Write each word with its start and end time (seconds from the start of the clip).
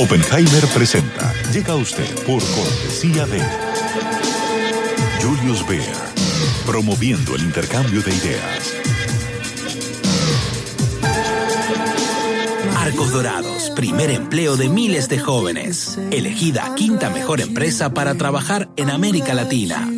Oppenheimer 0.00 0.64
presenta. 0.68 1.34
Llega 1.52 1.72
a 1.72 1.76
usted 1.76 2.08
por 2.24 2.40
cortesía 2.40 3.26
de 3.26 3.42
Julius 5.20 5.66
Baer, 5.66 5.82
promoviendo 6.64 7.34
el 7.34 7.42
intercambio 7.42 8.00
de 8.02 8.14
ideas. 8.14 8.74
Arcos 12.76 13.10
Dorados, 13.10 13.70
primer 13.70 14.10
empleo 14.10 14.56
de 14.56 14.68
miles 14.68 15.08
de 15.08 15.18
jóvenes. 15.18 15.98
Elegida 16.12 16.76
quinta 16.76 17.10
mejor 17.10 17.40
empresa 17.40 17.92
para 17.92 18.14
trabajar 18.14 18.68
en 18.76 18.90
América 18.90 19.34
Latina. 19.34 19.90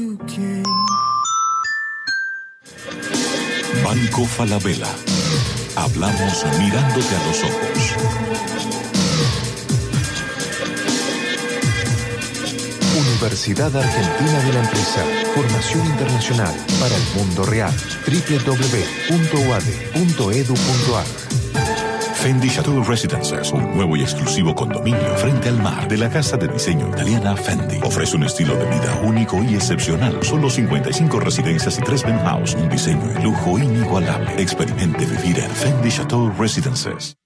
Banco 3.85 4.25
Falabella. 4.25 4.89
Hablamos 5.77 6.47
mirándote 6.59 7.15
a 7.15 7.27
los 7.27 7.45
ojos. 7.45 8.60
Universidad 13.21 13.77
Argentina 13.77 14.41
de 14.45 14.53
la 14.55 14.61
Empresa. 14.61 15.05
Formación 15.35 15.85
internacional 15.85 16.55
para 16.81 16.97
el 16.97 17.03
mundo 17.15 17.45
real. 17.45 17.71
www.uad.edu.ar 18.07 18.65
Fendi 22.15 22.49
Chateau 22.49 22.83
Residences, 22.83 23.53
un 23.53 23.77
nuevo 23.77 23.95
y 23.97 24.01
exclusivo 24.01 24.55
condominio 24.55 25.15
frente 25.17 25.51
al 25.51 25.63
mar 25.63 25.87
de 25.87 25.99
la 25.99 26.09
casa 26.09 26.39
de 26.39 26.49
diseño 26.49 26.89
italiana 26.89 27.37
Fendi. 27.37 27.81
Ofrece 27.83 28.17
un 28.17 28.25
estilo 28.25 28.57
de 28.57 28.65
vida 28.65 28.99
único 29.03 29.43
y 29.43 29.55
excepcional. 29.55 30.23
Solo 30.23 30.49
55 30.49 31.21
residencias 31.21 31.79
y 31.79 31.83
3 31.83 32.03
penthouse, 32.03 32.55
un 32.55 32.71
diseño 32.71 33.07
de 33.07 33.23
lujo 33.23 33.59
inigualable. 33.59 34.41
Experimente 34.41 35.05
vivir 35.05 35.41
en 35.41 35.51
Fendi 35.51 35.91
Chateau 35.91 36.33
Residences. 36.39 37.19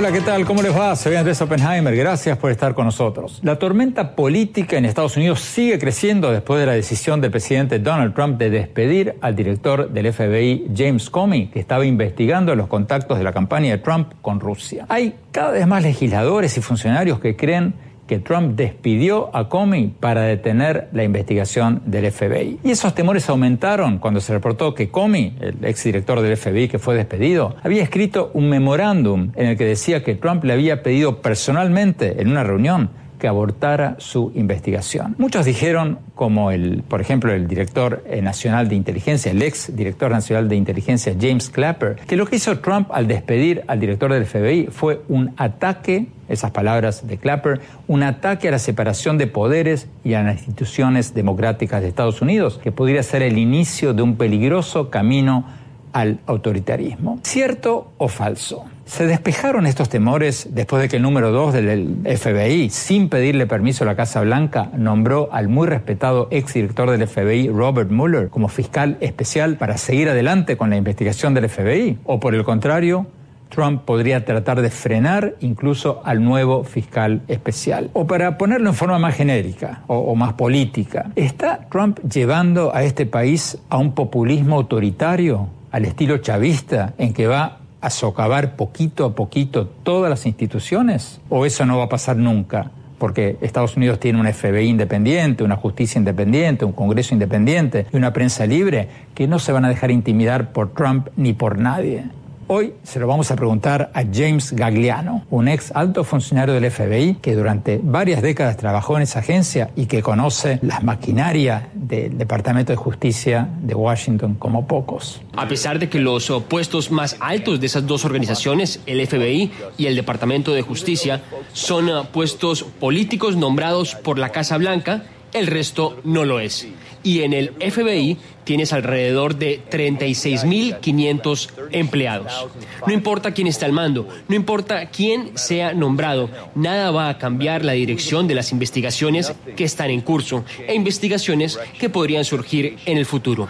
Hola, 0.00 0.12
¿qué 0.12 0.22
tal? 0.22 0.46
¿Cómo 0.46 0.62
les 0.62 0.74
va? 0.74 0.96
Soy 0.96 1.14
Andrés 1.14 1.42
Oppenheimer. 1.42 1.94
Gracias 1.94 2.38
por 2.38 2.50
estar 2.50 2.72
con 2.72 2.86
nosotros. 2.86 3.38
La 3.42 3.58
tormenta 3.58 4.16
política 4.16 4.78
en 4.78 4.86
Estados 4.86 5.18
Unidos 5.18 5.40
sigue 5.40 5.78
creciendo 5.78 6.32
después 6.32 6.58
de 6.58 6.64
la 6.64 6.72
decisión 6.72 7.20
del 7.20 7.30
presidente 7.30 7.80
Donald 7.80 8.14
Trump 8.14 8.38
de 8.38 8.48
despedir 8.48 9.16
al 9.20 9.36
director 9.36 9.90
del 9.90 10.10
FBI, 10.10 10.70
James 10.74 11.10
Comey, 11.10 11.48
que 11.48 11.60
estaba 11.60 11.84
investigando 11.84 12.56
los 12.56 12.66
contactos 12.66 13.18
de 13.18 13.24
la 13.24 13.34
campaña 13.34 13.72
de 13.72 13.76
Trump 13.76 14.14
con 14.22 14.40
Rusia. 14.40 14.86
Hay 14.88 15.16
cada 15.32 15.50
vez 15.50 15.66
más 15.66 15.82
legisladores 15.82 16.56
y 16.56 16.62
funcionarios 16.62 17.20
que 17.20 17.36
creen 17.36 17.74
que 18.10 18.18
Trump 18.18 18.56
despidió 18.56 19.30
a 19.36 19.48
Comey 19.48 19.94
para 20.00 20.22
detener 20.22 20.88
la 20.92 21.04
investigación 21.04 21.80
del 21.86 22.10
FBI. 22.10 22.58
Y 22.64 22.72
esos 22.72 22.92
temores 22.92 23.28
aumentaron 23.28 23.98
cuando 23.98 24.20
se 24.20 24.32
reportó 24.32 24.74
que 24.74 24.88
Comey, 24.88 25.36
el 25.38 25.64
exdirector 25.64 26.20
del 26.20 26.36
FBI 26.36 26.66
que 26.66 26.80
fue 26.80 26.96
despedido, 26.96 27.54
había 27.62 27.84
escrito 27.84 28.32
un 28.34 28.48
memorándum 28.48 29.30
en 29.36 29.46
el 29.46 29.56
que 29.56 29.64
decía 29.64 30.02
que 30.02 30.16
Trump 30.16 30.42
le 30.42 30.54
había 30.54 30.82
pedido 30.82 31.22
personalmente 31.22 32.20
en 32.20 32.32
una 32.32 32.42
reunión 32.42 32.90
que 33.20 33.28
abortara 33.28 33.94
su 33.98 34.32
investigación. 34.34 35.14
Muchos 35.18 35.44
dijeron, 35.44 36.00
como 36.16 36.50
el, 36.50 36.82
por 36.82 37.00
ejemplo, 37.00 37.32
el 37.32 37.46
director 37.46 38.02
eh, 38.06 38.20
nacional 38.20 38.68
de 38.68 38.74
inteligencia, 38.74 39.30
el 39.30 39.42
ex 39.42 39.76
director 39.76 40.10
nacional 40.10 40.48
de 40.48 40.56
inteligencia 40.56 41.14
James 41.18 41.48
Clapper, 41.50 41.96
que 42.06 42.16
lo 42.16 42.26
que 42.26 42.36
hizo 42.36 42.58
Trump 42.58 42.88
al 42.92 43.06
despedir 43.06 43.62
al 43.68 43.78
director 43.78 44.12
del 44.12 44.26
FBI 44.26 44.68
fue 44.72 45.02
un 45.08 45.32
ataque, 45.36 46.08
esas 46.28 46.50
palabras 46.50 47.06
de 47.06 47.18
Clapper, 47.18 47.60
un 47.86 48.02
ataque 48.02 48.48
a 48.48 48.50
la 48.52 48.58
separación 48.58 49.18
de 49.18 49.26
poderes 49.26 49.88
y 50.02 50.14
a 50.14 50.22
las 50.22 50.38
instituciones 50.38 51.14
democráticas 51.14 51.82
de 51.82 51.88
Estados 51.88 52.22
Unidos, 52.22 52.58
que 52.62 52.72
podría 52.72 53.02
ser 53.02 53.22
el 53.22 53.38
inicio 53.38 53.94
de 53.94 54.02
un 54.02 54.16
peligroso 54.16 54.90
camino 54.90 55.44
al 55.92 56.20
autoritarismo. 56.26 57.20
¿Cierto 57.22 57.92
o 57.98 58.08
falso? 58.08 58.64
Se 58.84 59.06
despejaron 59.06 59.66
estos 59.66 59.88
temores 59.88 60.48
después 60.50 60.82
de 60.82 60.88
que 60.88 60.96
el 60.96 61.02
número 61.02 61.30
2 61.30 61.54
del 61.54 61.96
FBI, 62.04 62.70
sin 62.70 63.08
pedirle 63.08 63.46
permiso 63.46 63.84
a 63.84 63.86
la 63.86 63.94
Casa 63.94 64.20
Blanca, 64.22 64.70
nombró 64.76 65.28
al 65.32 65.48
muy 65.48 65.68
respetado 65.68 66.26
exdirector 66.32 66.90
del 66.90 67.06
FBI, 67.06 67.48
Robert 67.50 67.90
Mueller, 67.90 68.30
como 68.30 68.48
fiscal 68.48 68.96
especial 69.00 69.56
para 69.56 69.78
seguir 69.78 70.08
adelante 70.08 70.56
con 70.56 70.70
la 70.70 70.76
investigación 70.76 71.34
del 71.34 71.48
FBI. 71.48 71.98
O 72.04 72.18
por 72.18 72.34
el 72.34 72.42
contrario, 72.42 73.06
Trump 73.50 73.82
podría 73.82 74.24
tratar 74.24 74.62
de 74.62 74.70
frenar 74.70 75.34
incluso 75.40 76.00
al 76.04 76.24
nuevo 76.24 76.64
fiscal 76.64 77.22
especial. 77.28 77.90
O 77.92 78.06
para 78.06 78.38
ponerlo 78.38 78.70
en 78.70 78.74
forma 78.74 78.98
más 78.98 79.14
genérica 79.14 79.82
o, 79.86 79.98
o, 79.98 80.14
más 80.14 80.32
política, 80.32 81.10
¿está 81.16 81.68
Trump 81.70 81.98
llevando 82.08 82.74
a 82.74 82.82
este 82.82 83.06
país 83.06 83.58
a 83.68 83.76
un 83.76 83.92
populismo 83.92 84.56
autoritario, 84.56 85.48
al 85.70 85.84
estilo 85.84 86.18
chavista, 86.18 86.94
en 86.98 87.12
que 87.12 87.26
va 87.26 87.58
a 87.80 87.90
socavar 87.90 88.56
poquito 88.56 89.04
a 89.04 89.14
poquito 89.14 89.66
todas 89.66 90.10
las 90.10 90.26
instituciones? 90.26 91.20
¿O 91.28 91.46
eso 91.46 91.64
no 91.66 91.78
va 91.78 91.84
a 91.84 91.88
pasar 91.88 92.16
nunca? 92.16 92.70
Porque 92.98 93.38
Estados 93.40 93.76
Unidos 93.76 93.98
tiene 93.98 94.20
un 94.20 94.30
FBI 94.30 94.68
independiente, 94.68 95.42
una 95.42 95.56
justicia 95.56 95.98
independiente, 95.98 96.64
un 96.66 96.72
Congreso 96.72 97.14
independiente 97.14 97.86
y 97.92 97.96
una 97.96 98.12
prensa 98.12 98.44
libre 98.46 98.88
que 99.14 99.26
no 99.26 99.38
se 99.38 99.52
van 99.52 99.64
a 99.64 99.68
dejar 99.68 99.90
intimidar 99.90 100.52
por 100.52 100.74
Trump 100.74 101.08
ni 101.16 101.32
por 101.32 101.58
nadie. 101.58 102.04
Hoy 102.52 102.74
se 102.82 102.98
lo 102.98 103.06
vamos 103.06 103.30
a 103.30 103.36
preguntar 103.36 103.92
a 103.94 104.02
James 104.12 104.50
Gagliano, 104.50 105.24
un 105.30 105.46
ex 105.46 105.70
alto 105.72 106.02
funcionario 106.02 106.52
del 106.52 106.68
FBI 106.68 107.18
que 107.22 107.36
durante 107.36 107.78
varias 107.80 108.22
décadas 108.22 108.56
trabajó 108.56 108.96
en 108.96 109.04
esa 109.04 109.20
agencia 109.20 109.70
y 109.76 109.86
que 109.86 110.02
conoce 110.02 110.58
las 110.60 110.82
maquinarias 110.82 111.68
del 111.74 112.18
Departamento 112.18 112.72
de 112.72 112.76
Justicia 112.76 113.48
de 113.62 113.76
Washington 113.76 114.34
como 114.34 114.66
pocos. 114.66 115.20
A 115.36 115.46
pesar 115.46 115.78
de 115.78 115.88
que 115.88 116.00
los 116.00 116.28
puestos 116.48 116.90
más 116.90 117.16
altos 117.20 117.60
de 117.60 117.66
esas 117.66 117.86
dos 117.86 118.04
organizaciones, 118.04 118.80
el 118.86 119.06
FBI 119.06 119.52
y 119.78 119.86
el 119.86 119.94
Departamento 119.94 120.52
de 120.52 120.62
Justicia, 120.62 121.22
son 121.52 121.88
puestos 122.08 122.64
políticos 122.64 123.36
nombrados 123.36 123.94
por 123.94 124.18
la 124.18 124.30
Casa 124.30 124.58
Blanca, 124.58 125.04
el 125.32 125.46
resto 125.46 126.00
no 126.02 126.24
lo 126.24 126.40
es. 126.40 126.66
Y 127.02 127.22
en 127.22 127.32
el 127.32 127.50
FBI 127.54 128.18
tienes 128.44 128.72
alrededor 128.72 129.36
de 129.36 129.60
36.500 129.70 131.50
empleados. 131.72 132.48
No 132.86 132.92
importa 132.92 133.32
quién 133.32 133.46
está 133.46 133.66
al 133.66 133.72
mando, 133.72 134.08
no 134.28 134.34
importa 134.34 134.86
quién 134.86 135.36
sea 135.38 135.72
nombrado, 135.72 136.30
nada 136.54 136.90
va 136.90 137.08
a 137.08 137.18
cambiar 137.18 137.64
la 137.64 137.72
dirección 137.72 138.26
de 138.26 138.34
las 138.34 138.52
investigaciones 138.52 139.32
que 139.56 139.64
están 139.64 139.90
en 139.90 140.00
curso 140.00 140.44
e 140.66 140.74
investigaciones 140.74 141.58
que 141.78 141.88
podrían 141.88 142.24
surgir 142.24 142.76
en 142.86 142.98
el 142.98 143.06
futuro. 143.06 143.48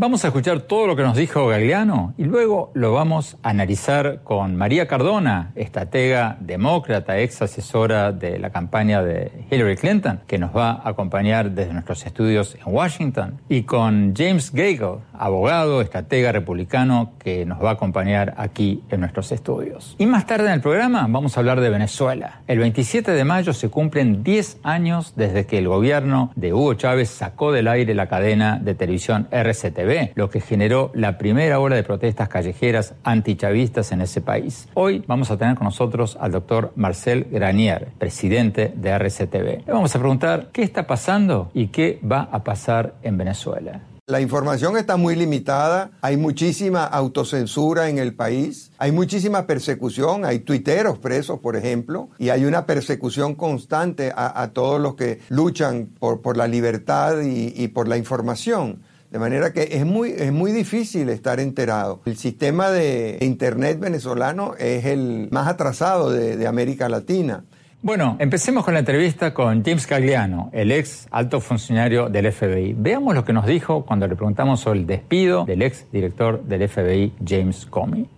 Vamos 0.00 0.24
a 0.24 0.28
escuchar 0.28 0.60
todo 0.60 0.86
lo 0.86 0.94
que 0.94 1.02
nos 1.02 1.16
dijo 1.16 1.48
Gagliano 1.48 2.14
y 2.16 2.22
luego 2.22 2.70
lo 2.74 2.92
vamos 2.92 3.36
a 3.42 3.50
analizar 3.50 4.20
con 4.22 4.54
María 4.54 4.86
Cardona, 4.86 5.50
estratega 5.56 6.36
demócrata, 6.38 7.18
ex 7.18 7.42
asesora 7.42 8.12
de 8.12 8.38
la 8.38 8.50
campaña 8.50 9.02
de 9.02 9.32
Hillary 9.50 9.74
Clinton, 9.74 10.20
que 10.28 10.38
nos 10.38 10.56
va 10.56 10.70
a 10.70 10.90
acompañar 10.90 11.50
desde 11.50 11.72
nuestros 11.72 12.06
estudios 12.06 12.54
en 12.64 12.72
Washington, 12.72 13.40
y 13.48 13.64
con 13.64 14.14
James 14.16 14.52
Gagel, 14.52 14.98
abogado, 15.12 15.80
estratega 15.80 16.30
republicano, 16.30 17.14
que 17.18 17.44
nos 17.44 17.60
va 17.60 17.70
a 17.70 17.72
acompañar 17.72 18.34
aquí 18.36 18.84
en 18.90 19.00
nuestros 19.00 19.32
estudios. 19.32 19.96
Y 19.98 20.06
más 20.06 20.28
tarde 20.28 20.46
en 20.46 20.52
el 20.52 20.60
programa 20.60 21.08
vamos 21.08 21.36
a 21.36 21.40
hablar 21.40 21.60
de 21.60 21.70
Venezuela. 21.70 22.42
El 22.46 22.60
27 22.60 23.10
de 23.10 23.24
mayo 23.24 23.52
se 23.52 23.68
cumplen 23.68 24.22
10 24.22 24.58
años 24.62 25.14
desde 25.16 25.46
que 25.46 25.58
el 25.58 25.66
gobierno 25.66 26.30
de 26.36 26.52
Hugo 26.52 26.74
Chávez 26.74 27.08
sacó 27.10 27.50
del 27.50 27.66
aire 27.66 27.96
la 27.96 28.06
cadena 28.06 28.60
de 28.62 28.76
televisión 28.76 29.26
RCTV 29.32 29.87
lo 30.14 30.28
que 30.28 30.40
generó 30.40 30.90
la 30.94 31.18
primera 31.18 31.60
ola 31.60 31.76
de 31.76 31.82
protestas 31.82 32.28
callejeras 32.28 32.94
antichavistas 33.04 33.92
en 33.92 34.02
ese 34.02 34.20
país. 34.20 34.68
Hoy 34.74 35.02
vamos 35.06 35.30
a 35.30 35.36
tener 35.36 35.56
con 35.56 35.64
nosotros 35.64 36.18
al 36.20 36.32
doctor 36.32 36.72
Marcel 36.76 37.26
Granier, 37.30 37.88
presidente 37.98 38.72
de 38.74 38.90
RCTV. 38.90 39.66
Le 39.66 39.72
vamos 39.72 39.94
a 39.94 39.98
preguntar 39.98 40.50
qué 40.52 40.62
está 40.62 40.86
pasando 40.86 41.50
y 41.54 41.68
qué 41.68 42.00
va 42.04 42.28
a 42.30 42.44
pasar 42.44 42.94
en 43.02 43.16
Venezuela. 43.16 43.80
La 44.08 44.22
información 44.22 44.78
está 44.78 44.96
muy 44.96 45.14
limitada, 45.16 45.90
hay 46.00 46.16
muchísima 46.16 46.84
autocensura 46.84 47.90
en 47.90 47.98
el 47.98 48.14
país, 48.14 48.72
hay 48.78 48.90
muchísima 48.90 49.46
persecución, 49.46 50.24
hay 50.24 50.38
tuiteros 50.38 50.98
presos, 50.98 51.40
por 51.40 51.56
ejemplo, 51.56 52.08
y 52.16 52.30
hay 52.30 52.46
una 52.46 52.64
persecución 52.64 53.34
constante 53.34 54.10
a, 54.16 54.48
todos 54.54 54.80
los 54.80 54.94
que 54.94 55.20
luchan 55.28 55.90
por, 56.00 56.38
la 56.38 56.48
libertad 56.48 57.20
y, 57.20 57.68
por 57.68 57.86
la 57.86 57.98
información. 57.98 58.80
De 59.10 59.18
manera 59.18 59.52
que 59.52 59.68
es 59.72 59.86
muy, 59.86 60.10
es 60.10 60.32
muy 60.32 60.52
difícil 60.52 61.08
estar 61.08 61.40
enterado. 61.40 62.00
El 62.04 62.16
sistema 62.16 62.70
de 62.70 63.18
Internet 63.22 63.80
venezolano 63.80 64.54
es 64.58 64.84
el 64.84 65.28
más 65.30 65.48
atrasado 65.48 66.10
de 66.10 66.46
América 66.46 66.88
Latina. 66.88 67.44
Bueno, 67.80 68.16
empecemos 68.18 68.64
con 68.64 68.74
la 68.74 68.80
entrevista 68.80 69.32
con 69.32 69.62
James 69.64 69.86
Cagliano, 69.86 70.50
el 70.52 70.72
ex 70.72 71.06
alto 71.12 71.40
funcionario 71.40 72.08
del 72.08 72.32
FBI. 72.32 72.74
Veamos 72.76 73.14
lo 73.14 73.24
que 73.24 73.32
nos 73.32 73.46
dijo 73.46 73.86
cuando 73.86 74.08
le 74.08 74.16
preguntamos 74.16 74.58
sobre 74.58 74.80
el 74.80 74.86
despido 74.86 75.44
del 75.44 75.62
ex 75.62 75.86
director 75.92 76.42
del 76.42 76.68
FBI, 76.68 77.12
James 77.24 77.66
Comey. 77.66 78.08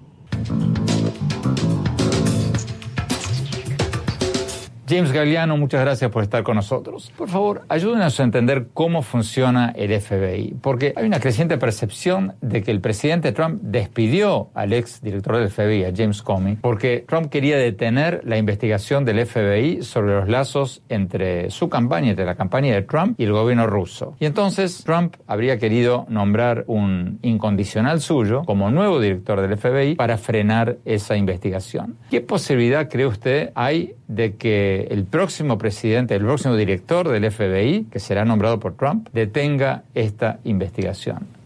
James 4.91 5.13
Galliano, 5.13 5.57
muchas 5.57 5.83
gracias 5.83 6.11
por 6.11 6.25
estar 6.25 6.43
con 6.43 6.57
nosotros. 6.57 7.13
Por 7.17 7.29
favor, 7.29 7.63
ayúdenos 7.69 8.19
a 8.19 8.25
entender 8.25 8.71
cómo 8.75 9.03
funciona 9.03 9.73
el 9.77 9.99
FBI, 10.01 10.57
porque 10.61 10.93
hay 10.97 11.07
una 11.07 11.21
creciente 11.21 11.59
percepción 11.59 12.35
de 12.41 12.65
que 12.65 12.73
el 12.73 12.81
presidente 12.81 13.31
Trump 13.31 13.63
despidió 13.63 14.49
al 14.53 14.73
ex 14.73 15.01
director 15.01 15.37
del 15.37 15.49
FBI, 15.49 15.85
a 15.85 15.93
James 15.97 16.23
Comey, 16.23 16.57
porque 16.57 17.05
Trump 17.07 17.31
quería 17.31 17.57
detener 17.57 18.23
la 18.25 18.37
investigación 18.37 19.05
del 19.05 19.25
FBI 19.25 19.83
sobre 19.83 20.17
los 20.17 20.29
lazos 20.29 20.83
entre 20.89 21.51
su 21.51 21.69
campaña, 21.69 22.11
entre 22.11 22.25
la 22.25 22.35
campaña 22.35 22.75
de 22.75 22.83
Trump 22.83 23.15
y 23.21 23.23
el 23.23 23.33
gobierno 23.33 23.69
ruso. 23.69 24.17
Y 24.19 24.27
entonces 24.27 24.83
Trump 24.85 25.15
habría 25.29 25.61
querido 25.61 26.05
nombrar 26.09 26.65
un 26.67 27.21
incondicional 27.23 28.01
suyo 28.01 28.43
como 28.45 28.73
nuevo 28.73 28.99
director 28.99 29.41
del 29.41 29.57
FBI 29.57 29.95
para 29.95 30.19
frenar 30.19 30.79
esa 30.85 31.17
investigación. 31.17 31.97
¿Qué 32.11 32.21
posibilidad 32.21 32.89
cree 32.89 33.07
usted 33.07 33.53
hay 33.55 33.95
de 34.11 34.35
que 34.35 34.80
el 34.91 35.05
próximo 35.05 35.59
presidente, 35.59 36.15
el 36.15 36.23
próximo 36.23 36.57
director 36.57 37.09
del 37.09 37.31
FBI, 37.31 37.87
que 37.91 38.01
será 38.01 38.25
nombrado 38.25 38.61
por 38.61 38.75
Trump, 38.77 39.09
detenga 39.13 39.85
esta 39.95 40.39
investigación. 40.45 41.40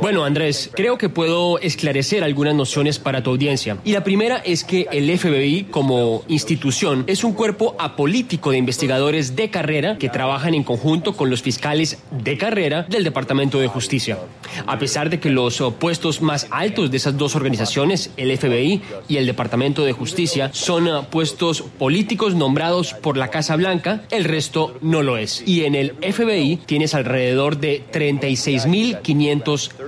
Bueno, 0.00 0.24
Andrés, 0.24 0.70
creo 0.74 0.98
que 0.98 1.08
puedo 1.08 1.58
esclarecer 1.58 2.22
algunas 2.22 2.54
nociones 2.54 2.98
para 2.98 3.22
tu 3.22 3.30
audiencia. 3.30 3.78
Y 3.84 3.92
la 3.92 4.04
primera 4.04 4.38
es 4.38 4.64
que 4.64 4.86
el 4.92 5.16
FBI 5.18 5.64
como 5.70 6.22
institución 6.28 7.04
es 7.06 7.24
un 7.24 7.32
cuerpo 7.32 7.74
apolítico 7.78 8.50
de 8.50 8.58
investigadores 8.58 9.36
de 9.36 9.50
carrera 9.50 9.98
que 9.98 10.08
trabajan 10.08 10.54
en 10.54 10.64
conjunto 10.64 11.16
con 11.16 11.30
los 11.30 11.42
fiscales 11.42 11.98
de 12.10 12.36
carrera 12.36 12.82
del 12.88 13.04
Departamento 13.04 13.58
de 13.58 13.68
Justicia. 13.68 14.18
A 14.66 14.78
pesar 14.78 15.10
de 15.10 15.20
que 15.20 15.30
los 15.30 15.62
puestos 15.78 16.20
más 16.20 16.46
altos 16.50 16.90
de 16.90 16.96
esas 16.98 17.16
dos 17.16 17.34
organizaciones, 17.34 18.10
el 18.16 18.36
FBI 18.36 18.82
y 19.08 19.16
el 19.16 19.26
Departamento 19.26 19.84
de 19.84 19.92
Justicia, 19.92 20.50
son 20.52 21.06
puestos 21.06 21.62
políticos 21.62 22.34
nombrados 22.34 22.94
por 22.94 23.16
la 23.16 23.28
Casa 23.28 23.56
Blanca, 23.56 24.02
el 24.10 24.24
resto 24.24 24.76
no 24.80 25.02
lo 25.02 25.16
es. 25.16 25.42
Y 25.46 25.64
en 25.64 25.74
el 25.74 25.94
FBI 25.94 26.60
tienes 26.66 26.94
alrededor 26.94 27.58
de 27.58 27.82
36.500 27.92 29.37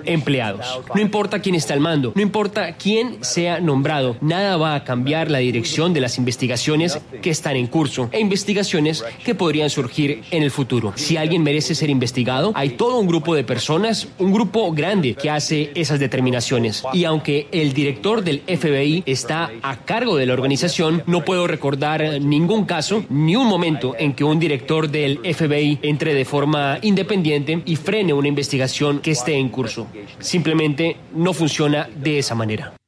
empleados. 0.04 0.66
No 0.94 1.00
importa 1.00 1.40
quién 1.40 1.54
está 1.54 1.74
al 1.74 1.80
mando, 1.80 2.12
no 2.14 2.22
importa 2.22 2.76
quién 2.76 3.18
sea 3.22 3.60
nombrado, 3.60 4.16
nada 4.20 4.56
va 4.56 4.74
a 4.74 4.84
cambiar 4.84 5.30
la 5.30 5.38
dirección 5.38 5.92
de 5.94 6.00
las 6.00 6.18
investigaciones 6.18 7.00
que 7.22 7.30
están 7.30 7.56
en 7.56 7.66
curso 7.66 8.08
e 8.12 8.20
investigaciones 8.20 9.04
que 9.24 9.34
podrían 9.34 9.70
surgir 9.70 10.22
en 10.30 10.42
el 10.42 10.50
futuro. 10.50 10.92
Si 10.96 11.16
alguien 11.16 11.42
merece 11.42 11.74
ser 11.74 11.90
investigado, 11.90 12.52
hay 12.54 12.70
todo 12.70 12.98
un 12.98 13.06
grupo 13.06 13.34
de 13.34 13.44
personas, 13.44 14.08
un 14.18 14.32
grupo 14.32 14.72
grande 14.72 15.14
que 15.14 15.30
hace 15.30 15.70
esas 15.74 15.98
determinaciones. 15.98 16.82
Y 16.92 17.04
aunque 17.04 17.48
el 17.52 17.72
director 17.72 18.22
del 18.22 18.40
FBI 18.40 19.02
está 19.06 19.50
a 19.62 19.76
cargo 19.84 20.16
de 20.16 20.26
la 20.26 20.34
organización, 20.34 21.02
no 21.06 21.24
puedo 21.24 21.46
recordar 21.46 22.20
ningún 22.20 22.64
caso, 22.64 23.04
ni 23.08 23.36
un 23.36 23.46
momento 23.46 23.94
en 23.98 24.12
que 24.12 24.24
un 24.24 24.38
director 24.38 24.90
del 24.90 25.18
FBI 25.18 25.78
entre 25.82 26.14
de 26.14 26.24
forma 26.24 26.78
independiente 26.82 27.62
y 27.64 27.76
frene 27.76 28.12
una 28.12 28.28
investigación 28.28 29.00
que 29.00 29.12
esté 29.12 29.38
en 29.40 29.48
curso. 29.48 29.86
Simplemente 30.18 30.96
no 31.14 31.32
funciona 31.32 31.88
de 31.94 32.18
esa 32.18 32.34
manera. 32.34 32.79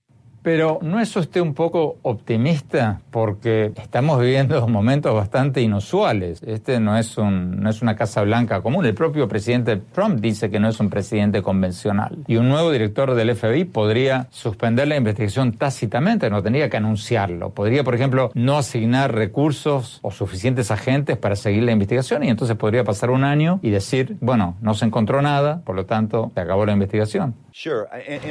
Pero 0.42 0.80
¿no 0.82 1.00
es 1.00 1.14
usted 1.14 1.40
un 1.40 1.54
poco 1.54 1.98
optimista? 2.02 3.00
Porque 3.10 3.72
estamos 3.76 4.20
viviendo 4.20 4.66
momentos 4.72 5.14
bastante 5.14 5.62
inusuales. 5.62 6.42
Este 6.44 6.80
no 6.80 6.98
es, 6.98 7.16
un, 7.16 7.60
no 7.60 7.70
es 7.70 7.80
una 7.80 7.94
Casa 7.94 8.22
Blanca 8.22 8.60
común. 8.60 8.84
El 8.84 8.94
propio 8.94 9.28
presidente 9.28 9.76
Trump 9.76 10.20
dice 10.20 10.50
que 10.50 10.58
no 10.58 10.68
es 10.68 10.80
un 10.80 10.90
presidente 10.90 11.42
convencional. 11.42 12.18
Y 12.26 12.36
un 12.36 12.48
nuevo 12.48 12.72
director 12.72 13.14
del 13.14 13.34
FBI 13.34 13.64
podría 13.64 14.26
suspender 14.30 14.88
la 14.88 14.96
investigación 14.96 15.52
tácitamente, 15.52 16.28
no 16.28 16.42
tendría 16.42 16.68
que 16.68 16.76
anunciarlo. 16.76 17.50
Podría, 17.50 17.84
por 17.84 17.94
ejemplo, 17.94 18.30
no 18.34 18.58
asignar 18.58 19.14
recursos 19.14 20.00
o 20.02 20.10
suficientes 20.10 20.70
agentes 20.70 21.16
para 21.16 21.36
seguir 21.36 21.62
la 21.62 21.72
investigación 21.72 22.24
y 22.24 22.28
entonces 22.28 22.56
podría 22.56 22.84
pasar 22.84 23.10
un 23.10 23.24
año 23.24 23.60
y 23.62 23.70
decir, 23.70 24.16
bueno, 24.20 24.56
no 24.60 24.74
se 24.74 24.86
encontró 24.86 25.22
nada, 25.22 25.62
por 25.64 25.76
lo 25.76 25.86
tanto, 25.86 26.32
se 26.34 26.40
acabó 26.40 26.66
la 26.66 26.72
investigación. 26.72 27.34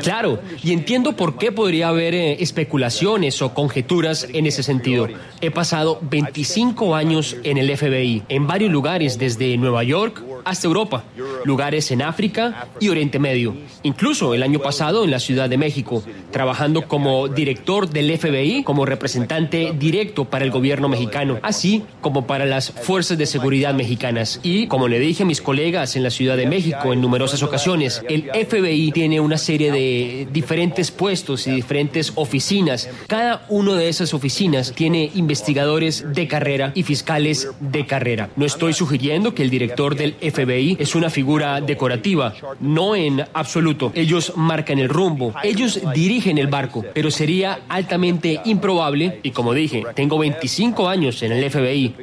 Claro, 0.02 0.40
y 0.64 0.74
entiendo 0.74 1.16
por 1.16 1.38
qué 1.38 1.52
podría 1.52 1.90
haber 1.90 2.16
eh, 2.16 2.42
especulaciones 2.42 3.42
o 3.42 3.54
conjeturas 3.54 4.28
en 4.34 4.46
ese 4.46 4.64
sentido. 4.64 5.08
He 5.42 5.52
pasado 5.52 6.00
25 6.02 6.96
años 6.96 7.36
en 7.44 7.58
el 7.58 7.76
FBI, 7.78 8.24
en 8.30 8.48
varios 8.48 8.72
lugares, 8.72 9.20
desde 9.20 9.58
Nueva 9.58 9.84
York 9.84 10.24
hasta 10.46 10.68
Europa, 10.68 11.04
lugares 11.46 11.92
en 11.92 12.02
África 12.02 12.68
y 12.80 12.90
Oriente 12.90 13.20
Medio, 13.20 13.56
incluso 13.84 14.34
el 14.34 14.44
año 14.44 14.60
pasado 14.60 15.04
en 15.04 15.12
la 15.12 15.20
Ciudad 15.20 15.50
de 15.50 15.58
México, 15.58 16.04
trabajando 16.32 16.88
como 16.88 17.28
director 17.28 17.90
del 17.90 18.18
FBI, 18.18 18.64
como 18.64 18.86
representante 18.86 19.74
directo 19.78 20.26
para 20.26 20.46
el 20.46 20.52
gobierno 20.52 20.90
mexicano, 20.90 21.40
así 21.42 21.84
como 22.02 22.28
para 22.28 22.46
las 22.46 22.72
fuerzas 22.72 23.18
de 23.18 23.26
seguridad 23.26 23.74
mexicanas. 23.74 24.40
Y 24.44 24.68
como 24.68 24.88
le 24.88 25.00
dije 25.00 25.24
a 25.24 25.26
mis 25.26 25.42
colegas 25.42 25.96
en 25.96 26.04
la 26.04 26.10
Ciudad 26.10 26.38
de 26.38 26.48
México 26.48 26.94
en 26.94 27.02
numerosas 27.02 27.44
ocasiones, 27.44 28.04
el 28.10 28.30
FBI 28.32 28.92
tiene 28.92 29.20
una 29.20 29.38
serie 29.38 29.72
de 29.72 30.28
diferentes 30.32 30.92
puestos 30.92 31.48
y 31.48 31.52
diferentes 31.52 32.14
oficinas. 32.16 32.90
Cada 33.08 33.46
una 33.50 33.76
de 33.76 33.90
esas 33.90 34.14
oficinas 34.14 34.74
tiene 34.74 35.12
investigadores 35.16 36.06
de 36.14 36.28
carrera 36.28 36.72
y 36.76 36.84
fiscales 36.84 37.50
de 37.60 37.86
carrera. 37.86 38.30
No 38.36 38.46
estoy 38.46 38.74
sugiriendo 38.74 39.34
que 39.34 39.44
el 39.44 39.50
director 39.50 39.96
del 39.96 40.14
FBI 40.16 40.31
es 40.80 40.96
una 40.96 41.10
figura 41.10 41.62
decorativa, 41.62 42.34
no 42.60 42.96
en 42.96 43.24
absoluto. 43.34 43.92
Ellos 43.94 44.34
marcan 44.36 44.80
el 44.80 44.90
rumbo, 44.90 45.34
ellos 45.44 45.80
dirigen 45.94 46.38
el 46.38 46.48
barco, 46.48 46.84
pero 46.94 47.12
sería 47.12 47.62
altamente 47.68 48.42
improbable, 48.46 49.20
y 49.24 49.32
como 49.32 49.54
dije, 49.54 49.84
tengo 49.96 50.18
25 50.18 50.88
años 50.88 51.22
en 51.24 51.32
el 51.32 51.50
FBI, 51.50 51.96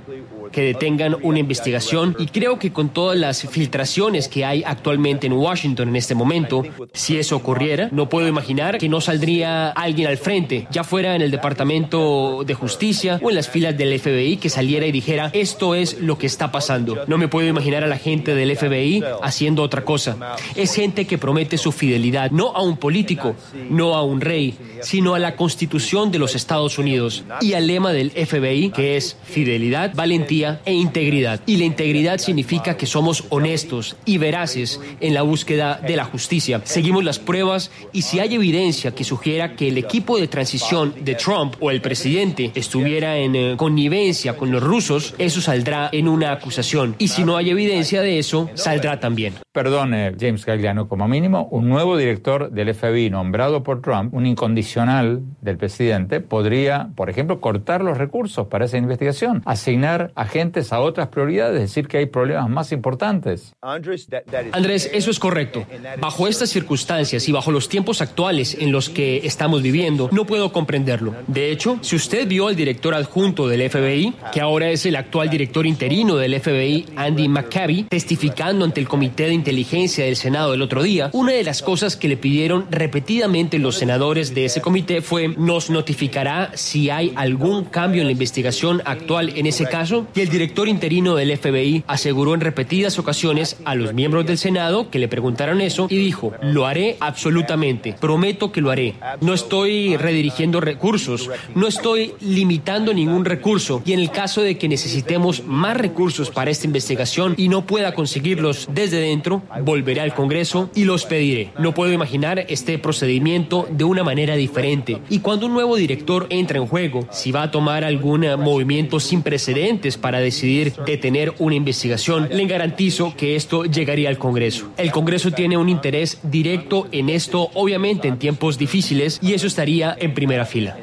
que 0.53 0.63
detengan 0.63 1.17
una 1.23 1.39
investigación 1.39 2.17
y 2.19 2.27
creo 2.27 2.59
que 2.59 2.73
con 2.73 2.91
todas 2.91 3.17
las 3.17 3.43
filtraciones 3.43 4.29
que 4.29 4.45
hay 4.45 4.63
actualmente 4.65 5.27
en 5.27 5.33
Washington 5.33 5.89
en 5.89 5.97
este 5.97 6.15
momento, 6.15 6.63
si 6.93 7.19
eso 7.19 7.37
ocurriera, 7.37 7.89
no 7.93 8.09
puedo 8.09 8.29
imaginar 8.29 8.79
que 8.79 8.89
no 8.89 9.01
saldría 9.01 9.71
alguien 9.71 10.09
al 10.09 10.19
frente, 10.19 10.67
ya 10.71 10.85
fuera 10.85 11.15
en 11.15 11.23
el 11.23 11.31
Departamento 11.31 12.43
de 12.45 12.55
Justicia 12.55 13.21
o 13.23 13.31
en 13.31 13.37
las 13.37 13.49
filas 13.49 13.77
del 13.77 13.99
FBI, 13.99 14.37
que 14.37 14.49
saliera 14.49 14.87
y 14.87 14.93
dijera, 14.93 15.31
esto 15.33 15.75
es 15.75 16.01
lo 16.01 16.19
que 16.19 16.27
está 16.27 16.51
pasando. 16.51 17.05
No 17.07 17.19
me 17.19 17.29
puedo 17.29 17.49
imaginar 17.49 17.85
a 17.85 17.87
la 17.87 17.99
gente 17.99 18.35
del 18.35 18.57
FBI 18.57 19.03
haciendo 19.23 19.63
otra 19.63 19.85
cosa. 19.85 20.17
Es 20.55 20.75
gente 20.75 21.07
que 21.07 21.19
promete 21.19 21.59
su 21.59 21.73
fidelidad, 21.73 22.31
no 22.31 22.49
a 22.55 22.63
un 22.63 22.77
político, 22.77 23.35
no 23.71 23.95
a 23.95 24.03
un 24.03 24.21
rey, 24.21 24.55
sino 24.83 25.15
a 25.15 25.19
la 25.19 25.37
Constitución 25.37 26.11
de 26.11 26.19
los 26.19 26.35
Estados 26.35 26.79
Unidos 26.79 27.25
y 27.41 27.55
al 27.55 27.67
lema 27.67 27.93
del 27.93 28.11
FBI, 28.11 28.71
que 28.71 28.97
es 28.97 29.17
fidelidad, 29.25 29.93
valentía, 29.95 30.38
e 30.65 30.73
integridad. 30.73 31.41
Y 31.47 31.57
la 31.57 31.65
integridad 31.65 32.19
significa 32.19 32.77
que 32.77 32.87
somos 32.87 33.25
honestos 33.31 33.97
y 34.05 34.19
veraces 34.19 34.81
en 35.01 35.15
la 35.15 35.23
búsqueda 35.23 35.81
de 35.85 35.97
la 35.97 36.05
justicia. 36.05 36.61
Seguimos 36.65 37.05
las 37.05 37.19
pruebas 37.19 37.71
y 37.93 38.03
si 38.03 38.21
hay 38.21 38.35
evidencia 38.35 38.95
que 38.95 39.05
sugiera 39.05 39.55
que 39.57 39.69
el 39.69 39.79
equipo 39.79 40.19
de 40.19 40.29
transición 40.29 40.95
de 41.01 41.15
Trump 41.15 41.55
o 41.61 41.71
el 41.71 41.81
presidente 41.81 42.53
estuviera 42.55 43.17
en 43.17 43.35
eh, 43.35 43.55
connivencia 43.57 44.37
con 44.37 44.51
los 44.51 44.63
rusos, 44.63 45.15
eso 45.19 45.41
saldrá 45.41 45.89
en 45.93 46.09
una 46.09 46.33
acusación. 46.33 46.95
Y 46.99 47.09
si 47.09 47.25
no 47.25 47.37
hay 47.37 47.51
evidencia 47.51 48.03
de 48.03 48.19
eso, 48.19 48.49
saldrá 48.55 49.01
también. 49.01 49.35
Perdone, 49.53 50.15
James 50.19 50.45
Gagliano, 50.45 50.89
como 50.89 51.09
mínimo, 51.09 51.49
un 51.51 51.69
nuevo 51.69 51.97
director 51.97 52.51
del 52.51 52.73
FBI 52.75 53.11
nombrado 53.11 53.63
por 53.63 53.83
Trump, 53.83 54.15
un 54.15 54.27
incondicional 54.27 55.23
del 55.41 55.57
presidente, 55.57 56.21
podría, 56.21 56.91
por 56.95 57.11
ejemplo, 57.11 57.41
cortar 57.41 57.83
los 57.83 57.99
recursos 57.99 58.47
para 58.47 58.67
esa 58.67 58.79
investigación, 58.79 59.43
asignar 59.45 60.13
a 60.15 60.27
agentes 60.29 60.73
a 60.73 60.81
otras 60.81 61.09
prioridades, 61.09 61.61
decir 61.61 61.89
que 61.89 61.99
hay 61.99 62.07
problemas 62.07 62.49
más 62.51 62.71
importantes. 62.73 63.55
Andrés, 63.63 64.91
eso 64.93 65.11
es 65.11 65.19
correcto. 65.19 65.67
Bajo 65.99 66.29
estas 66.29 66.51
circunstancias 66.51 67.29
y 67.29 67.33
bajo 67.33 67.51
los 67.51 67.69
tiempos 67.69 68.03
actuales 68.03 68.55
en 68.61 68.71
los 68.71 68.91
que 68.91 69.19
estamos 69.25 69.63
viviendo, 69.63 70.11
no 70.13 70.27
puedo 70.27 70.53
comprenderlo. 70.53 71.15
De 71.27 71.51
hecho, 71.51 71.79
si 71.81 71.97
usted 71.97 72.29
vio 72.29 72.49
al 72.49 72.57
director 72.57 72.95
adjunto 72.95 73.49
del 73.49 73.69
FBI, 73.71 74.15
que 74.33 74.41
ahora 74.41 74.71
es 74.71 74.85
el 74.85 74.97
actual 74.97 75.31
director 75.31 75.67
interino 75.67 76.17
del 76.17 76.39
FBI, 76.39 76.87
Andy 76.97 77.29
McCabe, 77.29 77.87
testificando 77.89 78.65
ante 78.65 78.81
el 78.81 78.89
Comité 78.89 79.25
de 79.25 79.35
Inteligencia 79.35 80.05
del 80.05 80.17
Senado 80.17 80.53
el 80.53 80.63
otro 80.63 80.83
día, 80.83 81.11
una 81.13 81.33
de 81.33 81.45
las 81.45 81.63
cosas 81.63 81.97
que 81.97 82.09
le 82.09 82.17
pidieron 82.17 82.67
repetidamente 82.71 83.59
los 83.59 83.77
senadores 83.77 84.35
de 84.35 84.45
ese 84.45 84.61
comité 84.61 85.01
fue 85.01 85.29
nos 85.29 85.71
notificará 85.71 86.51
si 86.55 86.91
hay 86.91 87.13
algún 87.17 87.65
cambio 87.65 88.03
en 88.03 88.09
la 88.09 88.13
investigación 88.13 88.83
actual 88.85 89.33
en 89.37 89.47
ese 89.47 89.65
caso 89.67 90.07
y 90.19 90.21
el 90.21 90.31
director 90.31 90.67
interino 90.67 91.15
del 91.15 91.39
FBI 91.39 91.85
aseguró 91.87 92.35
en 92.35 92.41
repetidas 92.41 92.99
ocasiones 92.99 93.57
a 93.65 93.77
los 93.77 93.95
miembros 93.95 94.27
del 94.27 94.37
Senado 94.37 94.91
que 94.91 94.99
le 94.99 95.07
preguntaron 95.07 95.61
eso 95.61 95.87
y 95.89 95.97
dijo, 95.97 96.33
lo 96.43 96.67
haré 96.67 96.97
absolutamente, 96.99 97.95
prometo 98.01 98.51
que 98.51 98.61
lo 98.61 98.73
haré. 98.73 98.97
No 99.21 99.33
estoy 99.33 99.97
redirigiendo 99.97 100.61
recursos, 100.61 101.31
no 101.55 101.69
estoy 101.69 102.15
limitando 102.21 102.93
ningún 102.93 103.25
recurso 103.27 103.81
y 103.85 103.93
en 103.93 104.01
el 104.01 104.11
caso 104.11 104.43
de 104.43 104.59
que 104.59 104.69
necesitemos 104.69 105.45
más 105.45 105.77
recursos 105.77 106.31
para 106.31 106.51
esta 106.51 106.67
investigación 106.67 107.35
y 107.37 107.49
no 107.49 107.65
pueda 107.65 107.95
conseguirlos 107.95 108.67
desde 108.73 108.99
dentro, 108.99 109.43
volveré 109.63 110.01
al 110.01 110.15
Congreso 110.15 110.69
y 110.75 110.83
los 110.83 111.05
pediré. 111.05 111.53
No 111.61 111.75
puedo 111.75 111.93
imaginar 111.93 112.45
este 112.49 112.77
procedimiento 112.81 113.69
de 113.71 113.85
una 113.85 114.03
manera 114.03 114.35
diferente. 114.35 115.01
Y 115.11 115.21
cuando 115.21 115.47
un 115.47 115.53
nuevo 115.53 115.77
director 115.77 116.27
entra 116.31 116.59
en 116.59 116.67
juego, 116.67 117.07
si 117.13 117.31
va 117.31 117.45
a 117.45 117.51
tomar 117.53 117.85
algún 117.85 118.25
eh, 118.25 118.37
movimiento 118.37 118.99
sin 118.99 119.23
precedentes 119.23 119.97
para 119.97 120.08
decidir 120.17 120.73
detener 120.87 121.35
una 121.39 121.55
investigación, 121.55 122.29
le 122.33 122.47
garantizo 122.47 123.15
que 123.17 123.37
esto 123.37 123.65
llegaría 123.65 124.09
al 124.09 124.17
Congreso. 124.17 124.73
El 124.79 124.91
Congreso 124.91 125.31
tiene 125.31 125.59
un 125.59 125.69
interés 125.69 126.19
directo 126.23 126.89
en 126.91 127.11
esto, 127.11 127.51
obviamente 127.53 128.09
en 128.09 128.19
tiempos 128.19 128.57
difíciles, 128.57 129.19
y 129.21 129.35
eso 129.35 129.47
estaría 129.47 129.95
en 130.01 130.15
primera 130.15 130.47
fila. 130.47 130.77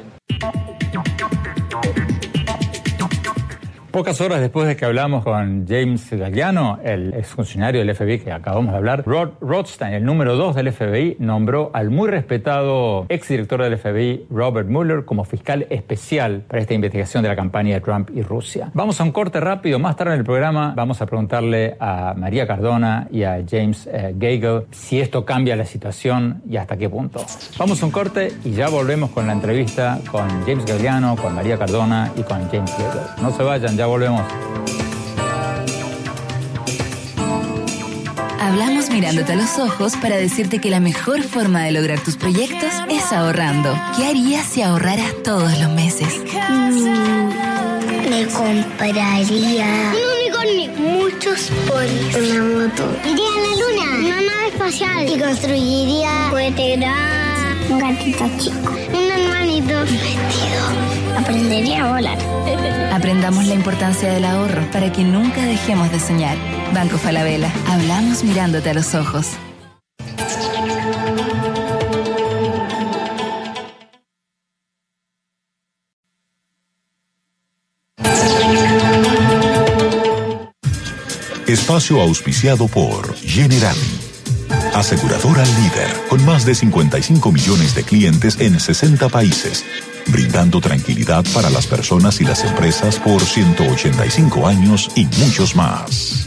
Pocas 3.96 4.20
horas 4.20 4.42
después 4.42 4.68
de 4.68 4.76
que 4.76 4.84
hablamos 4.84 5.24
con 5.24 5.66
James 5.66 6.10
Galliano, 6.10 6.78
el 6.84 7.14
exfuncionario 7.14 7.82
del 7.82 7.96
FBI 7.96 8.18
que 8.18 8.30
acabamos 8.30 8.72
de 8.72 8.76
hablar, 8.76 9.02
Rod 9.06 9.30
Rothstein, 9.40 9.94
el 9.94 10.04
número 10.04 10.36
dos 10.36 10.54
del 10.54 10.70
FBI, 10.70 11.16
nombró 11.18 11.70
al 11.72 11.88
muy 11.88 12.10
respetado 12.10 13.06
exdirector 13.08 13.62
del 13.62 13.78
FBI, 13.78 14.26
Robert 14.28 14.68
Mueller, 14.68 15.06
como 15.06 15.24
fiscal 15.24 15.66
especial 15.70 16.44
para 16.46 16.60
esta 16.60 16.74
investigación 16.74 17.22
de 17.22 17.30
la 17.30 17.36
campaña 17.36 17.72
de 17.72 17.80
Trump 17.80 18.10
y 18.14 18.20
Rusia. 18.20 18.70
Vamos 18.74 19.00
a 19.00 19.04
un 19.04 19.12
corte 19.12 19.40
rápido. 19.40 19.78
Más 19.78 19.96
tarde 19.96 20.12
en 20.12 20.18
el 20.18 20.26
programa 20.26 20.74
vamos 20.76 21.00
a 21.00 21.06
preguntarle 21.06 21.78
a 21.80 22.12
María 22.18 22.46
Cardona 22.46 23.08
y 23.10 23.22
a 23.22 23.42
James 23.50 23.88
eh, 23.90 24.12
Gagel 24.14 24.64
si 24.72 25.00
esto 25.00 25.24
cambia 25.24 25.56
la 25.56 25.64
situación 25.64 26.42
y 26.46 26.58
hasta 26.58 26.76
qué 26.76 26.90
punto. 26.90 27.24
Vamos 27.56 27.82
a 27.82 27.86
un 27.86 27.92
corte 27.92 28.30
y 28.44 28.50
ya 28.50 28.68
volvemos 28.68 29.08
con 29.08 29.26
la 29.26 29.32
entrevista 29.32 29.98
con 30.10 30.28
James 30.44 30.66
Galliano, 30.66 31.16
con 31.16 31.34
María 31.34 31.58
Cardona 31.58 32.12
y 32.14 32.20
con 32.24 32.46
James 32.50 32.76
Gagel. 32.76 33.22
No 33.22 33.30
se 33.30 33.42
vayan, 33.42 33.74
ya 33.74 33.85
volvemos. 33.86 34.22
Hablamos 38.40 38.90
mirándote 38.90 39.32
a 39.32 39.36
los 39.36 39.58
ojos 39.58 39.96
para 39.96 40.16
decirte 40.16 40.60
que 40.60 40.70
la 40.70 40.78
mejor 40.78 41.22
forma 41.22 41.64
de 41.64 41.72
lograr 41.72 41.98
tus 42.00 42.16
proyectos 42.16 42.70
es 42.88 43.12
ahorrando. 43.12 43.76
¿Qué 43.96 44.06
harías 44.06 44.46
si 44.46 44.62
ahorraras 44.62 45.12
todos 45.24 45.58
los 45.58 45.70
meses? 45.70 46.22
Mm, 46.48 47.28
me 48.08 48.26
compraría 48.26 49.16
un 49.20 50.00
unicornio, 50.20 50.70
muchos 50.78 51.50
polis, 51.66 52.16
una 52.16 52.42
moto. 52.42 52.96
Iría 53.04 53.26
a 53.26 53.40
la 53.40 53.52
luna, 53.60 53.98
una 53.98 54.20
nave 54.22 54.48
espacial 54.48 55.08
y 55.08 55.18
construiría 55.18 56.10
un 56.26 56.30
cohete 56.30 56.78
un 57.68 57.78
gatito 57.78 58.24
chico, 58.38 58.72
vestido. 59.66 61.18
Aprendería 61.18 61.84
a 61.84 61.92
volar. 61.92 62.18
Aprendamos 62.92 63.46
la 63.46 63.54
importancia 63.54 64.12
del 64.12 64.24
ahorro 64.24 64.62
para 64.70 64.92
que 64.92 65.02
nunca 65.02 65.44
dejemos 65.44 65.90
de 65.90 66.00
soñar. 66.00 66.36
Banco 66.72 66.98
Falabella. 66.98 67.52
Hablamos 67.68 68.22
mirándote 68.24 68.70
a 68.70 68.74
los 68.74 68.94
ojos. 68.94 69.32
Espacio 81.46 82.00
auspiciado 82.00 82.66
por 82.68 83.16
Generali. 83.16 83.95
Aseguradora 84.74 85.44
líder, 85.44 85.90
con 86.08 86.24
más 86.24 86.44
de 86.44 86.54
55 86.54 87.32
millones 87.32 87.74
de 87.74 87.82
clientes 87.82 88.38
en 88.40 88.58
60 88.60 89.08
países, 89.08 89.64
brindando 90.08 90.60
tranquilidad 90.60 91.24
para 91.32 91.50
las 91.50 91.66
personas 91.66 92.20
y 92.20 92.24
las 92.24 92.44
empresas 92.44 92.98
por 92.98 93.22
185 93.22 94.46
años 94.46 94.90
y 94.94 95.06
muchos 95.06 95.56
más. 95.56 96.25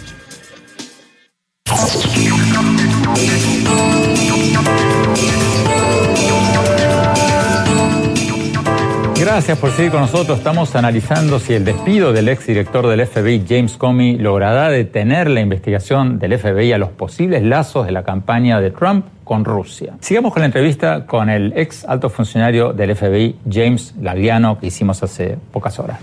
Gracias 9.40 9.58
por 9.58 9.72
seguir 9.72 9.92
con 9.92 10.02
nosotros. 10.02 10.38
Estamos 10.38 10.76
analizando 10.76 11.40
si 11.40 11.54
el 11.54 11.64
despido 11.64 12.12
del 12.12 12.28
exdirector 12.28 12.88
del 12.88 13.08
FBI, 13.08 13.46
James 13.48 13.78
Comey, 13.78 14.18
logrará 14.18 14.68
detener 14.68 15.30
la 15.30 15.40
investigación 15.40 16.20
del 16.20 16.38
FBI 16.38 16.74
a 16.74 16.78
los 16.78 16.90
posibles 16.90 17.42
lazos 17.42 17.86
de 17.86 17.94
la 17.94 18.04
campaña 18.04 18.60
de 18.60 18.72
Trump 18.72 19.06
con 19.24 19.46
Rusia. 19.46 19.94
Sigamos 20.02 20.34
con 20.34 20.42
la 20.42 20.48
entrevista 20.48 21.06
con 21.06 21.30
el 21.30 21.54
ex 21.56 21.86
alto 21.86 22.10
funcionario 22.10 22.74
del 22.74 22.94
FBI, 22.94 23.38
James 23.50 23.96
Lagliano, 24.02 24.60
que 24.60 24.68
hicimos 24.68 25.02
hace 25.04 25.38
pocas 25.54 25.80
horas. 25.80 26.02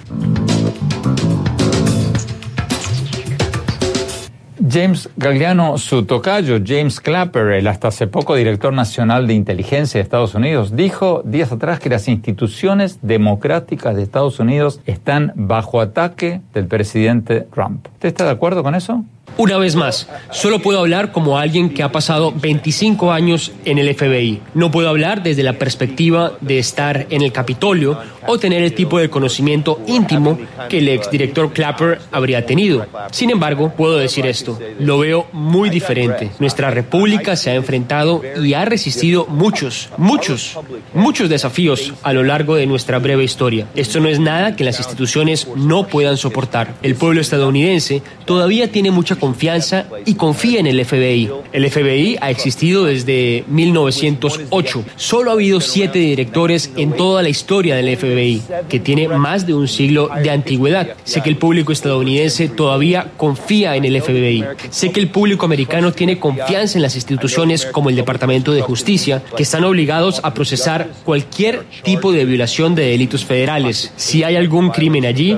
James 4.76 5.08
Gagliano, 5.16 5.78
su 5.78 6.04
tocayo, 6.04 6.58
James 6.62 7.00
Clapper, 7.00 7.52
el 7.52 7.66
hasta 7.66 7.88
hace 7.88 8.06
poco 8.06 8.34
director 8.34 8.74
nacional 8.74 9.26
de 9.26 9.32
inteligencia 9.32 9.96
de 9.96 10.02
Estados 10.02 10.34
Unidos, 10.34 10.76
dijo 10.76 11.22
días 11.24 11.50
atrás 11.50 11.80
que 11.80 11.88
las 11.88 12.08
instituciones 12.08 12.98
democráticas 13.00 13.96
de 13.96 14.02
Estados 14.02 14.38
Unidos 14.38 14.80
están 14.84 15.32
bajo 15.34 15.80
ataque 15.80 16.42
del 16.52 16.66
presidente 16.66 17.46
Trump. 17.54 17.88
¿Usted 17.94 18.08
está 18.08 18.24
de 18.24 18.32
acuerdo 18.32 18.62
con 18.62 18.74
eso? 18.74 19.02
Una 19.38 19.58
vez 19.58 19.76
más, 19.76 20.08
solo 20.30 20.60
puedo 20.60 20.78
hablar 20.80 21.12
como 21.12 21.38
alguien 21.38 21.68
que 21.68 21.82
ha 21.82 21.92
pasado 21.92 22.32
25 22.32 23.12
años 23.12 23.52
en 23.66 23.78
el 23.78 23.94
FBI. 23.94 24.40
No 24.54 24.70
puedo 24.70 24.88
hablar 24.88 25.22
desde 25.22 25.42
la 25.42 25.58
perspectiva 25.58 26.32
de 26.40 26.58
estar 26.58 27.06
en 27.10 27.20
el 27.20 27.32
Capitolio 27.32 27.98
o 28.26 28.38
tener 28.38 28.62
el 28.62 28.72
tipo 28.72 28.98
de 28.98 29.10
conocimiento 29.10 29.80
íntimo 29.86 30.38
que 30.70 30.78
el 30.78 30.88
exdirector 30.88 31.52
Clapper 31.52 32.00
habría 32.12 32.46
tenido. 32.46 32.86
Sin 33.10 33.30
embargo, 33.30 33.72
puedo 33.76 33.98
decir 33.98 34.24
esto, 34.24 34.58
lo 34.78 34.98
veo 34.98 35.26
muy 35.32 35.68
diferente. 35.68 36.30
Nuestra 36.38 36.70
república 36.70 37.36
se 37.36 37.50
ha 37.50 37.54
enfrentado 37.54 38.22
y 38.42 38.54
ha 38.54 38.64
resistido 38.64 39.26
muchos, 39.26 39.90
muchos, 39.98 40.58
muchos 40.94 41.28
desafíos 41.28 41.92
a 42.02 42.14
lo 42.14 42.22
largo 42.22 42.54
de 42.54 42.66
nuestra 42.66 42.98
breve 43.00 43.24
historia. 43.24 43.66
Esto 43.74 44.00
no 44.00 44.08
es 44.08 44.18
nada 44.18 44.56
que 44.56 44.64
las 44.64 44.78
instituciones 44.78 45.46
no 45.56 45.86
puedan 45.86 46.16
soportar. 46.16 46.74
El 46.82 46.94
pueblo 46.94 47.20
estadounidense 47.20 48.02
todavía 48.24 48.72
tiene 48.72 48.90
mucha 48.90 49.15
confianza 49.16 49.86
y 50.04 50.14
confía 50.14 50.60
en 50.60 50.66
el 50.66 50.84
FBI. 50.84 51.30
El 51.52 51.70
FBI 51.70 52.18
ha 52.20 52.30
existido 52.30 52.84
desde 52.84 53.44
1908. 53.48 54.84
Solo 54.96 55.30
ha 55.30 55.34
habido 55.34 55.60
siete 55.60 55.98
directores 55.98 56.70
en 56.76 56.92
toda 56.92 57.22
la 57.22 57.28
historia 57.28 57.76
del 57.76 57.96
FBI, 57.96 58.42
que 58.68 58.80
tiene 58.80 59.08
más 59.08 59.46
de 59.46 59.54
un 59.54 59.68
siglo 59.68 60.10
de 60.22 60.30
antigüedad. 60.30 60.88
Sé 61.04 61.22
que 61.22 61.30
el 61.30 61.36
público 61.36 61.72
estadounidense 61.72 62.48
todavía 62.48 63.12
confía 63.16 63.76
en 63.76 63.84
el 63.84 64.00
FBI. 64.00 64.44
Sé 64.70 64.90
que 64.90 65.00
el 65.00 65.08
público 65.08 65.46
americano 65.46 65.92
tiene 65.92 66.18
confianza 66.18 66.78
en 66.78 66.82
las 66.82 66.94
instituciones 66.94 67.66
como 67.66 67.90
el 67.90 67.96
Departamento 67.96 68.52
de 68.52 68.62
Justicia, 68.62 69.22
que 69.36 69.42
están 69.42 69.64
obligados 69.64 70.20
a 70.22 70.34
procesar 70.34 70.88
cualquier 71.04 71.64
tipo 71.82 72.12
de 72.12 72.24
violación 72.24 72.74
de 72.74 72.86
delitos 72.86 73.24
federales. 73.24 73.92
Si 73.96 74.22
hay 74.22 74.36
algún 74.36 74.70
crimen 74.70 75.06
allí, 75.06 75.36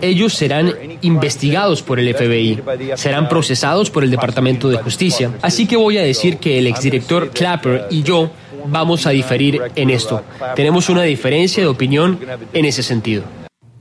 ellos 0.00 0.34
serán 0.34 0.72
investigados 1.02 1.82
por 1.82 1.98
el 1.98 2.14
FBI. 2.14 2.60
Serán 2.94 3.19
procesados 3.28 3.90
por 3.90 4.04
el 4.04 4.10
Departamento 4.10 4.68
de 4.68 4.78
Justicia. 4.78 5.30
Así 5.42 5.66
que 5.66 5.76
voy 5.76 5.98
a 5.98 6.02
decir 6.02 6.38
que 6.38 6.58
el 6.58 6.66
exdirector 6.66 7.30
Clapper 7.30 7.86
y 7.90 8.02
yo 8.02 8.30
vamos 8.66 9.06
a 9.06 9.10
diferir 9.10 9.60
en 9.74 9.90
esto. 9.90 10.22
Tenemos 10.56 10.88
una 10.88 11.02
diferencia 11.02 11.62
de 11.62 11.68
opinión 11.68 12.18
en 12.52 12.64
ese 12.64 12.82
sentido. 12.82 13.24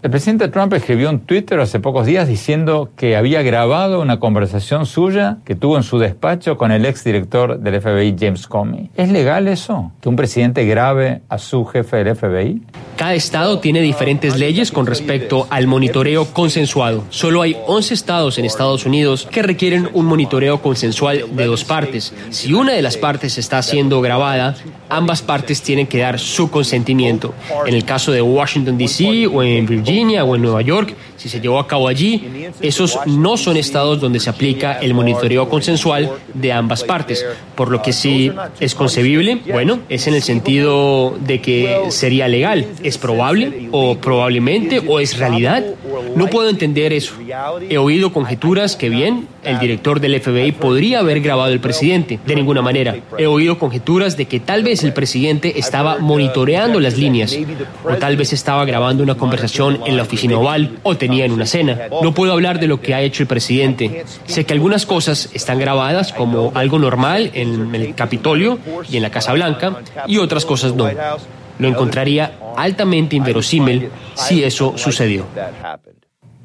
El 0.01 0.11
presidente 0.11 0.47
Trump 0.47 0.71
escribió 0.71 1.09
en 1.09 1.19
Twitter 1.19 1.59
hace 1.59 1.81
pocos 1.81 2.05
días 2.05 2.25
diciendo 2.25 2.89
que 2.95 3.17
había 3.17 3.41
grabado 3.41 3.99
una 3.99 4.17
conversación 4.17 4.85
suya 4.85 5.39
que 5.43 5.55
tuvo 5.55 5.75
en 5.75 5.83
su 5.83 5.99
despacho 5.99 6.57
con 6.57 6.71
el 6.71 6.85
exdirector 6.85 7.59
del 7.59 7.81
FBI, 7.81 8.15
James 8.17 8.47
Comey. 8.47 8.91
¿Es 8.95 9.11
legal 9.11 9.49
eso? 9.49 9.91
¿Que 9.99 10.07
un 10.07 10.15
presidente 10.15 10.63
grabe 10.63 11.19
a 11.27 11.37
su 11.37 11.65
jefe 11.65 11.97
del 11.97 12.15
FBI? 12.15 12.61
Cada 12.95 13.13
estado 13.13 13.59
tiene 13.59 13.81
diferentes 13.81 14.39
leyes 14.39 14.71
con 14.71 14.85
respecto 14.85 15.47
al 15.49 15.67
monitoreo 15.67 16.27
consensuado. 16.27 17.03
Solo 17.09 17.41
hay 17.41 17.57
11 17.67 17.93
estados 17.93 18.37
en 18.37 18.45
Estados 18.45 18.85
Unidos 18.85 19.27
que 19.29 19.41
requieren 19.41 19.89
un 19.93 20.05
monitoreo 20.05 20.61
consensual 20.61 21.25
de 21.35 21.45
dos 21.45 21.65
partes. 21.65 22.13
Si 22.29 22.53
una 22.53 22.71
de 22.71 22.81
las 22.81 22.95
partes 22.95 23.37
está 23.37 23.61
siendo 23.61 23.99
grabada, 23.99 24.55
ambas 24.87 25.21
partes 25.21 25.61
tienen 25.61 25.87
que 25.87 25.99
dar 25.99 26.19
su 26.19 26.49
consentimiento. 26.49 27.33
En 27.65 27.73
el 27.73 27.83
caso 27.83 28.13
de 28.13 28.21
Washington, 28.21 28.77
D.C. 28.77 29.27
o 29.27 29.43
en 29.43 29.65
Virginia 29.65 29.88
o 30.23 30.35
en 30.35 30.41
Nueva 30.41 30.61
York, 30.61 30.95
si 31.19 31.29
se 31.29 31.39
llevó 31.39 31.59
a 31.59 31.67
cabo 31.67 31.87
allí, 31.87 32.49
esos 32.61 32.97
no 33.05 33.37
son 33.37 33.57
estados 33.57 34.01
donde 34.01 34.19
se 34.19 34.29
aplica 34.29 34.79
el 34.79 34.93
monitoreo 34.93 35.47
consensual 35.49 36.09
de 36.33 36.51
ambas 36.51 36.83
partes. 36.83 37.25
Por 37.55 37.69
lo 37.69 37.81
que 37.81 37.93
si 37.93 38.31
es 38.59 38.73
concebible, 38.73 39.39
bueno, 39.51 39.79
es 39.89 40.07
en 40.07 40.15
el 40.15 40.23
sentido 40.23 41.15
de 41.19 41.41
que 41.41 41.87
sería 41.89 42.27
legal 42.27 42.65
¿Es 42.83 42.97
probable 42.97 43.69
o 43.71 43.97
probablemente 43.97 44.81
o 44.87 44.99
es 44.99 45.17
realidad? 45.17 45.63
No 46.15 46.27
puedo 46.27 46.49
entender 46.49 46.93
eso. 46.93 47.13
He 47.69 47.77
oído 47.77 48.13
conjeturas 48.13 48.75
que 48.75 48.89
bien, 48.89 49.27
el 49.43 49.59
director 49.59 49.99
del 49.99 50.19
FBI 50.19 50.53
podría 50.53 50.99
haber 50.99 51.21
grabado 51.21 51.51
al 51.51 51.59
presidente, 51.59 52.19
de 52.25 52.35
ninguna 52.35 52.61
manera. 52.61 52.95
He 53.17 53.27
oído 53.27 53.57
conjeturas 53.57 54.17
de 54.17 54.25
que 54.25 54.39
tal 54.39 54.63
vez 54.63 54.83
el 54.83 54.93
presidente 54.93 55.59
estaba 55.59 55.97
monitoreando 55.99 56.79
las 56.79 56.97
líneas, 56.97 57.37
o 57.83 57.95
tal 57.95 58.17
vez 58.17 58.33
estaba 58.33 58.65
grabando 58.65 59.03
una 59.03 59.15
conversación 59.15 59.79
en 59.85 59.97
la 59.97 60.03
oficina 60.03 60.37
oval, 60.37 60.79
o 60.83 60.95
tenía 60.97 61.08
en 61.25 61.31
una 61.31 61.45
cena. 61.45 61.77
No 62.01 62.13
puedo 62.13 62.31
hablar 62.33 62.59
de 62.59 62.67
lo 62.67 62.81
que 62.81 62.93
ha 62.93 63.01
hecho 63.01 63.23
el 63.23 63.27
presidente. 63.27 64.05
Sé 64.25 64.45
que 64.45 64.53
algunas 64.53 64.85
cosas 64.85 65.29
están 65.33 65.59
grabadas 65.59 66.13
como 66.13 66.51
algo 66.55 66.79
normal 66.79 67.31
en 67.33 67.73
el 67.75 67.95
Capitolio 67.95 68.59
y 68.89 68.97
en 68.97 69.03
la 69.03 69.11
Casa 69.11 69.33
Blanca, 69.33 69.77
y 70.07 70.17
otras 70.17 70.45
cosas 70.45 70.73
no. 70.73 70.89
Lo 71.59 71.67
encontraría 71.67 72.39
altamente 72.55 73.15
inverosímil 73.15 73.89
si 74.15 74.43
eso 74.43 74.77
sucedió. 74.77 75.25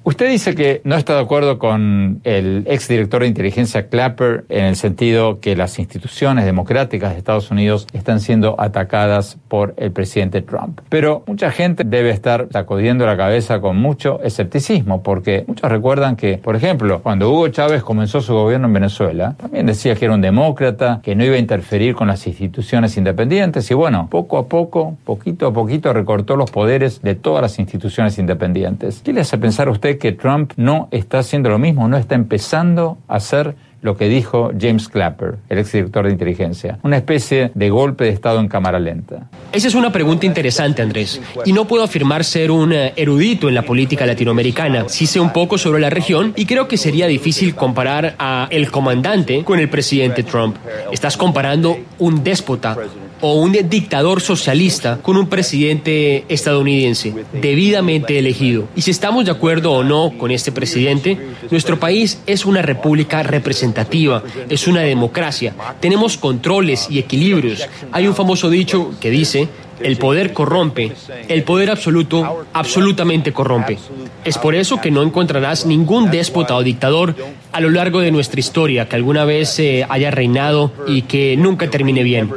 Usted 0.06 0.28
dice 0.28 0.54
que 0.54 0.82
no 0.84 0.96
está 0.96 1.14
de 1.14 1.22
acuerdo 1.22 1.58
con 1.58 2.20
el 2.24 2.64
exdirector 2.68 3.22
de 3.22 3.28
inteligencia 3.28 3.88
Clapper 3.88 4.44
en 4.50 4.66
el 4.66 4.76
sentido 4.76 5.40
que 5.40 5.56
las 5.56 5.78
instituciones 5.78 6.44
democráticas 6.44 7.12
de 7.12 7.18
Estados 7.18 7.50
Unidos 7.50 7.86
están 7.94 8.20
siendo 8.20 8.54
atacadas 8.60 9.38
por 9.48 9.72
el 9.78 9.92
presidente 9.92 10.42
Trump. 10.42 10.82
Pero 10.90 11.22
mucha 11.26 11.50
gente 11.50 11.84
debe 11.84 12.10
estar 12.10 12.48
sacudiendo 12.52 13.06
la 13.06 13.16
cabeza 13.16 13.62
con 13.62 13.78
mucho 13.78 14.20
escepticismo, 14.22 15.02
porque 15.02 15.44
muchos 15.46 15.70
recuerdan 15.70 16.16
que, 16.16 16.36
por 16.36 16.54
ejemplo, 16.54 17.00
cuando 17.02 17.30
Hugo 17.30 17.48
Chávez 17.48 17.82
comenzó 17.82 18.20
su 18.20 18.34
gobierno 18.34 18.66
en 18.66 18.74
Venezuela, 18.74 19.36
también 19.38 19.64
decía 19.64 19.94
que 19.94 20.04
era 20.04 20.12
un 20.12 20.20
demócrata, 20.20 21.00
que 21.02 21.16
no 21.16 21.24
iba 21.24 21.36
a 21.36 21.38
interferir 21.38 21.94
con 21.94 22.08
las 22.08 22.26
instituciones 22.26 22.98
independientes, 22.98 23.70
y 23.70 23.74
bueno, 23.74 24.08
poco 24.10 24.36
a 24.36 24.48
poco, 24.48 24.98
poquito 25.06 25.46
a 25.46 25.52
poquito 25.54 25.94
recortó 25.94 26.36
los 26.36 26.50
poderes 26.50 27.00
de 27.00 27.14
todas 27.14 27.40
las 27.40 27.58
instituciones 27.58 28.18
independientes. 28.18 29.00
¿Qué 29.02 29.14
le 29.14 29.22
hace 29.22 29.38
pensar 29.38 29.68
a 29.68 29.70
usted 29.70 29.93
que 29.98 30.12
Trump 30.12 30.52
no 30.56 30.88
está 30.90 31.18
haciendo 31.18 31.48
lo 31.50 31.58
mismo, 31.58 31.88
no 31.88 31.96
está 31.96 32.14
empezando 32.14 32.98
a 33.08 33.16
hacer 33.16 33.54
lo 33.84 33.98
que 33.98 34.08
dijo 34.08 34.50
James 34.58 34.88
Clapper, 34.88 35.36
el 35.50 35.58
exdirector 35.58 36.06
de 36.06 36.12
inteligencia, 36.12 36.78
una 36.82 36.96
especie 36.96 37.50
de 37.54 37.68
golpe 37.68 38.04
de 38.04 38.10
Estado 38.10 38.40
en 38.40 38.48
cámara 38.48 38.80
lenta. 38.80 39.28
Esa 39.52 39.68
es 39.68 39.74
una 39.74 39.92
pregunta 39.92 40.24
interesante, 40.24 40.80
Andrés, 40.80 41.20
y 41.44 41.52
no 41.52 41.66
puedo 41.66 41.84
afirmar 41.84 42.24
ser 42.24 42.50
un 42.50 42.72
eh, 42.72 42.94
erudito 42.96 43.46
en 43.46 43.54
la 43.54 43.60
política 43.60 44.06
latinoamericana. 44.06 44.88
Sí 44.88 45.06
sé 45.06 45.20
un 45.20 45.34
poco 45.34 45.58
sobre 45.58 45.80
la 45.80 45.90
región 45.90 46.32
y 46.34 46.46
creo 46.46 46.66
que 46.66 46.78
sería 46.78 47.06
difícil 47.06 47.54
comparar 47.54 48.14
a 48.18 48.48
el 48.50 48.70
comandante 48.70 49.44
con 49.44 49.58
el 49.58 49.68
presidente 49.68 50.22
Trump. 50.22 50.56
Estás 50.90 51.18
comparando 51.18 51.76
un 51.98 52.24
déspota 52.24 52.78
o 53.20 53.34
un 53.34 53.52
dictador 53.68 54.20
socialista 54.20 54.98
con 55.02 55.16
un 55.16 55.28
presidente 55.28 56.24
estadounidense 56.28 57.14
debidamente 57.32 58.18
elegido. 58.18 58.68
Y 58.76 58.82
si 58.82 58.90
estamos 58.90 59.24
de 59.24 59.30
acuerdo 59.30 59.72
o 59.72 59.84
no 59.84 60.12
con 60.18 60.30
este 60.30 60.52
presidente, 60.52 61.18
nuestro 61.50 61.78
país 61.78 62.20
es 62.26 62.44
una 62.44 62.62
república 62.62 63.22
representativa, 63.22 64.22
es 64.48 64.66
una 64.66 64.80
democracia. 64.80 65.54
Tenemos 65.80 66.16
controles 66.16 66.88
y 66.90 66.98
equilibrios. 66.98 67.66
Hay 67.92 68.06
un 68.06 68.14
famoso 68.14 68.50
dicho 68.50 68.92
que 69.00 69.10
dice, 69.10 69.48
el 69.80 69.96
poder 69.96 70.32
corrompe, 70.32 70.92
el 71.28 71.42
poder 71.42 71.70
absoluto 71.70 72.46
absolutamente 72.52 73.32
corrompe. 73.32 73.78
Es 74.24 74.38
por 74.38 74.54
eso 74.54 74.80
que 74.80 74.90
no 74.90 75.02
encontrarás 75.02 75.66
ningún 75.66 76.10
déspota 76.10 76.56
o 76.56 76.62
dictador 76.62 77.14
a 77.54 77.60
lo 77.60 77.70
largo 77.70 78.00
de 78.00 78.10
nuestra 78.10 78.40
historia 78.40 78.88
que 78.88 78.96
alguna 78.96 79.24
vez 79.24 79.60
eh, 79.60 79.86
haya 79.88 80.10
reinado 80.10 80.72
y 80.88 81.02
que 81.02 81.36
nunca 81.36 81.70
termine 81.70 82.02
bien. 82.02 82.28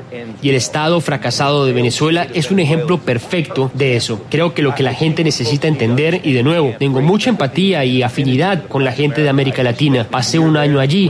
Y 0.44 0.50
el 0.50 0.56
Estado 0.56 1.02
fracasado 1.02 1.66
de 1.66 1.74
Venezuela 1.74 2.28
es 2.36 2.52
un 2.52 2.60
ejemplo 2.60 3.00
perfecto 3.00 3.72
de 3.74 3.96
eso. 3.96 4.22
Creo 4.30 4.54
que 4.54 4.62
lo 4.62 4.76
que 4.76 4.84
la 4.84 4.94
gente 4.94 5.24
necesita 5.24 5.68
entender, 5.68 6.22
y 6.24 6.34
de 6.34 6.44
nuevo, 6.44 6.76
tengo 6.78 7.02
mucha 7.02 7.32
empatía 7.32 7.84
y 7.84 8.04
afinidad 8.04 8.68
con 8.68 8.84
la 8.84 8.92
gente 8.92 9.24
de 9.24 9.30
América 9.30 9.64
Latina. 9.64 10.06
Pasé 10.08 10.38
un 10.38 10.56
año 10.56 10.80
allí. 10.80 11.10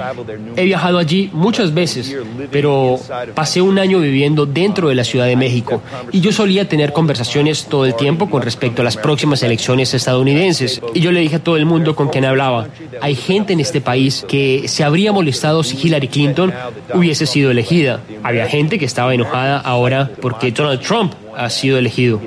He 0.55 0.63
viajado 0.63 0.99
allí 0.99 1.29
muchas 1.33 1.73
veces, 1.73 2.15
pero 2.49 2.97
pasé 3.35 3.61
un 3.61 3.77
año 3.77 3.99
viviendo 3.99 4.45
dentro 4.45 4.87
de 4.87 4.95
la 4.95 5.03
Ciudad 5.03 5.25
de 5.25 5.35
México. 5.35 5.81
Y 6.13 6.21
yo 6.21 6.31
solía 6.31 6.69
tener 6.69 6.93
conversaciones 6.93 7.65
todo 7.65 7.85
el 7.85 7.93
tiempo 7.95 8.29
con 8.29 8.41
respecto 8.41 8.83
a 8.83 8.85
las 8.85 8.95
próximas 8.95 9.43
elecciones 9.43 9.93
estadounidenses. 9.93 10.81
Y 10.93 11.01
yo 11.01 11.11
le 11.11 11.19
dije 11.19 11.35
a 11.35 11.43
todo 11.43 11.57
el 11.57 11.65
mundo 11.65 11.93
con 11.93 12.07
quien 12.07 12.23
hablaba, 12.23 12.69
hay 13.01 13.13
gente 13.13 13.51
en 13.51 13.59
este 13.59 13.81
país 13.81 13.96
que 14.27 14.67
se 14.67 14.83
habría 14.83 15.11
molestado 15.11 15.63
si 15.63 15.77
Hillary 15.77 16.07
Clinton 16.07 16.53
hubiese 16.93 17.25
sido 17.25 17.51
elegida. 17.51 18.01
Había 18.23 18.47
gente 18.47 18.79
que 18.79 18.85
estaba 18.85 19.13
enojada 19.13 19.59
ahora 19.59 20.09
porque 20.21 20.51
Donald 20.51 20.81
Trump 20.81 21.13
ha 21.37 21.49
sido 21.49 21.77
elegido. 21.77 22.19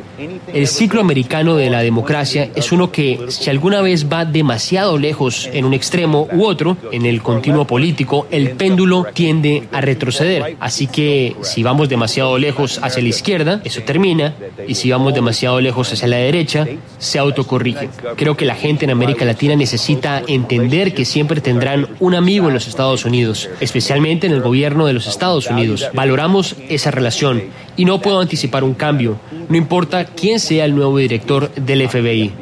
El 0.53 0.67
ciclo 0.67 1.01
americano 1.01 1.57
de 1.57 1.69
la 1.69 1.83
democracia 1.83 2.49
es 2.55 2.73
uno 2.73 2.93
que, 2.93 3.19
si 3.29 3.51
alguna 3.51 3.81
vez 3.81 4.07
va 4.11 4.25
demasiado 4.25 4.99
lejos 4.99 5.49
en 5.53 5.65
un 5.65 5.75
extremo 5.75 6.29
u 6.33 6.45
otro, 6.45 6.77
en 6.93 7.07
el 7.07 7.21
continuo 7.23 7.67
político, 7.67 8.27
el 8.31 8.53
péndulo 8.53 9.07
tiende 9.13 9.65
a 9.73 9.81
retroceder. 9.81 10.57
Así 10.61 10.87
que 10.87 11.37
si 11.43 11.63
vamos 11.63 11.89
demasiado 11.89 12.39
lejos 12.39 12.79
hacia 12.83 13.03
la 13.03 13.09
izquierda, 13.09 13.61
eso 13.65 13.83
termina, 13.83 14.35
y 14.67 14.75
si 14.77 14.91
vamos 14.91 15.15
demasiado 15.15 15.61
lejos 15.61 15.93
hacia 15.93 16.09
la 16.09 16.19
derecha, 16.19 16.67
se 16.99 17.19
autocorrige. 17.19 17.89
Creo 18.17 18.37
que 18.37 18.45
la 18.45 18.55
gente 18.55 18.85
en 18.85 18.91
América 18.93 19.25
Latina 19.25 19.57
necesita 19.57 20.23
entender 20.27 20.95
que 20.95 21.05
siempre 21.05 21.41
tendrán 21.41 21.89
un 21.99 22.15
amigo 22.15 22.49
en 22.49 22.55
los 22.55 22.69
Estados 22.69 23.05
Unidos, 23.05 23.49
especialmente 23.61 24.27
en 24.27 24.33
el 24.33 24.41
gobierno 24.41 24.87
de 24.87 24.93
los 24.93 25.07
Estados 25.07 25.49
Unidos. 25.49 25.89
Valoramos 25.95 26.55
esa 26.69 26.91
relación 26.91 27.43
y 27.77 27.85
no 27.85 28.01
puedo 28.01 28.21
anticipar 28.21 28.63
un 28.63 28.75
cambio, 28.75 29.00
no 29.01 29.57
importa 29.57 30.05
quién 30.05 30.41
sea 30.41 30.65
el 30.65 30.75
nuevo 30.75 30.99
director 30.99 31.53
del 31.55 31.89
FBI. 31.89 32.33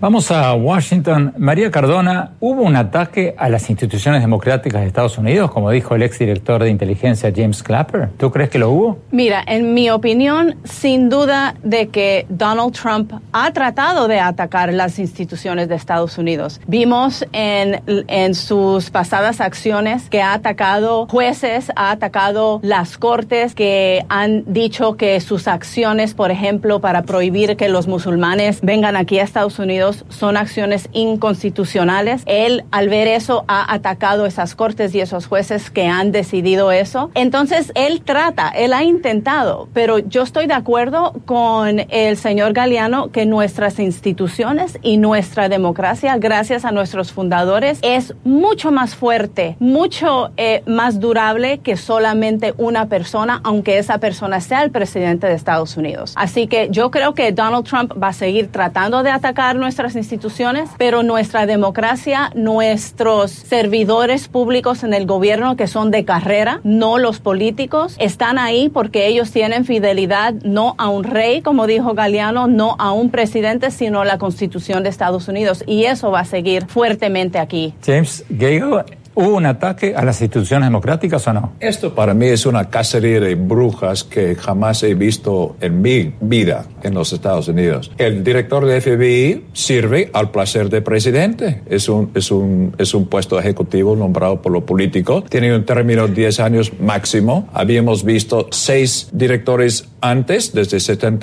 Vamos 0.00 0.30
a 0.30 0.54
Washington. 0.54 1.34
María 1.36 1.70
Cardona, 1.70 2.30
¿hubo 2.40 2.62
un 2.62 2.74
ataque 2.74 3.34
a 3.36 3.50
las 3.50 3.68
instituciones 3.68 4.22
democráticas 4.22 4.80
de 4.80 4.86
Estados 4.86 5.18
Unidos, 5.18 5.50
como 5.50 5.70
dijo 5.70 5.94
el 5.94 6.02
exdirector 6.02 6.62
de 6.62 6.70
inteligencia 6.70 7.30
James 7.36 7.62
Clapper? 7.62 8.08
¿Tú 8.16 8.30
crees 8.30 8.48
que 8.48 8.58
lo 8.58 8.70
hubo? 8.70 8.98
Mira, 9.10 9.44
en 9.46 9.74
mi 9.74 9.90
opinión, 9.90 10.56
sin 10.64 11.10
duda 11.10 11.54
de 11.62 11.88
que 11.88 12.24
Donald 12.30 12.72
Trump 12.72 13.12
ha 13.32 13.52
tratado 13.52 14.08
de 14.08 14.20
atacar 14.20 14.72
las 14.72 14.98
instituciones 14.98 15.68
de 15.68 15.74
Estados 15.74 16.16
Unidos. 16.16 16.62
Vimos 16.66 17.26
en, 17.32 17.82
en 17.86 18.34
sus 18.34 18.88
pasadas 18.88 19.42
acciones 19.42 20.08
que 20.08 20.22
ha 20.22 20.32
atacado 20.32 21.08
jueces, 21.08 21.70
ha 21.76 21.90
atacado 21.90 22.60
las 22.62 22.96
cortes 22.96 23.54
que 23.54 24.06
han 24.08 24.44
dicho 24.46 24.96
que 24.96 25.20
sus 25.20 25.46
acciones, 25.46 26.14
por 26.14 26.30
ejemplo, 26.30 26.80
para 26.80 27.02
prohibir 27.02 27.58
que 27.58 27.68
los 27.68 27.86
musulmanes 27.86 28.62
vengan 28.62 28.96
aquí 28.96 29.18
a 29.18 29.24
Estados 29.24 29.58
Unidos, 29.58 29.89
son 30.08 30.36
acciones 30.36 30.88
inconstitucionales. 30.92 32.22
Él, 32.26 32.64
al 32.70 32.88
ver 32.88 33.08
eso, 33.08 33.44
ha 33.48 33.72
atacado 33.72 34.26
esas 34.26 34.54
cortes 34.54 34.94
y 34.94 35.00
esos 35.00 35.26
jueces 35.26 35.70
que 35.70 35.86
han 35.86 36.12
decidido 36.12 36.72
eso. 36.72 37.10
Entonces, 37.14 37.72
él 37.74 38.02
trata, 38.02 38.48
él 38.48 38.72
ha 38.72 38.82
intentado, 38.82 39.68
pero 39.72 39.98
yo 39.98 40.22
estoy 40.22 40.46
de 40.46 40.54
acuerdo 40.54 41.14
con 41.26 41.80
el 41.88 42.16
señor 42.16 42.52
Galeano 42.52 43.10
que 43.10 43.26
nuestras 43.26 43.78
instituciones 43.78 44.78
y 44.82 44.96
nuestra 44.96 45.48
democracia, 45.48 46.16
gracias 46.18 46.64
a 46.64 46.72
nuestros 46.72 47.12
fundadores, 47.12 47.78
es 47.82 48.14
mucho 48.24 48.72
más 48.72 48.94
fuerte, 48.94 49.56
mucho 49.58 50.30
eh, 50.36 50.62
más 50.66 51.00
durable 51.00 51.58
que 51.58 51.76
solamente 51.76 52.54
una 52.56 52.86
persona, 52.86 53.40
aunque 53.44 53.78
esa 53.78 53.98
persona 53.98 54.40
sea 54.40 54.62
el 54.62 54.70
presidente 54.70 55.26
de 55.26 55.34
Estados 55.34 55.76
Unidos. 55.76 56.12
Así 56.16 56.46
que 56.46 56.68
yo 56.70 56.90
creo 56.90 57.14
que 57.14 57.32
Donald 57.32 57.66
Trump 57.66 57.92
va 58.00 58.08
a 58.08 58.12
seguir 58.12 58.50
tratando 58.50 59.02
de 59.02 59.10
atacar 59.10 59.56
nuestra 59.56 59.79
nuestras 59.80 59.96
instituciones, 59.96 60.68
pero 60.76 61.02
nuestra 61.02 61.46
democracia, 61.46 62.30
nuestros 62.34 63.30
servidores 63.30 64.28
públicos 64.28 64.84
en 64.84 64.92
el 64.92 65.06
gobierno 65.06 65.56
que 65.56 65.66
son 65.66 65.90
de 65.90 66.04
carrera, 66.04 66.60
no 66.64 66.98
los 66.98 67.18
políticos, 67.18 67.96
están 67.98 68.38
ahí 68.38 68.68
porque 68.68 69.06
ellos 69.06 69.30
tienen 69.30 69.64
fidelidad 69.64 70.34
no 70.44 70.74
a 70.76 70.90
un 70.90 71.04
rey, 71.04 71.40
como 71.40 71.66
dijo 71.66 71.94
Galeano, 71.94 72.46
no 72.46 72.76
a 72.78 72.92
un 72.92 73.10
presidente, 73.10 73.70
sino 73.70 74.02
a 74.02 74.04
la 74.04 74.18
Constitución 74.18 74.82
de 74.82 74.90
Estados 74.90 75.28
Unidos. 75.28 75.64
Y 75.66 75.84
eso 75.84 76.10
va 76.10 76.20
a 76.20 76.24
seguir 76.26 76.66
fuertemente 76.66 77.38
aquí. 77.38 77.72
James 77.82 78.22
Gale, 78.28 78.84
¿Hubo 79.12 79.36
un 79.36 79.46
ataque 79.46 79.94
a 79.96 80.04
las 80.04 80.20
instituciones 80.20 80.68
democráticas 80.68 81.26
o 81.26 81.32
no? 81.32 81.52
Esto 81.58 81.94
para 81.96 82.14
mí 82.14 82.26
es 82.26 82.46
una 82.46 82.70
cacería 82.70 83.18
de 83.18 83.34
brujas 83.34 84.04
que 84.04 84.36
jamás 84.36 84.84
he 84.84 84.94
visto 84.94 85.56
en 85.60 85.82
mi 85.82 86.14
vida 86.20 86.66
en 86.84 86.94
los 86.94 87.12
Estados 87.12 87.48
Unidos. 87.48 87.90
El 87.98 88.22
director 88.22 88.64
de 88.64 88.80
FBI 88.80 89.46
sirve 89.52 90.10
al 90.12 90.30
placer 90.30 90.70
del 90.70 90.84
presidente. 90.84 91.62
Es 91.66 91.88
un, 91.88 92.12
es 92.14 92.30
un, 92.30 92.74
es 92.78 92.94
un 92.94 93.06
puesto 93.06 93.38
ejecutivo 93.38 93.96
nombrado 93.96 94.40
por 94.40 94.52
lo 94.52 94.64
político. 94.64 95.24
Tiene 95.28 95.54
un 95.56 95.64
término 95.64 96.06
de 96.06 96.14
10 96.14 96.40
años 96.40 96.72
máximo. 96.80 97.48
Habíamos 97.52 98.04
visto 98.04 98.46
seis 98.52 99.08
directores 99.12 99.88
antes, 100.00 100.52
desde 100.52 100.78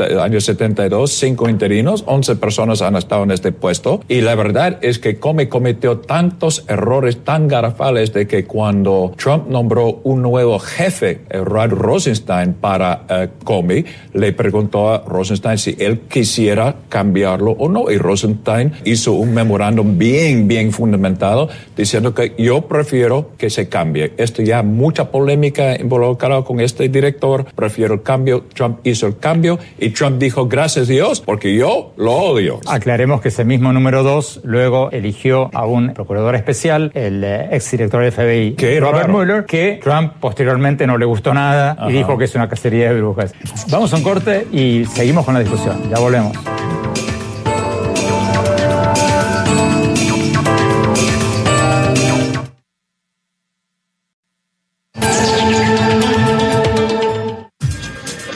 el 0.08 0.19
año 0.19 0.39
72, 0.39 1.12
cinco 1.12 1.50
interinos, 1.50 2.04
11 2.06 2.36
personas 2.36 2.82
han 2.82 2.95
estado 2.95 3.23
en 3.23 3.32
este 3.32 3.52
puesto. 3.52 4.02
Y 4.08 4.21
la 4.21 4.36
verdad 4.36 4.78
es 4.82 5.00
que 5.00 5.19
Comey 5.19 5.47
cometió 5.47 6.00
tantos 6.00 6.65
errores 6.67 7.23
tan 7.23 7.47
garrafales 7.47 7.77
de 7.78 8.28
que 8.28 8.44
cuando 8.46 9.13
Trump 9.18 9.48
nombró 9.50 10.02
un 10.04 10.24
nuevo 10.24 10.58
jefe, 10.58 11.22
Rod 11.30 11.70
Rosenstein, 11.72 12.54
para 12.54 13.04
uh, 13.10 13.44
Comey, 13.44 13.86
le 14.13 14.34
preguntó 14.34 14.92
a 14.92 15.04
Rosenstein 15.06 15.58
si 15.60 15.76
él 15.80 16.02
quisiera 16.10 16.76
cambiarlo 16.90 17.52
o 17.52 17.70
no. 17.70 17.92
Y 17.92 17.98
Rosenstein 17.98 18.74
hizo 18.84 19.13
un 19.13 19.34
memorándum 19.34 19.98
bien, 19.98 20.48
bien 20.48 20.72
fundamentado 20.72 21.50
diciendo 21.76 22.16
que 22.16 22.34
yo 22.38 22.63
prefiero 22.63 23.32
que 23.38 23.52
se 23.52 23.70
cambie. 23.70 24.13
Esto 24.18 24.42
ya 24.42 24.63
mucha 24.63 25.12
polémica 25.12 25.80
involucrada 25.80 26.44
con 26.44 26.60
este 26.60 26.90
director, 26.90 27.46
prefiero 27.56 27.94
el 27.94 28.02
cambio. 28.02 28.46
Trump 28.54 28.80
hizo 28.84 29.06
el 29.06 29.18
cambio 29.18 29.60
y 29.78 29.92
Trump 29.92 30.18
dijo 30.18 30.48
gracias 30.48 30.90
a 30.90 30.92
Dios 30.92 31.22
porque 31.22 31.56
yo 31.56 31.94
lo 31.96 32.13
odio. 32.13 32.60
Aclaremos 32.66 33.22
que 33.22 33.28
ese 33.28 33.46
mismo 33.46 33.72
número 33.72 34.02
dos 34.02 34.42
luego 34.44 34.90
eligió 34.92 35.52
a 35.54 35.68
un 35.68 35.94
procurador 35.94 36.36
especial, 36.36 36.92
el 36.96 37.24
eh, 37.24 37.50
exdirector 37.67 38.01
del 38.01 38.12
FBI, 38.12 38.80
Robert 38.80 39.10
Mueller, 39.10 39.45
que 39.45 39.80
Trump 39.84 40.13
posteriormente 40.19 40.88
no 40.88 40.97
le 40.97 41.06
gustó 41.06 41.34
nada 41.34 41.77
y 41.89 41.93
dijo 41.93 42.17
que 42.17 42.25
es 42.25 42.36
una 42.36 42.47
cacería 42.47 42.93
de 42.93 43.01
brujas. 43.01 43.34
Vamos 43.69 43.93
a 43.93 43.97
un 43.97 44.03
corte 44.03 44.47
y 44.51 44.86
seguimos 44.86 45.25
con 45.25 45.34
la 45.34 45.41
discusión. 45.41 45.89
Ya 45.89 45.99
volvemos. 45.99 46.38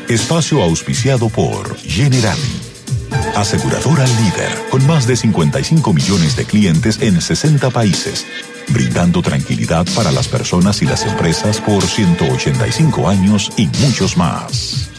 Espacio 0.09 0.61
auspiciado 0.61 1.29
por 1.29 1.77
Generali. 1.77 2.60
Aseguradora 3.41 4.05
líder, 4.05 4.67
con 4.69 4.85
más 4.85 5.07
de 5.07 5.15
55 5.15 5.93
millones 5.93 6.35
de 6.35 6.45
clientes 6.45 7.01
en 7.01 7.19
60 7.19 7.71
países, 7.71 8.27
brindando 8.67 9.23
tranquilidad 9.23 9.87
para 9.95 10.11
las 10.11 10.27
personas 10.27 10.83
y 10.83 10.85
las 10.85 11.07
empresas 11.07 11.59
por 11.59 11.81
185 11.81 13.09
años 13.09 13.51
y 13.57 13.65
muchos 13.65 14.15
más. 14.15 14.91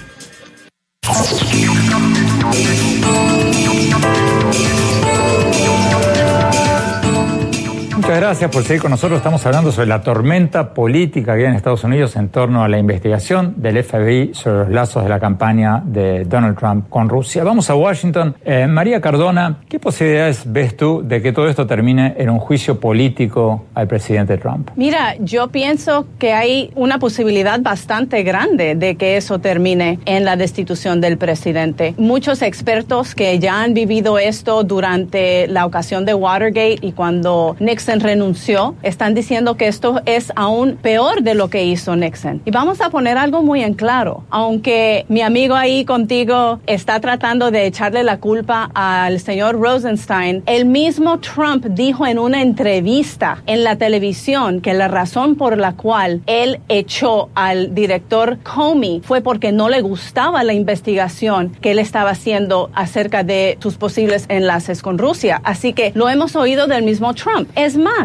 Gracias 8.22 8.52
por 8.52 8.62
seguir 8.62 8.80
con 8.80 8.92
nosotros. 8.92 9.16
Estamos 9.16 9.44
hablando 9.46 9.72
sobre 9.72 9.88
la 9.88 10.00
tormenta 10.00 10.74
política 10.74 11.34
que 11.34 11.40
hay 11.40 11.48
en 11.48 11.56
Estados 11.56 11.82
Unidos 11.82 12.14
en 12.14 12.28
torno 12.28 12.62
a 12.62 12.68
la 12.68 12.78
investigación 12.78 13.54
del 13.56 13.82
FBI 13.82 14.32
sobre 14.32 14.58
los 14.58 14.68
lazos 14.68 15.02
de 15.02 15.08
la 15.08 15.18
campaña 15.18 15.82
de 15.84 16.24
Donald 16.24 16.56
Trump 16.56 16.88
con 16.88 17.08
Rusia. 17.08 17.42
Vamos 17.42 17.68
a 17.68 17.74
Washington. 17.74 18.36
Eh, 18.44 18.68
María 18.68 19.00
Cardona, 19.00 19.58
¿qué 19.68 19.80
posibilidades 19.80 20.44
ves 20.46 20.76
tú 20.76 21.02
de 21.04 21.20
que 21.20 21.32
todo 21.32 21.48
esto 21.48 21.66
termine 21.66 22.14
en 22.16 22.30
un 22.30 22.38
juicio 22.38 22.78
político 22.78 23.64
al 23.74 23.88
presidente 23.88 24.38
Trump? 24.38 24.70
Mira, 24.76 25.16
yo 25.18 25.48
pienso 25.48 26.06
que 26.20 26.32
hay 26.32 26.70
una 26.76 27.00
posibilidad 27.00 27.60
bastante 27.60 28.22
grande 28.22 28.76
de 28.76 28.94
que 28.94 29.16
eso 29.16 29.40
termine 29.40 29.98
en 30.04 30.24
la 30.24 30.36
destitución 30.36 31.00
del 31.00 31.18
presidente. 31.18 31.94
Muchos 31.98 32.42
expertos 32.42 33.16
que 33.16 33.40
ya 33.40 33.64
han 33.64 33.74
vivido 33.74 34.20
esto 34.20 34.62
durante 34.62 35.48
la 35.48 35.66
ocasión 35.66 36.04
de 36.04 36.14
Watergate 36.14 36.78
y 36.82 36.92
cuando 36.92 37.56
Nixon 37.58 37.98
renunció, 38.12 38.74
están 38.82 39.14
diciendo 39.14 39.56
que 39.56 39.68
esto 39.68 40.02
es 40.04 40.32
aún 40.36 40.76
peor 40.76 41.22
de 41.22 41.34
lo 41.34 41.48
que 41.48 41.64
hizo 41.64 41.96
Nixon. 41.96 42.42
Y 42.44 42.50
vamos 42.50 42.82
a 42.82 42.90
poner 42.90 43.16
algo 43.16 43.42
muy 43.42 43.62
en 43.62 43.72
claro. 43.72 44.24
Aunque 44.28 45.06
mi 45.08 45.22
amigo 45.22 45.54
ahí 45.54 45.86
contigo 45.86 46.60
está 46.66 47.00
tratando 47.00 47.50
de 47.50 47.66
echarle 47.66 48.02
la 48.02 48.18
culpa 48.18 48.70
al 48.74 49.18
señor 49.18 49.58
Rosenstein, 49.58 50.42
el 50.44 50.66
mismo 50.66 51.20
Trump 51.20 51.64
dijo 51.66 52.06
en 52.06 52.18
una 52.18 52.42
entrevista 52.42 53.42
en 53.46 53.64
la 53.64 53.76
televisión 53.76 54.60
que 54.60 54.74
la 54.74 54.88
razón 54.88 55.36
por 55.36 55.56
la 55.56 55.72
cual 55.72 56.20
él 56.26 56.60
echó 56.68 57.30
al 57.34 57.74
director 57.74 58.38
Comey 58.42 59.00
fue 59.02 59.22
porque 59.22 59.52
no 59.52 59.70
le 59.70 59.80
gustaba 59.80 60.44
la 60.44 60.52
investigación 60.52 61.56
que 61.62 61.70
él 61.70 61.78
estaba 61.78 62.10
haciendo 62.10 62.70
acerca 62.74 63.24
de 63.24 63.56
sus 63.60 63.76
posibles 63.76 64.26
enlaces 64.28 64.82
con 64.82 64.98
Rusia. 64.98 65.40
Así 65.44 65.72
que 65.72 65.92
lo 65.94 66.10
hemos 66.10 66.36
oído 66.36 66.66
del 66.66 66.82
mismo 66.82 67.14
Trump. 67.14 67.48
Es 67.56 67.76
más, 67.76 68.01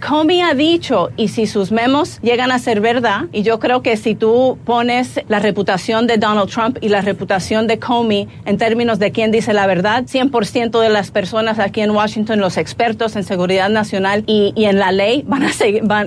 Comey 0.00 0.40
ha 0.40 0.54
dicho, 0.54 1.10
y 1.18 1.28
si 1.28 1.46
sus 1.46 1.72
memos 1.72 2.20
llegan 2.22 2.50
a 2.52 2.58
ser 2.58 2.80
verdad, 2.80 3.26
y 3.32 3.42
yo 3.42 3.58
creo 3.58 3.82
que 3.82 3.98
si 3.98 4.14
tú 4.14 4.58
pones 4.64 5.20
la 5.28 5.40
reputación 5.40 6.06
de 6.06 6.16
Donald 6.16 6.48
Trump 6.48 6.78
y 6.80 6.88
la 6.88 7.02
reputación 7.02 7.66
de 7.66 7.78
Comey 7.78 8.26
en 8.46 8.56
términos 8.56 8.98
de 8.98 9.12
quién 9.12 9.30
dice 9.30 9.52
la 9.52 9.66
verdad, 9.66 10.04
100% 10.04 10.80
de 10.80 10.88
las 10.88 11.10
personas 11.10 11.58
aquí 11.58 11.82
en 11.82 11.90
Washington, 11.90 12.40
los 12.40 12.56
expertos 12.56 13.14
en 13.14 13.24
seguridad 13.24 13.68
nacional 13.68 14.24
y, 14.26 14.54
en 14.56 14.78
la 14.78 14.90
ley, 14.90 15.22
van 15.26 15.42
a, 15.42 15.50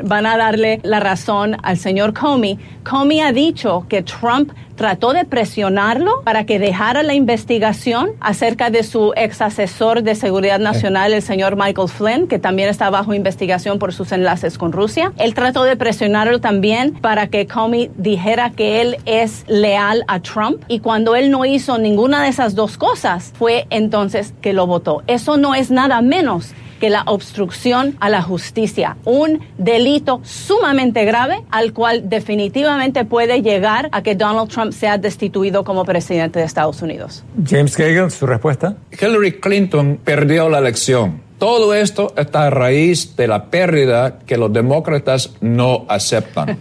van 0.03 0.25
a 0.25 0.37
darle 0.37 0.79
la 0.81 0.99
razón 0.99 1.57
al 1.61 1.77
señor 1.77 2.15
Comey. 2.15 2.57
Comey 2.83 3.19
ha 3.19 3.31
dicho 3.31 3.85
que 3.87 4.01
Trump 4.01 4.53
trató 4.75 5.13
de 5.13 5.25
presionarlo 5.25 6.21
para 6.23 6.45
que 6.45 6.59
dejara 6.59 7.03
la 7.03 7.13
investigación 7.13 8.11
acerca 8.19 8.69
de 8.69 8.83
su 8.83 9.13
ex 9.15 9.41
asesor 9.41 10.03
de 10.03 10.15
seguridad 10.15 10.59
nacional, 10.59 11.13
el 11.13 11.21
señor 11.21 11.55
Michael 11.55 11.89
Flynn, 11.89 12.27
que 12.27 12.39
también 12.39 12.69
está 12.69 12.89
bajo 12.89 13.13
investigación 13.13 13.79
por 13.79 13.93
sus 13.93 14.11
enlaces 14.11 14.57
con 14.57 14.71
Rusia. 14.71 15.13
Él 15.17 15.33
trató 15.33 15.63
de 15.63 15.75
presionarlo 15.75 16.39
también 16.39 16.93
para 16.93 17.27
que 17.27 17.47
Comey 17.47 17.91
dijera 17.97 18.51
que 18.51 18.81
él 18.81 18.97
es 19.05 19.45
leal 19.47 20.03
a 20.07 20.19
Trump 20.19 20.63
y 20.67 20.79
cuando 20.79 21.15
él 21.15 21.31
no 21.31 21.45
hizo 21.45 21.77
ninguna 21.77 22.23
de 22.23 22.29
esas 22.29 22.55
dos 22.55 22.77
cosas, 22.77 23.33
fue 23.37 23.67
entonces 23.69 24.33
que 24.41 24.53
lo 24.53 24.67
votó. 24.67 25.03
Eso 25.07 25.37
no 25.37 25.55
es 25.55 25.71
nada 25.71 26.01
menos 26.01 26.53
que 26.83 26.89
la 26.89 27.03
obstrucción 27.05 27.95
a 28.01 28.09
la 28.09 28.21
justicia, 28.21 28.97
un 29.05 29.39
delito 29.57 30.19
sumamente 30.25 31.05
grave 31.05 31.41
al 31.49 31.71
cual 31.71 32.09
definitivamente 32.09 33.05
puede 33.05 33.41
llegar 33.41 33.87
a 33.93 34.03
que 34.03 34.15
Donald 34.15 34.49
Trump 34.49 34.73
sea 34.73 34.97
destituido 34.97 35.63
como 35.63 35.85
presidente 35.85 36.39
de 36.39 36.45
Estados 36.45 36.81
Unidos. 36.81 37.23
James 37.47 37.77
Kagan, 37.77 38.11
su 38.11 38.25
respuesta. 38.25 38.75
Hillary 38.91 39.39
Clinton 39.39 39.97
perdió 40.03 40.49
la 40.49 40.57
elección. 40.57 41.21
Todo 41.37 41.73
esto 41.73 42.13
está 42.17 42.47
a 42.47 42.49
raíz 42.49 43.15
de 43.15 43.29
la 43.29 43.45
pérdida 43.45 44.19
que 44.25 44.35
los 44.35 44.51
demócratas 44.51 45.35
no 45.39 45.85
aceptan. 45.87 46.57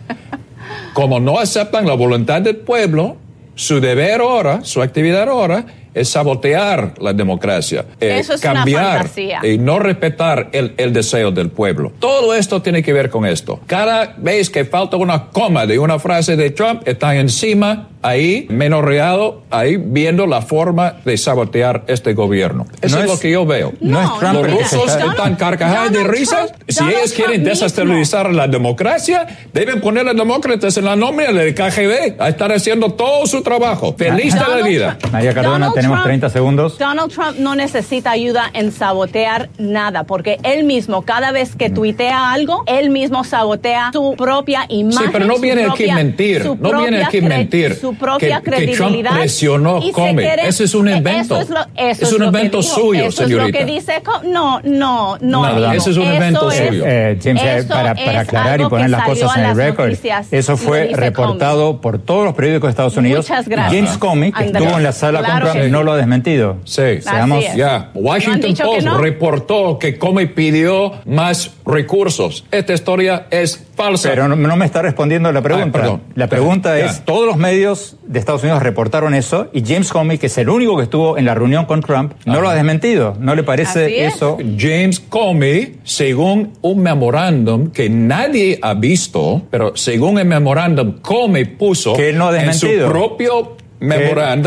Como 0.94 1.18
no 1.18 1.40
aceptan 1.40 1.84
la 1.84 1.94
voluntad 1.94 2.42
del 2.42 2.58
pueblo, 2.58 3.16
su 3.56 3.80
deber 3.80 4.20
ahora, 4.20 4.60
su 4.62 4.82
actividad 4.82 5.28
ahora, 5.28 5.66
es 5.94 6.08
sabotear 6.08 6.94
la 7.00 7.12
democracia, 7.12 7.84
eh, 8.00 8.16
Eso 8.18 8.34
es 8.34 8.40
cambiar 8.40 9.06
y 9.42 9.58
no 9.58 9.78
respetar 9.78 10.48
el, 10.52 10.74
el, 10.76 10.92
deseo 10.92 11.30
del 11.30 11.50
pueblo. 11.50 11.92
Todo 11.98 12.34
esto 12.34 12.62
tiene 12.62 12.82
que 12.82 12.92
ver 12.92 13.10
con 13.10 13.26
esto. 13.26 13.60
Cada 13.66 14.14
vez 14.16 14.50
que 14.50 14.64
falta 14.64 14.96
una 14.96 15.28
coma 15.30 15.66
de 15.66 15.78
una 15.78 15.98
frase 15.98 16.36
de 16.36 16.50
Trump, 16.50 16.82
está 16.86 17.14
encima, 17.16 17.88
ahí, 18.02 18.46
menorreado, 18.50 19.42
ahí, 19.50 19.76
viendo 19.76 20.26
la 20.26 20.42
forma 20.42 20.96
de 21.04 21.16
sabotear 21.16 21.84
este 21.86 22.14
gobierno. 22.14 22.66
Eso 22.80 22.96
No 22.96 23.02
es, 23.02 23.08
es- 23.08 23.14
lo 23.16 23.20
que 23.20 23.30
yo 23.30 23.46
veo. 23.46 23.72
no 23.80 24.02
es 24.02 24.18
Trump 24.18 24.34
Los 24.34 24.50
rusos 24.50 24.86
está- 24.88 25.06
están 25.10 25.36
carcajadas 25.36 25.92
de 25.92 26.04
risas. 26.04 26.52
Trump- 26.52 26.62
si 26.68 26.78
Donald 26.78 26.96
ellos 26.98 27.12
quieren 27.12 27.34
Trump 27.42 27.48
desestabilizar 27.48 28.32
la 28.32 28.48
democracia, 28.48 29.26
deben 29.52 29.80
poner 29.80 30.02
a 30.08 30.12
los 30.12 30.16
demócratas 30.16 30.76
en 30.76 30.84
la 30.86 30.96
nómina 30.96 31.32
del 31.32 31.54
KGB 31.54 32.16
a 32.20 32.28
estar 32.28 32.50
haciendo 32.52 32.90
todo 32.92 33.26
su 33.26 33.42
trabajo. 33.42 33.94
Feliz 33.96 34.34
de 34.34 34.40
la 34.40 34.66
vida. 34.66 34.98
Cardona, 35.34 35.70
tenemos 35.82 35.96
Trump, 35.98 36.06
30 36.06 36.28
segundos. 36.30 36.78
Donald 36.78 37.12
Trump 37.12 37.38
no 37.38 37.54
necesita 37.54 38.10
ayuda 38.10 38.50
en 38.52 38.72
sabotear 38.72 39.48
nada, 39.58 40.04
porque 40.04 40.38
él 40.42 40.64
mismo, 40.64 41.02
cada 41.02 41.32
vez 41.32 41.54
que 41.56 41.70
tuitea 41.70 42.32
algo, 42.32 42.64
él 42.66 42.90
mismo 42.90 43.24
sabotea 43.24 43.90
su 43.92 44.14
propia 44.16 44.64
imagen. 44.68 45.06
Sí, 45.06 45.10
pero 45.12 45.24
no 45.26 45.38
viene 45.38 45.62
aquí 45.62 45.68
propia- 45.84 45.92
a 45.92 45.96
mentir. 45.96 46.46
No 46.60 46.80
viene 46.80 47.04
aquí 47.04 47.20
mentir. 47.20 47.74
Su 47.76 47.94
propia 47.94 48.40
que, 48.40 48.50
que 48.50 48.66
Trump 48.68 48.88
credibilidad. 48.90 49.12
presionó 49.14 49.80
Comey. 49.92 50.14
quiere- 50.16 50.48
Ese 50.48 50.64
es 50.64 50.74
un 50.74 50.88
invento. 50.88 51.34
Eso 51.34 51.42
es, 51.42 51.50
lo, 51.50 51.60
eso 51.60 51.68
Es 51.76 52.02
es 52.02 52.12
un 52.12 52.24
invento 52.24 52.58
dijo, 52.58 52.74
suyo, 52.74 53.04
eso 53.04 53.22
señorita. 53.24 53.46
Es 53.46 53.52
lo 53.52 53.58
que 53.58 53.72
dice 53.72 54.02
Com- 54.04 54.30
no, 54.32 54.60
no, 54.64 55.18
no. 55.20 55.44
Amigo. 55.44 55.72
ese 55.72 55.90
es 55.90 55.96
un 55.96 56.02
Eso 56.04 56.12
invento 56.14 56.50
es- 56.50 56.68
suyo. 56.68 56.84
Eh, 56.86 57.18
James, 57.22 57.42
eh, 57.42 57.56
eso 57.58 57.68
para, 57.68 57.90
aclarar 58.20 58.60
y 58.60 58.64
poner 58.66 58.90
las 58.90 59.04
cosas 59.04 59.36
en 59.36 59.44
el 59.44 59.56
récord, 59.56 59.92
eso 60.30 60.56
fue 60.56 60.90
reportado 60.94 61.80
por 61.80 61.98
todos 61.98 62.24
los 62.24 62.34
periódicos 62.34 62.68
de 62.68 62.70
Estados 62.70 62.96
Unidos. 62.96 63.28
Muchas 63.28 63.48
gracias. 63.48 63.74
James 63.84 63.98
Comey, 63.98 64.32
que 64.32 64.44
Andrés. 64.44 64.62
estuvo 64.62 64.76
en 64.78 64.82
la 64.84 64.92
sala 64.92 65.18
Claro 65.20 65.46
con 65.46 65.52
Trump, 65.52 65.64
no 65.72 65.82
lo 65.82 65.92
ha 65.92 65.96
desmentido. 65.96 66.58
Sí, 66.64 67.00
Seamos-. 67.00 67.44
Ya, 67.56 67.90
¿No 67.94 68.00
han 68.00 68.04
Washington 68.04 68.54
que 68.54 68.62
Post 68.62 68.86
no? 68.86 68.98
reportó 68.98 69.78
que 69.78 69.98
Comey 69.98 70.26
pidió 70.26 70.92
más 71.04 71.52
recursos. 71.66 72.44
Esta 72.50 72.72
historia 72.74 73.26
es 73.30 73.64
falsa. 73.74 74.08
Pero 74.10 74.28
no, 74.28 74.36
no 74.36 74.56
me 74.56 74.66
está 74.66 74.82
respondiendo 74.82 75.32
la 75.32 75.40
pregunta. 75.42 75.68
Ah, 75.68 75.72
perdón. 75.80 76.02
la 76.14 76.26
pregunta 76.28 76.78
es, 76.78 77.04
todos 77.04 77.26
los 77.26 77.36
medios 77.36 77.96
de 78.06 78.18
Estados 78.18 78.42
Unidos 78.42 78.62
reportaron 78.62 79.14
eso 79.14 79.48
y 79.52 79.64
James 79.64 79.90
Comey, 79.90 80.18
que 80.18 80.26
es 80.26 80.38
el 80.38 80.48
único 80.48 80.76
que 80.76 80.84
estuvo 80.84 81.18
en 81.18 81.24
la 81.24 81.34
reunión 81.34 81.64
con 81.64 81.80
Trump, 81.80 82.12
no 82.24 82.40
lo 82.40 82.48
ha 82.48 82.54
desmentido. 82.54 83.16
¿No 83.18 83.34
le 83.34 83.42
parece 83.42 83.86
Así 83.86 83.96
es. 83.96 84.14
eso? 84.16 84.38
James 84.58 85.00
Comey, 85.00 85.78
según 85.84 86.52
un 86.60 86.82
memorándum 86.82 87.70
que 87.70 87.88
nadie 87.88 88.58
ha 88.62 88.74
visto, 88.74 89.42
pero 89.50 89.76
según 89.76 90.18
el 90.18 90.26
memorándum, 90.26 91.00
Comey 91.00 91.44
puso 91.44 91.94
Que 91.94 92.10
él 92.10 92.18
no 92.18 92.28
ha 92.28 92.42
en 92.42 92.54
su 92.54 92.68
propio 92.88 93.56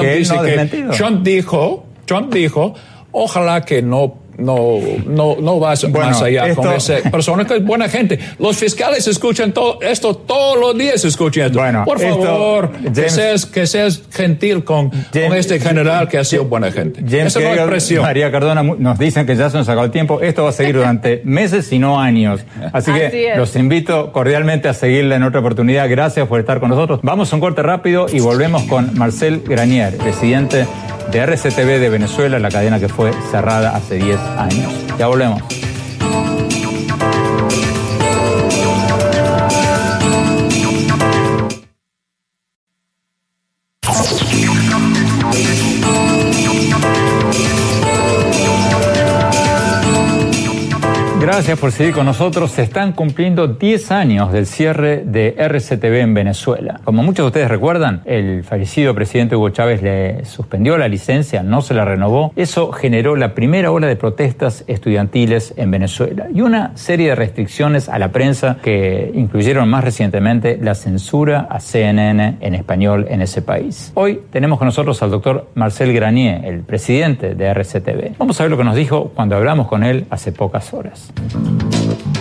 que 0.01 0.13
él 0.13 0.19
dice 0.19 0.35
no 0.35 0.41
que. 0.43 0.97
Trump 0.97 1.23
dijo, 1.23 1.85
Trump 2.05 2.33
dijo, 2.33 2.73
ojalá 3.11 3.61
que 3.61 3.81
no 3.81 4.15
no, 4.37 4.79
no, 5.05 5.37
no 5.39 5.59
vas 5.59 5.89
Bueno, 5.89 6.07
más 6.07 6.21
allá 6.21 6.53
con 6.55 6.71
esa 6.73 6.97
persona 7.11 7.45
que 7.45 7.57
es 7.57 7.65
buena 7.65 7.89
gente. 7.89 8.19
Los 8.39 8.57
fiscales 8.57 9.07
escuchan 9.07 9.51
todo 9.51 9.79
esto 9.81 10.15
todos 10.15 10.59
los 10.59 10.77
días 10.77 11.03
escuchan 11.05 11.47
esto. 11.47 11.59
Bueno, 11.59 11.83
Por 11.85 12.01
esto, 12.01 12.21
favor, 12.21 12.71
que, 12.93 13.09
seas, 13.09 13.45
que 13.45 13.67
seas 13.67 14.03
gentil 14.11 14.63
con, 14.63 14.89
con 14.89 15.33
este 15.33 15.59
general 15.59 16.07
que 16.07 16.17
ha 16.17 16.23
sido 16.23 16.45
buena 16.45 16.71
gente. 16.71 17.01
James 17.01 17.27
Eso 17.27 17.39
no 17.39 17.49
es 17.49 17.55
Cagle, 17.57 17.71
presión. 17.71 18.03
María 18.03 18.31
Cardona 18.31 18.63
nos 18.63 18.99
dicen 18.99 19.25
que 19.25 19.35
ya 19.35 19.49
se 19.49 19.57
nos 19.57 19.69
acabó 19.69 19.85
el 19.85 19.91
tiempo. 19.91 20.21
Esto 20.21 20.43
va 20.43 20.49
a 20.49 20.53
seguir 20.53 20.75
durante 20.75 21.21
meses 21.25 21.71
y 21.71 21.79
no 21.79 21.99
años. 21.99 22.41
Así 22.73 22.91
que 22.91 23.05
Así 23.07 23.25
los 23.37 23.55
invito 23.55 24.11
cordialmente 24.11 24.67
a 24.67 24.73
seguirla 24.73 25.15
en 25.15 25.23
otra 25.23 25.39
oportunidad. 25.39 25.89
Gracias 25.89 26.27
por 26.27 26.39
estar 26.39 26.59
con 26.59 26.69
nosotros. 26.69 26.99
Vamos 27.03 27.31
a 27.31 27.35
un 27.35 27.39
corte 27.41 27.61
rápido 27.61 28.07
y 28.11 28.19
volvemos 28.19 28.63
con 28.63 28.97
Marcel 28.97 29.41
Granier, 29.45 29.97
presidente 29.97 30.65
de 31.11 31.19
RCTV 31.19 31.79
de 31.79 31.89
Venezuela, 31.89 32.39
la 32.39 32.49
cadena 32.49 32.79
que 32.79 32.89
fue 32.89 33.11
cerrada 33.31 33.75
hace 33.75 33.95
10 33.95 34.19
años. 34.37 34.73
Ya 34.97 35.07
volvemos. 35.07 35.41
Gracias 51.35 51.59
por 51.59 51.73
seguir 51.73 51.93
con 51.93 52.05
nosotros. 52.05 52.49
Se 52.51 52.61
están 52.61 52.93
cumpliendo 52.93 53.49
10 53.49 53.91
años 53.91 54.31
del 54.31 54.45
cierre 54.45 55.03
de 55.05 55.35
RCTV 55.37 55.99
en 55.99 56.13
Venezuela. 56.13 56.79
Como 56.85 57.03
muchos 57.03 57.25
de 57.25 57.27
ustedes 57.27 57.49
recuerdan, 57.49 58.01
el 58.05 58.45
fallecido 58.45 58.95
presidente 58.95 59.35
Hugo 59.35 59.49
Chávez 59.49 59.81
le 59.81 60.23
suspendió 60.23 60.77
la 60.77 60.87
licencia, 60.87 61.43
no 61.43 61.61
se 61.61 61.73
la 61.73 61.83
renovó. 61.83 62.31
Eso 62.37 62.71
generó 62.71 63.17
la 63.17 63.35
primera 63.35 63.69
ola 63.69 63.87
de 63.87 63.97
protestas 63.97 64.63
estudiantiles 64.67 65.53
en 65.57 65.71
Venezuela 65.71 66.27
y 66.33 66.39
una 66.39 66.71
serie 66.77 67.09
de 67.09 67.15
restricciones 67.15 67.89
a 67.89 67.99
la 67.99 68.13
prensa 68.13 68.55
que 68.63 69.11
incluyeron 69.13 69.67
más 69.67 69.83
recientemente 69.83 70.57
la 70.61 70.73
censura 70.73 71.49
a 71.49 71.59
CNN 71.59 72.37
en 72.39 72.55
español 72.55 73.07
en 73.09 73.21
ese 73.21 73.41
país. 73.41 73.91
Hoy 73.95 74.21
tenemos 74.31 74.57
con 74.57 74.67
nosotros 74.67 75.03
al 75.03 75.11
doctor 75.11 75.49
Marcel 75.53 75.91
Granier, 75.91 76.45
el 76.45 76.61
presidente 76.61 77.35
de 77.35 77.53
RCTV. 77.53 78.17
Vamos 78.17 78.39
a 78.39 78.43
ver 78.45 78.51
lo 78.51 78.57
que 78.57 78.63
nos 78.63 78.77
dijo 78.77 79.11
cuando 79.13 79.35
hablamos 79.35 79.67
con 79.67 79.83
él 79.83 80.05
hace 80.09 80.31
pocas 80.31 80.73
horas. 80.73 81.11
Thank 81.27 82.05
you. 82.05 82.14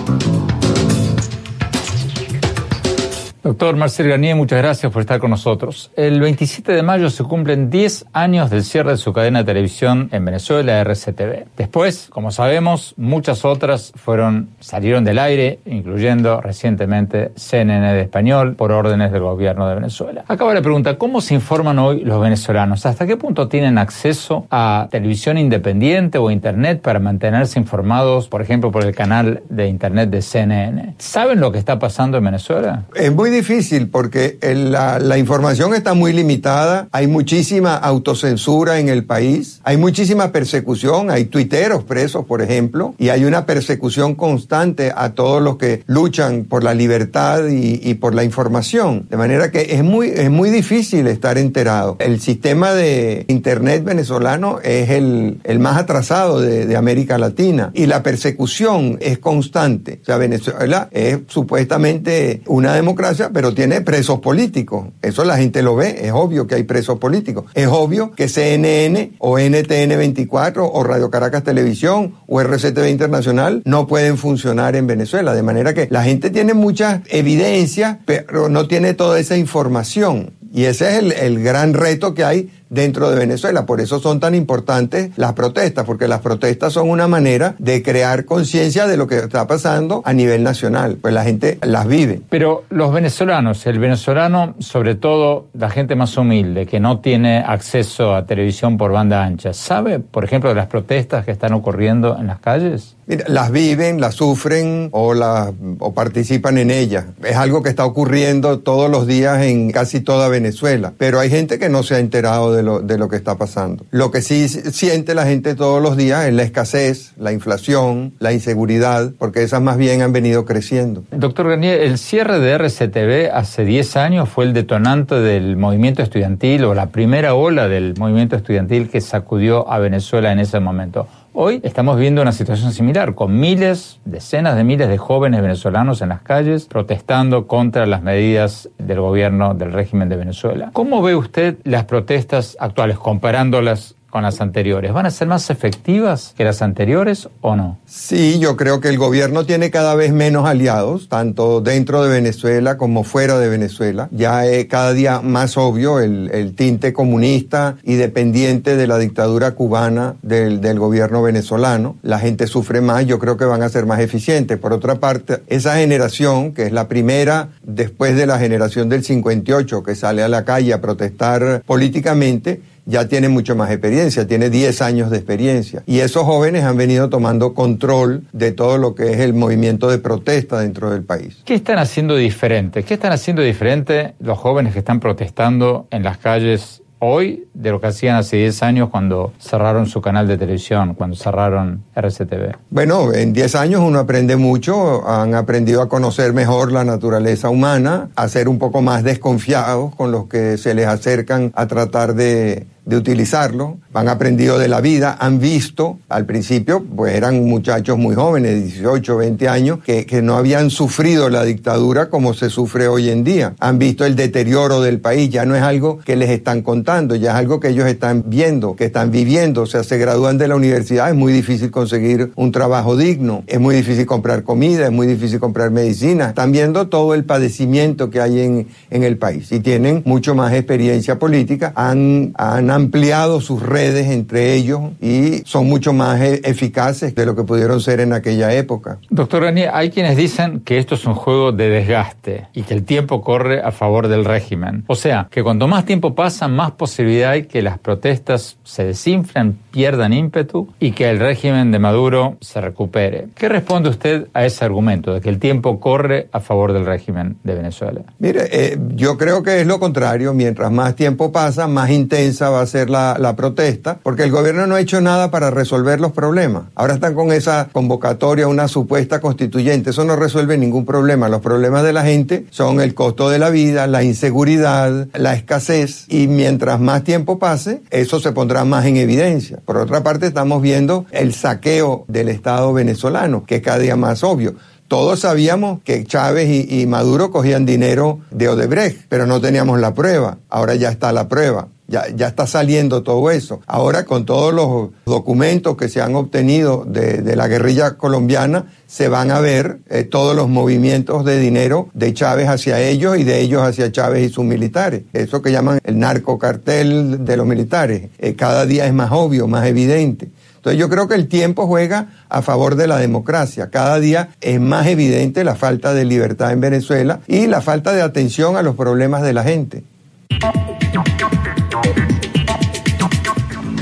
Doctor 3.45 3.77
Marcel 3.77 4.09
Garnier, 4.09 4.35
muchas 4.37 4.59
gracias 4.59 4.91
por 4.91 5.03
estar 5.03 5.21
con 5.21 5.29
nosotros. 5.29 5.91
El 5.97 6.19
27 6.19 6.73
de 6.73 6.83
mayo 6.83 7.11
se 7.11 7.25
cumplen 7.25 7.69
10 7.69 8.07
años 8.15 8.49
del 8.49 8.65
cierre 8.65 8.93
de 8.93 8.97
su 8.97 9.13
cadena 9.13 9.41
de 9.41 9.45
televisión 9.45 10.09
en 10.13 10.25
Venezuela, 10.25 10.81
RCTV. 10.81 11.49
Después, 11.55 12.07
como 12.09 12.31
sabemos, 12.31 12.95
muchas 12.97 13.45
otras 13.45 13.93
fueron, 13.97 14.49
salieron 14.61 15.05
del 15.05 15.19
aire, 15.19 15.59
incluyendo 15.67 16.41
recientemente 16.41 17.33
CNN 17.37 17.93
de 17.93 18.01
español, 18.01 18.55
por 18.55 18.73
órdenes 18.73 19.13
del 19.13 19.21
gobierno 19.21 19.69
de 19.69 19.75
Venezuela. 19.75 20.25
Acaba 20.27 20.55
la 20.55 20.63
pregunta, 20.63 20.97
¿cómo 20.97 21.21
se 21.21 21.35
informan 21.35 21.79
hoy 21.79 22.01
los 22.01 22.23
venezolanos? 22.23 22.87
¿Hasta 22.87 23.07
qué 23.07 23.19
punto 23.19 23.49
tienen 23.49 23.77
acceso 23.77 24.47
a 24.51 24.89
televisión 24.91 25.37
independiente 25.37 26.17
o 26.17 26.31
Internet 26.31 26.81
para 26.81 26.99
mantenerse 26.99 27.59
informados, 27.59 28.27
por 28.27 28.41
ejemplo, 28.41 28.73
por 28.73 28.87
el 28.87 28.95
canal 28.95 29.43
de 29.51 29.69
Internet 29.69 30.09
de 30.09 30.23
CNN? 30.23 30.95
¿Saben 30.97 31.41
lo 31.41 31.53
que 31.53 31.59
está 31.59 31.79
pasando 31.79 32.17
en 32.17 32.25
Venezuela? 32.25 32.85
Difícil 33.35 33.89
porque 33.89 34.39
la, 34.41 34.99
la 34.99 35.19
información 35.19 35.75
está 35.75 35.95
muy 35.95 36.13
limitada, 36.13 36.89
hay 36.93 37.07
muchísima 37.07 37.75
autocensura 37.77 38.79
en 38.79 38.89
el 38.89 39.05
país, 39.05 39.61
hay 39.65 39.77
muchísima 39.77 40.33
persecución, 40.33 41.11
hay 41.11 41.27
tuiteros 41.27 41.85
presos, 41.85 42.25
por 42.25 42.41
ejemplo, 42.43 42.95
y 42.99 43.09
hay 43.11 43.25
una 43.25 43.47
persecución 43.47 44.15
constante 44.15 44.93
a 44.95 45.11
todos 45.11 45.43
los 45.43 45.57
que 45.57 45.83
luchan 45.87 46.45
por 46.45 46.65
la 46.65 46.75
libertad 46.75 47.49
y, 47.49 47.81
y 47.83 47.95
por 47.95 48.15
la 48.15 48.25
información. 48.25 49.07
De 49.11 49.17
manera 49.17 49.51
que 49.51 49.75
es 49.75 49.85
muy, 49.85 50.09
es 50.09 50.31
muy 50.31 50.51
difícil 50.51 51.07
estar 51.07 51.39
enterado. 51.39 51.97
El 51.99 52.21
sistema 52.21 52.73
de 52.73 53.25
Internet 53.29 53.85
venezolano 53.85 54.61
es 54.63 54.91
el, 54.91 55.41
el 55.45 55.59
más 55.59 55.77
atrasado 55.77 56.41
de, 56.41 56.67
de 56.67 56.77
América 56.77 57.19
Latina 57.19 57.71
y 57.75 57.87
la 57.87 58.03
persecución 58.03 58.99
es 59.01 59.19
constante. 59.19 59.99
O 60.03 60.05
sea, 60.05 60.17
Venezuela 60.17 60.89
es 60.93 61.19
supuestamente 61.29 62.43
una 62.47 62.75
democracia, 62.75 63.24
pero 63.33 63.55
tiene 63.55 63.81
presos 63.81 64.21
políticos. 64.21 64.89
Eso 65.03 65.25
la 65.25 65.37
gente 65.37 65.63
lo 65.63 65.77
ve, 65.77 66.07
es 66.07 66.13
obvio 66.13 66.47
que 66.47 66.55
hay 66.57 66.65
presos 66.65 66.99
políticos. 66.99 67.47
Es 67.55 67.69
obvio 67.69 68.13
que 68.13 68.29
CNN 68.29 69.13
o 69.19 69.39
NTN 69.39 69.97
24 69.97 70.71
o 70.71 70.85
Radio 70.85 71.11
Caracas 71.11 71.45
Televisión 71.45 72.15
o 72.27 72.41
RCTV 72.41 72.89
Internacional 72.89 73.63
no 73.65 73.87
pueden 73.87 74.19
funcionar 74.19 74.77
en 74.77 74.87
Venezuela. 74.87 75.35
De 75.35 75.43
manera 75.43 75.75
que 75.75 75.89
la 75.91 76.03
gente 76.03 76.31
tiene 76.31 76.55
mucha 76.55 77.03
evidencia, 77.07 78.01
pero 78.05 78.49
no 78.49 78.67
tiene 78.69 78.95
toda 78.95 79.19
esa 79.19 79.37
información. 79.37 80.33
Y 80.53 80.67
ese 80.67 80.89
es 80.91 80.99
el, 80.99 81.13
el 81.13 81.43
gran 81.43 81.75
reto 81.75 82.15
que 82.15 82.23
hay 82.23 82.51
dentro 82.75 83.11
de 83.11 83.17
Venezuela. 83.17 83.67
Por 83.67 83.81
eso 83.81 84.01
son 84.01 84.21
tan 84.21 84.35
importantes 84.35 85.11
las 85.17 85.33
protestas, 85.33 85.85
porque 85.85 86.09
las 86.09 86.21
protestas 86.21 86.73
son 86.73 86.91
una 86.91 87.09
manera 87.09 87.55
de 87.59 87.83
crear 87.83 88.25
conciencia 88.25 88.87
de 88.87 88.97
lo 88.97 89.07
que 89.07 89.19
está 89.19 89.47
pasando 89.47 90.03
a 90.05 90.13
nivel 90.13 90.43
nacional. 90.43 90.99
Pues 91.01 91.15
la 91.15 91.25
gente 91.25 91.59
las 91.63 91.87
vive. 91.87 92.21
Pero 92.29 92.65
los 92.71 92.93
venezolanos, 92.93 93.67
el 93.67 93.79
venezolano, 93.79 94.55
sobre 94.59 94.95
todo 94.95 95.47
la 95.55 95.71
gente 95.71 95.95
más 95.97 96.17
humilde, 96.17 96.67
que 96.67 96.81
no 96.81 97.01
tiene 97.01 97.39
acceso 97.39 98.15
a 98.15 98.27
televisión 98.27 98.77
por 98.77 98.93
banda 98.93 99.25
ancha, 99.25 99.53
¿sabe, 99.53 100.01
por 100.01 100.25
ejemplo, 100.25 100.51
de 100.51 100.57
las 100.57 100.67
protestas 100.67 101.25
que 101.25 101.31
están 101.31 101.53
ocurriendo 101.53 102.17
en 102.19 102.27
las 102.27 102.41
calles? 102.41 102.97
Mira, 103.07 103.25
las 103.29 103.51
viven, 103.51 104.01
las 104.01 104.15
sufren 104.15 104.89
o, 104.93 105.13
la, 105.13 105.53
o 105.79 105.93
participan 105.93 106.57
en 106.59 106.71
ellas. 106.71 107.05
Es 107.23 107.37
algo 107.37 107.63
que 107.63 107.69
está 107.69 107.85
ocurriendo 107.85 108.61
todos 108.61 108.91
los 108.91 109.07
días 109.07 109.43
en 109.43 109.71
casi 109.73 110.01
toda 110.01 110.29
Venezuela. 110.29 110.93
Pero 110.97 111.21
hay 111.21 111.29
gente 111.29 111.59
que 111.59 111.69
no 111.69 111.83
se 111.83 111.97
ha 111.97 111.99
enterado 111.99 112.55
de 112.55 112.63
lo, 112.65 112.81
de 112.81 112.99
lo 112.99 113.09
que 113.09 113.17
está 113.17 113.37
pasando. 113.37 113.85
Lo 113.91 114.11
que 114.11 114.23
sí 114.23 114.49
siente 114.49 115.15
la 115.15 115.27
gente 115.27 115.55
todos 115.55 115.83
los 115.83 115.97
días 115.97 116.27
es 116.27 116.35
la 116.35 116.43
escasez, 116.43 117.13
la 117.19 117.33
inflación, 117.33 118.15
la 118.19 118.33
inseguridad, 118.33 119.13
porque 119.19 119.43
esas 119.43 119.63
más 119.63 119.77
bien 119.77 120.03
han 120.03 120.13
venido 120.13 120.45
creciendo. 120.45 121.05
Doctor 121.11 121.49
Garnier, 121.49 121.81
el 121.81 121.99
cierre 121.99 122.39
de 122.41 122.53
RCTV 122.53 123.33
hace 123.33 123.65
10 123.65 123.97
años 123.97 124.29
fue 124.29 124.45
el 124.45 124.53
detonante 124.53 125.17
del 125.17 125.57
movimiento 125.57 126.03
estudiantil 126.03 126.65
o 126.65 126.75
la 126.75 126.87
primera 126.87 127.35
ola 127.35 127.69
del 127.69 127.95
movimiento 127.99 128.37
estudiantil 128.37 128.89
que 128.89 129.01
sacudió 129.01 129.71
a 129.71 129.79
Venezuela 129.79 130.33
en 130.33 130.39
ese 130.39 130.61
momento. 130.61 131.07
Hoy 131.37 131.61
estamos 131.65 131.99
viendo 131.99 132.23
una 132.23 132.31
situación 132.31 132.71
similar, 132.71 133.17
con 133.17 133.41
miles, 133.41 133.99
decenas 134.05 134.55
de 134.55 134.63
miles 134.63 134.89
de 134.89 134.99
jóvenes 134.99 135.43
venezolanos 135.43 136.01
en 136.01 136.11
las 136.11 136.23
calles 136.23 136.67
protestando 136.67 137.49
contra 137.49 137.87
las 137.87 138.03
medidas 138.03 138.71
del 138.79 139.01
gobierno 139.01 139.53
del 139.53 139.73
régimen 139.73 140.09
de 140.09 140.15
Venezuela. 140.15 140.71
¿Cómo 140.73 141.03
ve 141.03 141.17
usted 141.17 141.57
las 141.65 141.87
protestas 141.87 142.57
actuales, 142.61 142.99
comparándolas 142.99 143.97
con 144.15 144.23
las 144.23 144.41
anteriores, 144.41 144.93
¿van 144.93 145.07
a 145.07 145.11
ser 145.11 145.27
más 145.27 145.51
efectivas 145.51 146.35
que 146.37 146.45
las 146.45 146.63
anteriores 146.63 147.29
o 147.41 147.57
no? 147.57 147.81
Sí, 147.85 148.39
yo 148.39 148.57
creo 148.57 148.79
que 148.79 148.89
el 148.89 148.97
gobierno 148.97 149.45
tiene 149.45 149.73
cada 149.73 149.97
vez 149.97 150.13
menos 150.13 150.47
aliados, 150.47 151.09
tanto 151.09 151.61
dentro 151.61 152.01
de 152.05 152.11
Venezuela 152.11 152.77
como 152.77 153.03
fuera 153.03 153.41
de 153.41 153.49
Venezuela. 153.49 154.09
Ya 154.13 154.47
es 154.47 154.67
cada 154.67 154.93
día 154.93 155.21
más 155.21 155.57
obvio 155.57 155.99
el, 155.99 156.31
el 156.33 156.55
tinte 156.55 156.93
comunista 156.93 157.75
y 157.83 157.95
dependiente 157.95 158.77
de 158.77 158.87
la 158.87 158.99
dictadura 158.99 159.57
cubana 159.57 160.15
del, 160.23 160.61
del 160.61 160.79
gobierno 160.79 161.21
venezolano. 161.21 161.97
La 162.03 162.21
gente 162.21 162.47
sufre 162.47 162.81
más, 162.81 163.07
yo 163.07 163.19
creo 163.19 163.37
que 163.37 163.47
van 163.47 163.65
a 163.65 163.69
ser 163.69 163.85
más 163.85 163.99
eficientes. 163.99 164.59
Por 164.59 164.73
otra 164.73 165.01
parte, 165.01 165.43
esa 165.49 165.79
generación, 165.79 166.53
que 166.53 166.67
es 166.67 166.73
la 166.73 166.87
primera 166.87 167.49
después 167.65 168.15
de 168.15 168.27
la 168.27 168.39
generación 168.39 168.89
del 168.89 169.03
58 169.03 169.83
que 169.83 169.97
sale 169.97 170.23
a 170.23 170.29
la 170.29 170.45
calle 170.45 170.73
a 170.73 170.81
protestar 170.81 171.65
políticamente, 171.67 172.61
ya 172.87 173.09
tiene 173.09 173.29
mucho 173.29 173.57
más 173.57 173.71
experiencia, 173.71 174.27
tiene 174.27 174.51
10 174.51 174.83
años 174.83 175.11
de 175.11 175.17
experiencia. 175.17 175.83
Y 175.87 176.01
esos 176.01 176.25
jóvenes 176.25 176.65
han 176.65 176.77
venido 176.77 177.09
tomando 177.09 177.55
control 177.55 178.25
de 178.33 178.53
todo 178.53 178.79
lo 178.79 178.95
que 178.95 179.13
es 179.13 179.21
el 179.21 179.35
movimiento 179.35 179.89
de 179.89 179.99
protesta 179.99 180.61
dentro 180.61 180.91
del 180.91 181.03
país. 181.03 181.39
¿Qué 181.45 181.55
están 181.55 181.79
haciendo 181.79 182.17
diferente? 182.17 182.83
¿Qué 182.83 182.95
están 182.95 183.13
haciendo 183.13 183.43
diferente 183.43 184.15
los 184.21 184.39
jóvenes 184.39 184.73
que 184.73 184.81
están 184.81 185.01
protestando 185.01 185.87
en 185.91 186.03
las 186.03 186.19
calles 186.19 186.84
hoy 186.99 187.47
de 187.55 187.71
lo 187.71 187.81
que 187.81 187.89
hacían 187.89 188.17
hace 188.17 188.37
10 188.37 188.63
años 188.63 188.91
cuando 188.91 189.33
cerraron 189.39 189.87
su 189.87 190.01
canal 190.01 190.27
de 190.27 190.39
televisión, 190.39 190.95
cuando 190.95 191.17
cerraron 191.17 191.85
RCTV? 191.95 192.57
Bueno, 192.71 193.13
en 193.13 193.33
10 193.33 193.55
años 193.57 193.81
uno 193.83 193.99
aprende 193.99 194.37
mucho, 194.37 195.07
han 195.09 195.35
aprendido 195.35 195.83
a 195.83 195.89
conocer 195.89 196.33
mejor 196.33 196.73
la 196.73 196.85
naturaleza 196.85 197.51
humana, 197.51 198.09
a 198.17 198.29
ser 198.29 198.49
un 198.49 198.59
poco 198.59 198.83
más 198.83 199.05
desconfiados 199.05 199.95
con 199.95 200.13
los 200.13 200.27
que 200.27 200.59
se 200.59 200.75
les 200.75 200.87
acercan 200.87 201.53
a 201.55 201.67
tratar 201.67 202.15
de 202.15 202.67
de 202.85 202.97
utilizarlo, 202.97 203.79
han 203.95 204.09
aprendido 204.09 204.59
de 204.59 204.69
la 204.69 204.81
vida, 204.81 205.17
han 205.19 205.39
visto, 205.39 205.99
al 206.09 206.27
principio, 206.27 206.85
pues 206.85 207.15
eran 207.15 207.45
muchachos 207.45 207.97
muy 207.97 208.15
jóvenes, 208.15 208.65
18, 208.65 209.17
20 209.17 209.49
años, 209.49 209.79
que, 209.85 210.05
que 210.05 210.21
no 210.21 210.37
habían 210.37 210.71
sufrido 210.71 211.29
la 211.31 211.45
dictadura 211.45 212.11
como 212.11 212.35
se 212.35 212.51
sufre 212.51 212.89
hoy 212.89 213.09
en 213.09 213.25
día. 213.25 213.55
Han 213.61 213.79
visto 213.79 214.05
el 214.05 214.17
deterioro 214.17 214.83
del 214.83 215.01
país, 215.01 215.31
ya 215.31 215.45
no 215.45 215.55
es 215.55 215.63
algo 215.63 215.99
que 215.99 216.17
les 216.17 216.31
están 216.31 216.63
contando, 216.63 217.15
ya 217.15 217.31
es 217.31 217.37
algo 217.37 217.61
que 217.61 217.69
ellos 217.69 217.87
están 217.87 218.25
viendo, 218.27 218.77
que 218.77 218.87
están 218.87 219.11
viviendo, 219.11 219.63
o 219.63 219.67
sea, 219.67 219.85
se 219.85 219.97
gradúan 219.97 220.39
de 220.39 220.49
la 220.49 220.57
universidad, 220.57 221.09
es 221.09 221.15
muy 221.15 221.33
difícil 221.33 221.71
conseguir 221.71 222.33
un 222.35 222.53
trabajo 222.53 222.97
digno, 222.97 223.45
es 223.47 223.61
muy 223.61 223.77
difícil 223.77 224.07
comprar 224.07 224.43
comida, 224.43 224.85
es 224.87 224.93
muy 224.93 225.07
difícil 225.07 225.41
comprar 225.41 225.71
medicina, 225.71 226.29
están 226.29 226.53
viendo 226.53 226.89
todo 226.89 227.15
el 227.15 227.25
padecimiento 227.25 228.11
que 228.11 228.21
hay 228.21 228.41
en, 228.41 228.67
en 228.91 229.05
el 229.05 229.17
país 229.17 229.53
y 229.53 229.61
tienen 229.61 230.03
mucho 230.05 230.35
más 230.35 230.53
experiencia 230.53 231.19
política, 231.19 231.73
han, 231.77 232.33
han 232.37 232.74
ampliado 232.75 233.41
sus 233.41 233.63
redes 233.63 234.09
entre 234.09 234.55
ellos 234.55 234.81
y 235.01 235.43
son 235.45 235.67
mucho 235.67 235.93
más 235.93 236.21
e-, 236.21 236.41
eficaces 236.45 237.15
de 237.15 237.27
lo 237.27 237.35
que 237.35 237.45
pudieron 237.45 237.81
ser 237.81 238.01
en 238.01 238.13
aquella 238.13 238.53
época. 238.53 238.99
Doctor 239.11 239.43
Rani, 239.43 239.63
hay 239.63 239.91
quienes 239.91 240.17
dicen 240.17 240.61
que 240.61 240.79
esto 240.79 240.95
es 240.95 241.05
un 241.07 241.15
juego 241.15 241.53
de 241.53 241.69
desgaste 241.69 242.49
y 242.53 242.63
que 242.63 242.75
el 242.75 242.85
tiempo 242.85 243.21
corre 243.23 243.63
a 243.63 243.73
favor 243.73 244.09
del 244.09 244.25
régimen. 244.25 244.85
O 244.87 244.95
sea, 244.95 245.29
que 245.31 245.43
cuanto 245.43 245.69
más 245.69 245.85
tiempo 245.85 246.15
pasa, 246.15 246.49
más 246.49 246.73
posibilidad 246.73 247.31
hay 247.31 247.45
que 247.45 247.63
las 247.63 247.79
protestas 247.79 248.57
se 248.65 248.85
desinflen, 248.85 249.59
pierdan 249.75 250.13
ímpetu 250.13 250.69
y 250.79 250.93
que 250.93 251.11
el 251.11 251.19
régimen 251.19 251.73
de 251.73 251.81
Maduro 251.81 252.37
se 252.41 252.61
recupere. 252.61 253.27
¿Qué 253.35 253.49
responde 253.49 253.89
usted 253.89 254.29
a 254.33 254.45
ese 254.45 254.65
argumento 254.65 255.13
de 255.13 255.21
que 255.21 255.29
el 255.29 255.41
tiempo 255.41 255.81
corre 255.81 256.29
a 256.31 256.39
favor 256.39 256.73
del 256.73 256.87
régimen 256.87 257.39
de 257.43 257.57
Venezuela? 257.57 258.03
Mire, 258.21 258.49
eh, 258.53 258.79
yo 258.95 259.19
creo 259.19 259.43
que 259.43 259.61
es 259.61 259.67
lo 259.67 259.81
contrario. 259.81 260.33
Mientras 260.33 260.71
más 260.71 260.95
tiempo 260.95 261.33
pasa, 261.33 261.67
más 261.67 261.91
intensa 261.91 262.51
va 262.51 262.61
a 262.61 262.67
ser 262.67 262.89
la, 262.89 263.17
la, 263.19 263.35
protesta, 263.35 263.99
porque 264.01 264.23
el 264.23 264.31
gobierno 264.31 264.69
no 264.69 264.77
ha 264.77 264.81
hecho 264.81 265.01
nada 265.01 265.33
para 265.33 265.51
resolver 265.51 266.01
los 266.01 266.13
problemas. 266.13 266.67
Ahora 266.77 266.95
están 266.95 267.15
con 267.15 267.33
esa 267.33 267.69
convocatoria, 267.73 268.47
una 268.47 268.69
supuesta 268.69 269.21
constituyente. 269.21 269.91
Eso 269.91 270.05
no 270.05 270.15
resuelve 270.15 270.57
ningún 270.57 270.87
problema. 270.87 271.29
Los 271.29 271.41
problemas 271.41 271.83
de 271.83 271.93
la 271.93 272.05
gente 272.05 272.47
son 272.51 272.81
el 272.81 272.95
costo 272.95 273.29
de 273.29 273.41
la 273.41 273.51
vida, 273.51 273.89
la 273.89 274.05
inseguridad, 274.05 275.09
la 275.15 275.35
escasez, 275.35 276.07
y 276.09 276.29
mientras 276.29 276.79
más 276.79 277.03
tiempo 277.03 277.41
pase, 277.41 277.83
eso 277.91 278.21
se 278.21 278.31
pondrá 278.31 278.65
más 278.65 278.87
en 278.87 278.99
evidencia. 278.99 279.59
Por 279.65 279.77
otra 279.77 280.03
parte, 280.03 280.27
estamos 280.27 280.61
viendo 280.63 281.07
el 281.11 281.35
saqueo 281.35 282.05
del 282.09 282.29
Estado 282.29 282.73
venezolano, 282.73 283.45
que 283.47 283.57
es 283.57 283.63
cada 283.63 283.79
día 283.79 283.97
más 283.97 284.23
obvio. 284.23 284.55
Todos 284.89 285.21
sabíamos 285.21 285.81
que 285.83 286.05
Chávez 286.05 286.49
y, 286.49 286.83
y, 286.83 286.87
Maduro 286.87 287.31
cogían 287.31 287.65
dinero 287.65 288.21
de 288.31 288.49
Odebrecht, 288.49 289.07
pero 289.09 289.27
no 289.27 289.41
teníamos 289.41 289.81
la 289.81 289.95
prueba. 289.95 290.39
Ahora 290.51 290.75
ya 290.75 290.91
está 290.91 291.13
la 291.13 291.29
prueba. 291.29 291.69
Ya, 291.87 292.07
está 292.27 292.47
saliendo 292.47 293.03
todo 293.03 293.31
eso. 293.31 293.61
Ahora 293.67 294.05
con 294.05 294.25
todos 294.25 294.55
los 294.55 294.91
documentos 295.05 295.77
que 295.77 295.89
se 295.89 296.01
han 296.01 296.15
obtenido 296.15 296.85
de, 296.87 297.19
de 297.21 297.37
la 297.37 297.47
guerrilla 297.47 297.99
colombiana, 297.99 298.67
se 298.87 299.09
van 299.09 299.31
a 299.31 299.41
ver 299.41 299.81
eh, 299.91 300.05
todos 300.05 300.35
los 300.37 300.49
movimientos 300.49 301.25
de 301.25 301.39
dinero 301.39 301.89
de 301.93 302.15
Chávez 302.15 302.49
hacia 302.49 302.81
ellos 302.81 303.19
y 303.19 303.25
de 303.25 303.41
ellos 303.41 303.63
hacia 303.63 303.93
Chávez 303.93 304.31
y 304.31 304.33
sus 304.33 304.45
militares. 304.45 305.03
Eso 305.13 305.43
que 305.43 305.53
llaman 305.53 305.81
el 305.85 305.99
narcocartel 305.99 307.25
de 307.25 307.37
los 307.37 307.47
militares. 307.47 308.09
Eh, 308.19 308.35
cada 308.35 308.67
día 308.67 308.87
es 308.87 308.95
más 308.95 309.11
obvio, 309.13 309.47
más 309.47 309.67
evidente. 309.67 310.31
Entonces 310.57 310.81
yo 310.81 310.89
creo 310.89 311.09
que 311.09 311.15
el 311.15 311.29
tiempo 311.29 311.67
juega 311.67 312.09
a 312.31 312.41
favor 312.41 312.77
de 312.77 312.87
la 312.87 312.97
democracia. 312.97 313.69
Cada 313.69 314.01
día 314.01 314.31
es 314.41 314.59
más 314.61 314.87
evidente 314.87 315.45
la 315.45 315.57
falta 315.57 315.93
de 315.93 316.07
libertad 316.07 316.53
en 316.53 316.61
Venezuela 316.61 317.21
y 317.27 317.47
la 317.49 317.61
falta 317.61 317.93
de 317.93 318.01
atención 318.01 318.57
a 318.57 318.63
los 318.63 318.75
problemas 318.75 319.21
de 319.23 319.33
la 319.35 319.43
gente. 319.43 319.83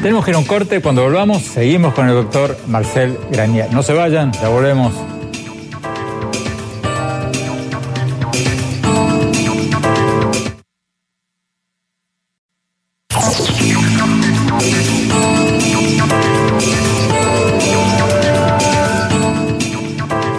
Tenemos 0.02 0.24
que 0.24 0.32
ir 0.32 0.34
a 0.34 0.40
un 0.40 0.44
corte. 0.44 0.82
Cuando 0.82 1.04
volvamos, 1.04 1.42
seguimos 1.42 1.94
con 1.94 2.08
el 2.08 2.14
doctor 2.14 2.56
Marcel 2.66 3.16
Granier. 3.30 3.72
No 3.72 3.84
se 3.84 3.92
vayan, 3.92 4.32
ya 4.32 4.48
volvemos. 4.48 4.92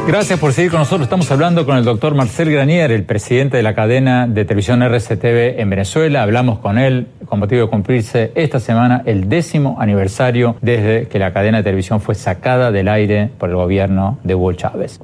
Gracias 0.06 0.38
por 0.38 0.52
seguir 0.52 0.70
con 0.70 0.82
nosotros. 0.82 1.04
Estamos 1.04 1.32
hablando 1.32 1.66
con 1.66 1.78
el 1.78 1.86
doctor 1.86 2.14
Marcel 2.14 2.52
Granier, 2.52 2.92
el 2.92 3.04
presidente 3.04 3.56
de 3.56 3.64
la 3.64 3.74
cadena 3.74 4.28
de 4.28 4.44
televisión 4.44 4.84
RCTV 4.84 5.60
en 5.60 5.70
Venezuela. 5.70 6.24
Hablamos 6.24 6.60
con 6.60 6.78
él 6.78 7.08
con 7.26 7.40
motivo 7.40 7.62
de 7.62 7.70
cumplirse 7.70 8.32
esta 8.36 8.60
semana 8.60 9.02
el 9.06 9.30
décimo 9.30 9.78
aniversario 9.80 10.58
desde 10.62 11.08
que 11.08 11.20
la 11.20 11.32
cadena 11.32 11.60
de 11.60 11.64
televisión 11.64 12.02
fue 12.02 12.16
sacada 12.16 12.72
del 12.72 12.90
aire 12.90 13.30
por 13.38 13.50
el 13.50 13.56
gobierno 13.56 14.20
de 14.24 14.36
Hugo 14.36 14.52
Chávez. 14.54 15.00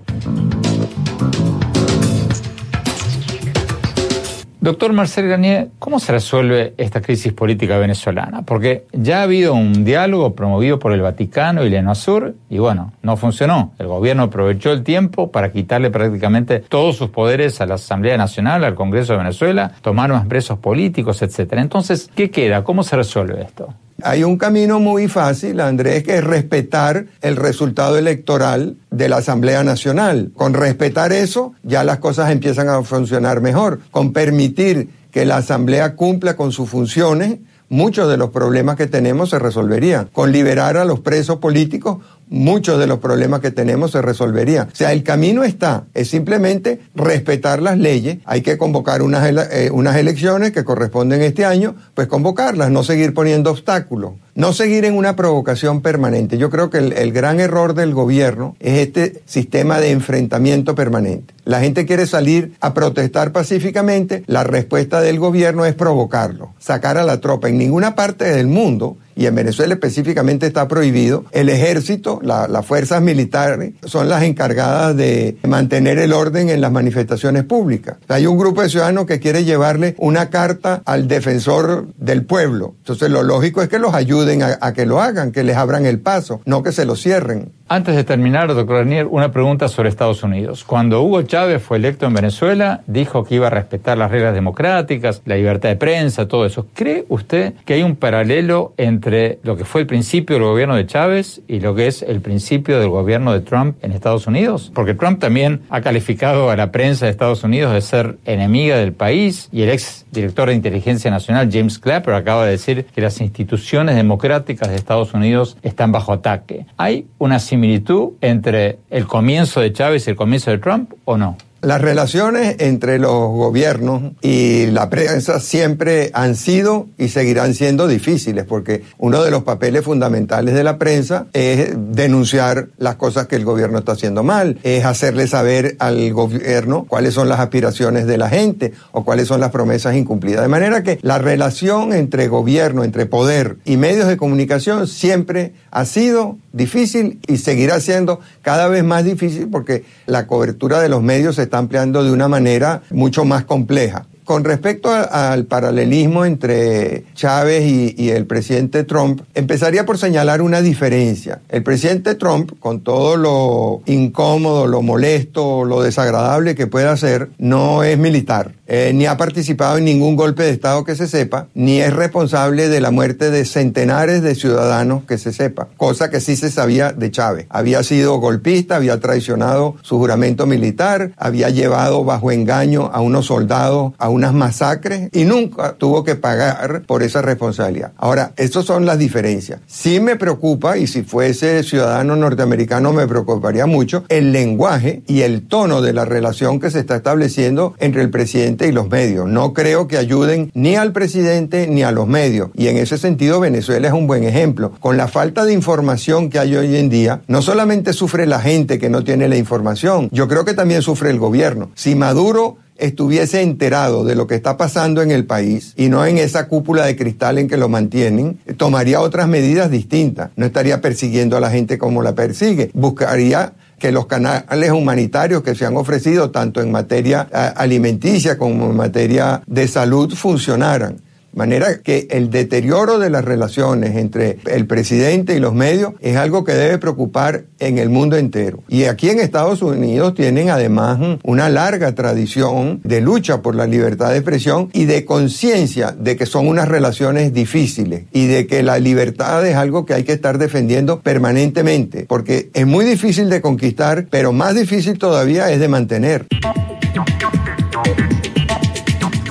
Doctor 4.62 4.92
Marcel 4.92 5.30
Garnier, 5.30 5.70
¿cómo 5.80 6.02
se 6.02 6.12
resuelve 6.12 6.74
esta 6.76 7.02
crisis 7.02 7.32
política 7.32 7.78
venezolana? 7.78 8.42
Porque 8.42 8.84
ya 8.92 9.20
ha 9.20 9.24
habido 9.24 9.54
un 9.54 9.86
diálogo 9.86 10.36
promovido 10.36 10.80
por 10.80 10.92
el 10.92 11.00
Vaticano 11.00 11.64
y 11.64 11.70
la 11.70 11.80
ENOSUR 11.80 12.36
y 12.50 12.58
bueno, 12.58 12.92
no 13.02 13.16
funcionó. 13.16 13.72
El 13.80 13.88
gobierno 13.88 14.24
aprovechó 14.24 14.74
el 14.74 14.84
tiempo 14.84 15.32
para 15.32 15.54
quitarle 15.54 15.92
prácticamente 15.92 16.60
todos 16.60 16.98
sus 16.98 17.10
poderes 17.10 17.62
a 17.62 17.68
la 17.68 17.76
Asamblea 17.76 18.18
Nacional, 18.18 18.66
al 18.66 18.76
Congreso 18.76 19.14
de 19.14 19.20
Venezuela, 19.20 19.72
tomar 19.82 20.10
más 20.10 20.26
presos 20.26 20.60
políticos, 20.60 21.22
etcétera. 21.22 21.62
Entonces, 21.62 22.10
¿qué 22.14 22.30
queda? 22.30 22.66
¿Cómo 22.66 22.84
se 22.84 22.98
resuelve 22.98 23.42
esto? 23.42 23.74
Hay 24.04 24.24
un 24.24 24.38
camino 24.38 24.80
muy 24.80 25.08
fácil, 25.08 25.60
Andrés, 25.60 26.04
que 26.04 26.18
es 26.18 26.24
respetar 26.24 27.06
el 27.22 27.36
resultado 27.36 27.98
electoral 27.98 28.78
de 28.92 29.10
la 29.10 29.18
Asamblea 29.18 29.64
Nacional. 29.64 30.32
Con 30.36 30.54
respetar 30.54 31.12
eso, 31.12 31.54
ya 31.64 31.84
las 31.84 32.00
cosas 32.00 32.32
empiezan 32.32 32.70
a 32.70 32.82
funcionar 32.84 33.42
mejor. 33.42 33.80
Con 33.92 34.14
permitir 34.14 34.90
que 35.12 35.26
la 35.26 35.38
Asamblea 35.38 35.96
cumpla 35.96 36.36
con 36.36 36.52
sus 36.52 36.70
funciones, 36.70 37.40
muchos 37.70 38.10
de 38.10 38.18
los 38.18 38.32
problemas 38.32 38.76
que 38.76 38.88
tenemos 38.88 39.30
se 39.30 39.40
resolverían. 39.40 40.10
Con 40.12 40.32
liberar 40.32 40.78
a 40.78 40.86
los 40.86 41.00
presos 41.00 41.38
políticos, 41.38 42.00
muchos 42.28 42.80
de 42.80 42.88
los 42.88 43.00
problemas 43.00 43.40
que 43.40 43.52
tenemos 43.52 43.92
se 43.92 44.02
resolverían. 44.02 44.68
O 44.68 44.76
sea, 44.76 44.92
el 44.92 45.04
camino 45.04 45.44
está, 45.44 45.86
es 45.94 46.10
simplemente 46.10 46.82
respetar 46.96 47.62
las 47.62 47.78
leyes. 47.78 48.18
Hay 48.26 48.42
que 48.42 48.58
convocar 48.58 49.02
unas, 49.02 49.30
eh, 49.52 49.70
unas 49.72 49.96
elecciones 49.96 50.52
que 50.52 50.64
corresponden 50.64 51.22
este 51.22 51.46
año, 51.46 51.76
pues 51.94 52.08
convocarlas, 52.08 52.72
no 52.72 52.84
seguir 52.84 53.14
poniendo 53.14 53.52
obstáculos. 53.52 54.14
No 54.40 54.54
seguir 54.54 54.86
en 54.86 54.96
una 54.96 55.18
provocación 55.18 55.82
permanente. 55.82 56.38
Yo 56.38 56.50
creo 56.50 56.70
que 56.70 56.78
el, 56.78 56.94
el, 56.94 57.12
gran 57.12 57.42
error 57.42 57.74
del 57.74 57.94
gobierno 57.94 58.56
es 58.62 58.80
este 58.80 59.22
sistema 59.26 59.82
de 59.82 59.92
enfrentamiento 59.92 60.76
permanente. 60.76 61.34
La 61.44 61.60
gente 61.60 61.86
quiere 61.86 62.08
salir 62.08 62.54
a 62.62 62.74
protestar 62.74 63.34
pacíficamente, 63.34 64.24
la 64.28 64.46
respuesta 64.46 65.02
del 65.02 65.20
gobierno 65.20 65.66
es 65.66 65.76
provocarlo, 65.76 66.54
sacar 66.58 66.98
a 66.98 67.04
la 67.04 67.20
tropa. 67.20 67.50
En 67.50 67.58
ninguna 67.58 67.96
parte 67.96 68.34
del 68.34 68.48
mundo 68.48 68.96
y 69.20 69.26
en 69.26 69.36
Venezuela 69.36 69.74
específicamente 69.74 70.48
está 70.48 70.70
prohibido, 70.70 71.26
el 71.32 71.50
ejército, 71.50 72.22
las 72.24 72.66
fuerzas 72.66 73.02
militares, 73.02 73.74
son 73.84 74.08
las 74.08 74.24
encargadas 74.24 74.96
de 74.96 75.36
mantener 75.46 76.00
el 76.00 76.14
orden 76.14 76.50
en 76.50 76.62
las 76.62 76.72
manifestaciones 76.72 77.44
públicas. 77.44 77.98
Hay 78.08 78.28
un 78.28 78.38
grupo 78.38 78.62
de 78.62 78.70
ciudadanos 78.70 79.06
que 79.08 79.20
quiere 79.20 79.44
llevarle 79.44 79.96
una 79.98 80.30
carta 80.30 80.82
al 80.86 81.10
defensor 81.10 81.88
del 81.98 82.24
pueblo. 82.24 82.76
Entonces 82.78 83.10
lo 83.10 83.24
lógico 83.24 83.62
es 83.62 83.68
que 83.68 83.78
los 83.78 83.94
ayuden 83.94 84.42
a, 84.42 84.74
que 84.74 84.86
lo 84.86 85.02
hagan, 85.02 85.34
que 85.34 85.44
les 85.44 85.58
abran 85.58 85.86
el 85.86 86.00
paso, 86.00 86.40
no 86.46 86.64
que 86.64 86.72
se 86.72 86.86
lo 86.86 86.96
cierren. 86.96 87.52
Antes 87.68 87.96
de 87.96 88.04
terminar, 88.04 88.48
doctor 88.48 88.78
Ranier, 88.78 89.06
una 89.06 89.32
pregunta 89.32 89.68
sobre 89.68 89.90
Estados 89.90 90.24
Unidos. 90.24 90.64
Cuando 90.64 91.04
Hugo 91.04 91.22
Chávez 91.24 91.62
fue 91.62 91.78
electo 91.78 92.08
en 92.08 92.14
Venezuela, 92.16 92.82
dijo 92.88 93.26
que 93.26 93.36
iba 93.36 93.48
a 93.48 93.52
respetar 93.52 93.98
las 93.98 94.10
reglas 94.10 94.34
democráticas, 94.34 95.22
la 95.26 95.36
libertad 95.36 95.70
de 95.70 95.76
prensa, 95.76 96.28
todo 96.28 96.46
eso. 96.46 96.66
¿Cree 96.74 97.06
usted 97.10 97.54
que 97.66 97.74
hay 97.74 97.84
un 97.84 97.96
paralelo 97.96 98.74
entre 98.78 99.09
lo 99.44 99.58
que 99.58 99.66
fue 99.66 99.82
el 99.82 99.88
principio 99.88 100.36
del 100.36 100.44
gobierno 100.44 100.76
de 100.76 100.86
Chávez 100.86 101.42
y 101.48 101.60
lo 101.60 101.76
que 101.76 101.88
es 101.88 102.02
el 102.02 102.22
principio 102.22 102.80
del 102.80 102.90
gobierno 102.90 103.34
de 103.34 103.42
Trump 103.42 103.78
en 103.82 103.92
Estados 103.92 104.28
Unidos? 104.28 104.72
Porque 104.74 104.94
Trump 104.94 105.20
también 105.20 105.62
ha 105.70 105.82
calificado 105.82 106.50
a 106.50 106.56
la 106.56 106.72
prensa 106.72 107.06
de 107.06 107.12
Estados 107.12 107.44
Unidos 107.44 107.74
de 107.74 107.82
ser 107.82 108.18
enemiga 108.26 108.78
del 108.78 108.94
país 108.94 109.50
y 109.52 109.64
el 109.64 109.70
ex 109.70 110.06
director 110.12 110.50
de 110.50 110.56
inteligencia 110.56 111.12
nacional, 111.12 111.50
James 111.52 111.80
Clapper, 111.80 112.14
acaba 112.14 112.46
de 112.46 112.52
decir 112.52 112.86
que 112.86 113.02
las 113.02 113.22
instituciones 113.22 113.96
democráticas 113.96 114.70
de 114.70 114.76
Estados 114.76 115.14
Unidos 115.14 115.58
están 115.62 115.92
bajo 115.92 116.14
ataque. 116.14 116.66
¿Hay 116.78 117.08
una 117.18 117.40
similitud 117.40 118.14
entre 118.22 118.80
el 118.90 119.06
comienzo 119.06 119.62
de 119.62 119.74
Chávez 119.74 120.08
y 120.08 120.12
el 120.12 120.16
comienzo 120.16 120.52
de 120.52 120.58
Trump 120.58 120.94
o 121.06 121.18
no? 121.18 121.38
Las 121.62 121.82
relaciones 121.82 122.56
entre 122.60 123.00
los 123.00 123.12
gobiernos 123.12 124.14
y 124.22 124.68
la 124.68 124.90
prensa 124.90 125.42
siempre 125.42 126.10
han 126.14 126.38
sido 126.38 126.88
y 126.98 127.10
seguirán 127.10 127.54
siendo 127.54 127.90
difíciles 127.90 128.46
porque 128.46 128.84
uno 128.98 129.22
de 129.22 129.30
los 129.30 129.44
papeles 129.44 129.84
fundamentales 129.84 130.54
de 130.54 130.64
la 130.64 130.78
prensa 130.78 131.28
es 131.34 131.72
denunciar 131.76 132.70
las 132.78 132.96
cosas 132.96 133.28
que 133.28 133.36
el 133.36 133.44
gobierno 133.44 133.80
está 133.80 133.92
haciendo 133.92 134.24
mal, 134.24 134.58
es 134.64 134.86
hacerle 134.86 135.28
saber 135.28 135.76
al 135.80 136.14
gobierno 136.14 136.86
cuáles 136.88 137.14
son 137.14 137.28
las 137.28 137.42
aspiraciones 137.42 138.08
de 138.08 138.18
la 138.18 138.30
gente 138.30 138.72
o 138.94 139.04
cuáles 139.04 139.28
son 139.28 139.42
las 139.42 139.52
promesas 139.52 139.98
incumplidas. 139.98 140.44
De 140.44 140.48
manera 140.48 140.82
que 140.82 140.98
la 141.02 141.18
relación 141.18 141.92
entre 141.92 142.30
gobierno, 142.30 142.86
entre 142.86 143.06
poder 143.06 143.58
y 143.66 143.76
medios 143.76 144.08
de 144.08 144.16
comunicación 144.16 144.88
siempre 144.88 145.54
ha 145.72 145.84
sido 145.84 146.38
difícil 146.54 147.20
y 147.28 147.38
seguirá 147.38 147.80
siendo 147.82 148.22
cada 148.42 148.68
vez 148.70 148.84
más 148.84 149.04
difícil 149.04 149.50
porque 149.50 149.84
la 150.06 150.26
cobertura 150.26 150.80
de 150.80 150.90
los 150.90 151.04
medios 151.04 151.36
se 151.36 151.49
está 151.50 151.58
ampliando 151.58 152.04
de 152.04 152.12
una 152.12 152.28
manera 152.28 152.84
mucho 152.92 153.26
más 153.26 153.44
compleja. 153.44 154.06
Con 154.30 154.44
respecto 154.44 154.92
al 154.92 155.46
paralelismo 155.46 156.24
entre 156.24 157.04
Chávez 157.16 157.64
y, 157.66 158.12
el 158.12 158.28
presidente 158.28 158.84
Trump, 158.84 159.24
empezaría 159.34 159.88
por 159.88 159.98
señalar 159.98 160.44
una 160.44 160.62
diferencia. 160.62 161.42
El 161.50 161.64
presidente 161.64 162.14
Trump, 162.14 162.52
con 162.60 162.82
todo 162.82 163.18
lo 163.18 163.82
incómodo, 163.92 164.68
lo 164.68 164.84
molesto, 164.84 165.66
lo 165.66 165.82
desagradable 165.82 166.54
que 166.54 166.68
pueda 166.68 166.96
ser, 166.96 167.30
no 167.40 167.84
es 167.84 167.98
militar. 167.98 168.52
Eh, 168.72 168.92
ni 168.94 169.08
ha 169.08 169.18
participado 169.18 169.80
en 169.80 169.86
ningún 169.86 170.16
golpe 170.16 170.44
de 170.44 170.52
Estado 170.52 170.84
que 170.84 170.96
se 170.96 171.08
sepa, 171.08 171.48
ni 171.56 171.82
es 171.82 171.92
responsable 171.92 172.70
de 172.70 172.80
la 172.80 172.92
muerte 172.92 173.32
de 173.32 173.44
centenares 173.46 174.22
de 174.22 174.36
ciudadanos 174.36 175.06
que 175.06 175.18
se 175.18 175.34
sepa, 175.34 175.70
cosa 175.76 176.12
que 176.12 176.22
sí 176.22 176.36
se 176.36 176.52
sabía 176.52 176.94
de 176.94 177.10
Chávez. 177.10 177.48
Había 177.50 177.82
sido 177.82 178.20
golpista, 178.20 178.76
había 178.76 179.00
traicionado 179.00 179.76
su 179.82 179.98
juramento 179.98 180.46
militar, 180.46 181.14
había 181.18 181.50
llevado 181.50 182.04
bajo 182.04 182.32
engaño 182.32 182.92
a 182.94 183.02
unos 183.02 183.26
soldados 183.26 183.94
a 183.98 184.10
unas 184.20 184.34
masacres 184.34 185.10
y 185.14 185.24
nunca 185.24 185.76
tuvo 185.78 186.04
que 186.04 186.16
pagar 186.16 186.84
por 186.86 187.04
esa 187.04 187.22
responsabilidad. 187.22 187.94
Ahora, 187.96 188.34
estas 188.36 188.66
son 188.66 188.86
las 188.86 189.00
diferencias. 189.00 189.62
Sí 189.66 190.02
me 190.02 190.18
preocupa, 190.18 190.78
y 190.78 190.88
si 190.88 191.04
fuese 191.04 191.64
ciudadano 191.64 192.18
norteamericano 192.18 192.92
me 192.92 193.08
preocuparía 193.08 193.66
mucho, 193.66 194.04
el 194.10 194.34
lenguaje 194.34 195.04
y 195.08 195.22
el 195.22 195.48
tono 195.48 195.82
de 195.82 195.94
la 195.94 196.04
relación 196.04 196.60
que 196.60 196.70
se 196.70 196.80
está 196.80 196.98
estableciendo 196.98 197.76
entre 197.80 198.02
el 198.02 198.10
presidente 198.10 198.68
y 198.68 198.74
los 198.74 198.90
medios. 198.90 199.26
No 199.30 199.54
creo 199.54 199.88
que 199.88 199.98
ayuden 199.98 200.52
ni 200.54 200.76
al 200.76 200.92
presidente 200.92 201.68
ni 201.68 201.84
a 201.84 201.92
los 201.92 202.08
medios. 202.08 202.50
Y 202.56 202.68
en 202.68 202.76
ese 202.76 202.98
sentido 202.98 203.40
Venezuela 203.40 203.88
es 203.88 203.94
un 203.94 204.06
buen 204.06 204.26
ejemplo. 204.26 204.74
Con 204.82 204.98
la 204.98 205.08
falta 205.08 205.46
de 205.46 205.54
información 205.54 206.30
que 206.30 206.40
hay 206.40 206.58
hoy 206.58 206.76
en 206.76 206.90
día, 206.90 207.22
no 207.28 207.42
solamente 207.42 207.94
sufre 207.94 208.26
la 208.26 208.42
gente 208.42 208.80
que 208.80 208.90
no 208.90 209.06
tiene 209.06 209.30
la 209.30 209.38
información, 209.38 210.10
yo 210.12 210.28
creo 210.28 210.44
que 210.44 210.54
también 210.54 210.82
sufre 210.82 211.10
el 211.10 211.20
gobierno. 211.20 211.72
Si 211.76 211.96
Maduro 211.96 212.58
estuviese 212.80 213.42
enterado 213.42 214.04
de 214.04 214.16
lo 214.16 214.28
que 214.28 214.36
está 214.36 214.58
pasando 214.58 215.02
en 215.02 215.12
el 215.12 215.26
país 215.26 215.74
y 215.76 215.90
no 215.90 216.06
en 216.06 216.18
esa 216.18 216.48
cúpula 216.48 216.86
de 216.86 216.96
cristal 216.96 217.38
en 217.38 217.48
que 217.48 217.58
lo 217.58 217.70
mantienen, 217.70 218.40
tomaría 218.58 219.02
otras 219.02 219.28
medidas 219.28 219.70
distintas. 219.70 220.32
No 220.36 220.46
estaría 220.46 220.82
persiguiendo 220.82 221.38
a 221.38 221.40
la 221.40 221.52
gente 221.52 221.78
como 221.78 222.02
la 222.02 222.16
persigue. 222.16 222.72
Buscaría 222.74 223.54
que 223.78 223.92
los 223.92 224.08
canales 224.08 224.72
humanitarios 224.72 225.42
que 225.42 225.56
se 225.56 225.66
han 225.66 225.78
ofrecido 225.78 226.32
tanto 226.32 226.62
en 226.62 226.72
materia 226.72 227.28
eh, 227.34 227.52
alimenticia 227.56 228.38
como 228.38 228.70
en 228.70 228.76
materia 228.76 229.42
de 229.48 229.68
salud 229.68 230.14
funcionaran 230.14 230.98
manera 231.34 231.82
que 231.82 232.08
el 232.12 232.30
deterioro 232.30 233.00
de 233.00 233.10
las 233.10 233.26
relaciones 233.26 233.96
entre 233.96 234.40
el 234.46 234.66
presidente 234.66 235.36
y 235.36 235.40
los 235.40 235.54
medios 235.54 235.94
es 236.02 236.18
algo 236.18 236.44
que 236.44 236.54
debe 236.54 236.78
preocupar 236.78 237.46
en 237.60 237.78
el 237.78 237.90
mundo 237.90 238.18
entero. 238.18 238.64
Y 238.68 238.86
aquí 238.86 239.10
en 239.10 239.20
Estados 239.20 239.62
Unidos 239.62 240.14
tienen 240.16 240.50
además 240.50 241.00
una 241.24 241.50
larga 241.50 241.94
tradición 241.94 242.82
de 242.84 243.02
lucha 243.02 243.42
por 243.42 243.56
la 243.56 243.68
libertad 243.68 244.12
de 244.12 244.18
expresión 244.18 244.70
y 244.74 244.86
de 244.86 245.06
conciencia 245.06 245.96
de 245.98 246.16
que 246.16 246.26
son 246.26 246.48
unas 246.48 246.68
relaciones 246.68 247.34
difíciles 247.34 248.04
y 248.12 248.28
de 248.28 248.48
que 248.48 248.64
la 248.64 248.80
libertad 248.80 249.46
es 249.46 249.56
algo 249.56 249.86
que 249.86 249.94
hay 249.94 250.04
que 250.04 250.14
estar 250.14 250.38
defendiendo 250.38 251.02
permanentemente, 251.02 252.06
porque 252.08 252.50
es 252.54 252.66
muy 252.66 252.86
difícil 252.86 253.30
de 253.30 253.42
conquistar, 253.42 254.08
pero 254.10 254.34
más 254.34 254.56
difícil 254.56 254.98
todavía 254.98 255.52
es 255.52 255.60
de 255.60 255.68
mantener. 255.68 256.28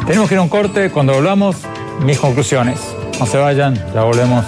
Tenemos 0.06 0.28
que 0.28 0.34
ir 0.36 0.38
a 0.38 0.42
un 0.42 0.48
corte. 0.48 0.90
Cuando 0.90 1.14
hablamos 1.14 1.56
mis 2.00 2.18
conclusiones. 2.18 2.80
No 3.18 3.26
se 3.26 3.38
vayan, 3.38 3.74
ya 3.94 4.02
volvemos. 4.02 4.44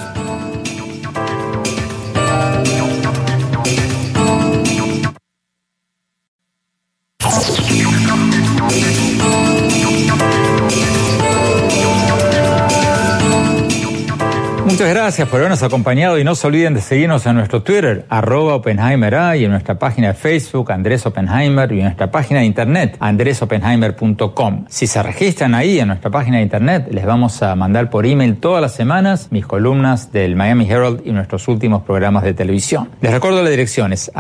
Muchas 14.80 14.94
gracias 14.94 15.28
por 15.28 15.40
habernos 15.40 15.62
acompañado 15.62 16.18
y 16.18 16.24
no 16.24 16.34
se 16.34 16.46
olviden 16.46 16.72
de 16.72 16.80
seguirnos 16.80 17.26
en 17.26 17.34
nuestro 17.34 17.62
Twitter, 17.62 18.06
arroba 18.08 18.54
Oppenheimer 18.54 19.12
y 19.36 19.44
en 19.44 19.50
nuestra 19.50 19.78
página 19.78 20.08
de 20.08 20.14
Facebook, 20.14 20.72
Andrés 20.72 21.04
Oppenheimer, 21.04 21.70
y 21.70 21.80
en 21.80 21.84
nuestra 21.84 22.10
página 22.10 22.40
de 22.40 22.46
internet, 22.46 22.96
andresoppenheimer.com. 22.98 24.64
Si 24.70 24.86
se 24.86 25.02
registran 25.02 25.54
ahí 25.54 25.80
en 25.80 25.88
nuestra 25.88 26.10
página 26.10 26.38
de 26.38 26.44
internet, 26.44 26.88
les 26.92 27.04
vamos 27.04 27.42
a 27.42 27.54
mandar 27.56 27.90
por 27.90 28.06
email 28.06 28.38
todas 28.38 28.62
las 28.62 28.72
semanas 28.72 29.28
mis 29.30 29.44
columnas 29.44 30.12
del 30.12 30.34
Miami 30.34 30.66
Herald 30.66 31.02
y 31.04 31.12
nuestros 31.12 31.46
últimos 31.48 31.82
programas 31.82 32.22
de 32.22 32.32
televisión. 32.32 32.88
Les 33.02 33.12
recuerdo 33.12 33.42
la 33.42 33.50
dirección, 33.50 33.92
es. 33.92 34.10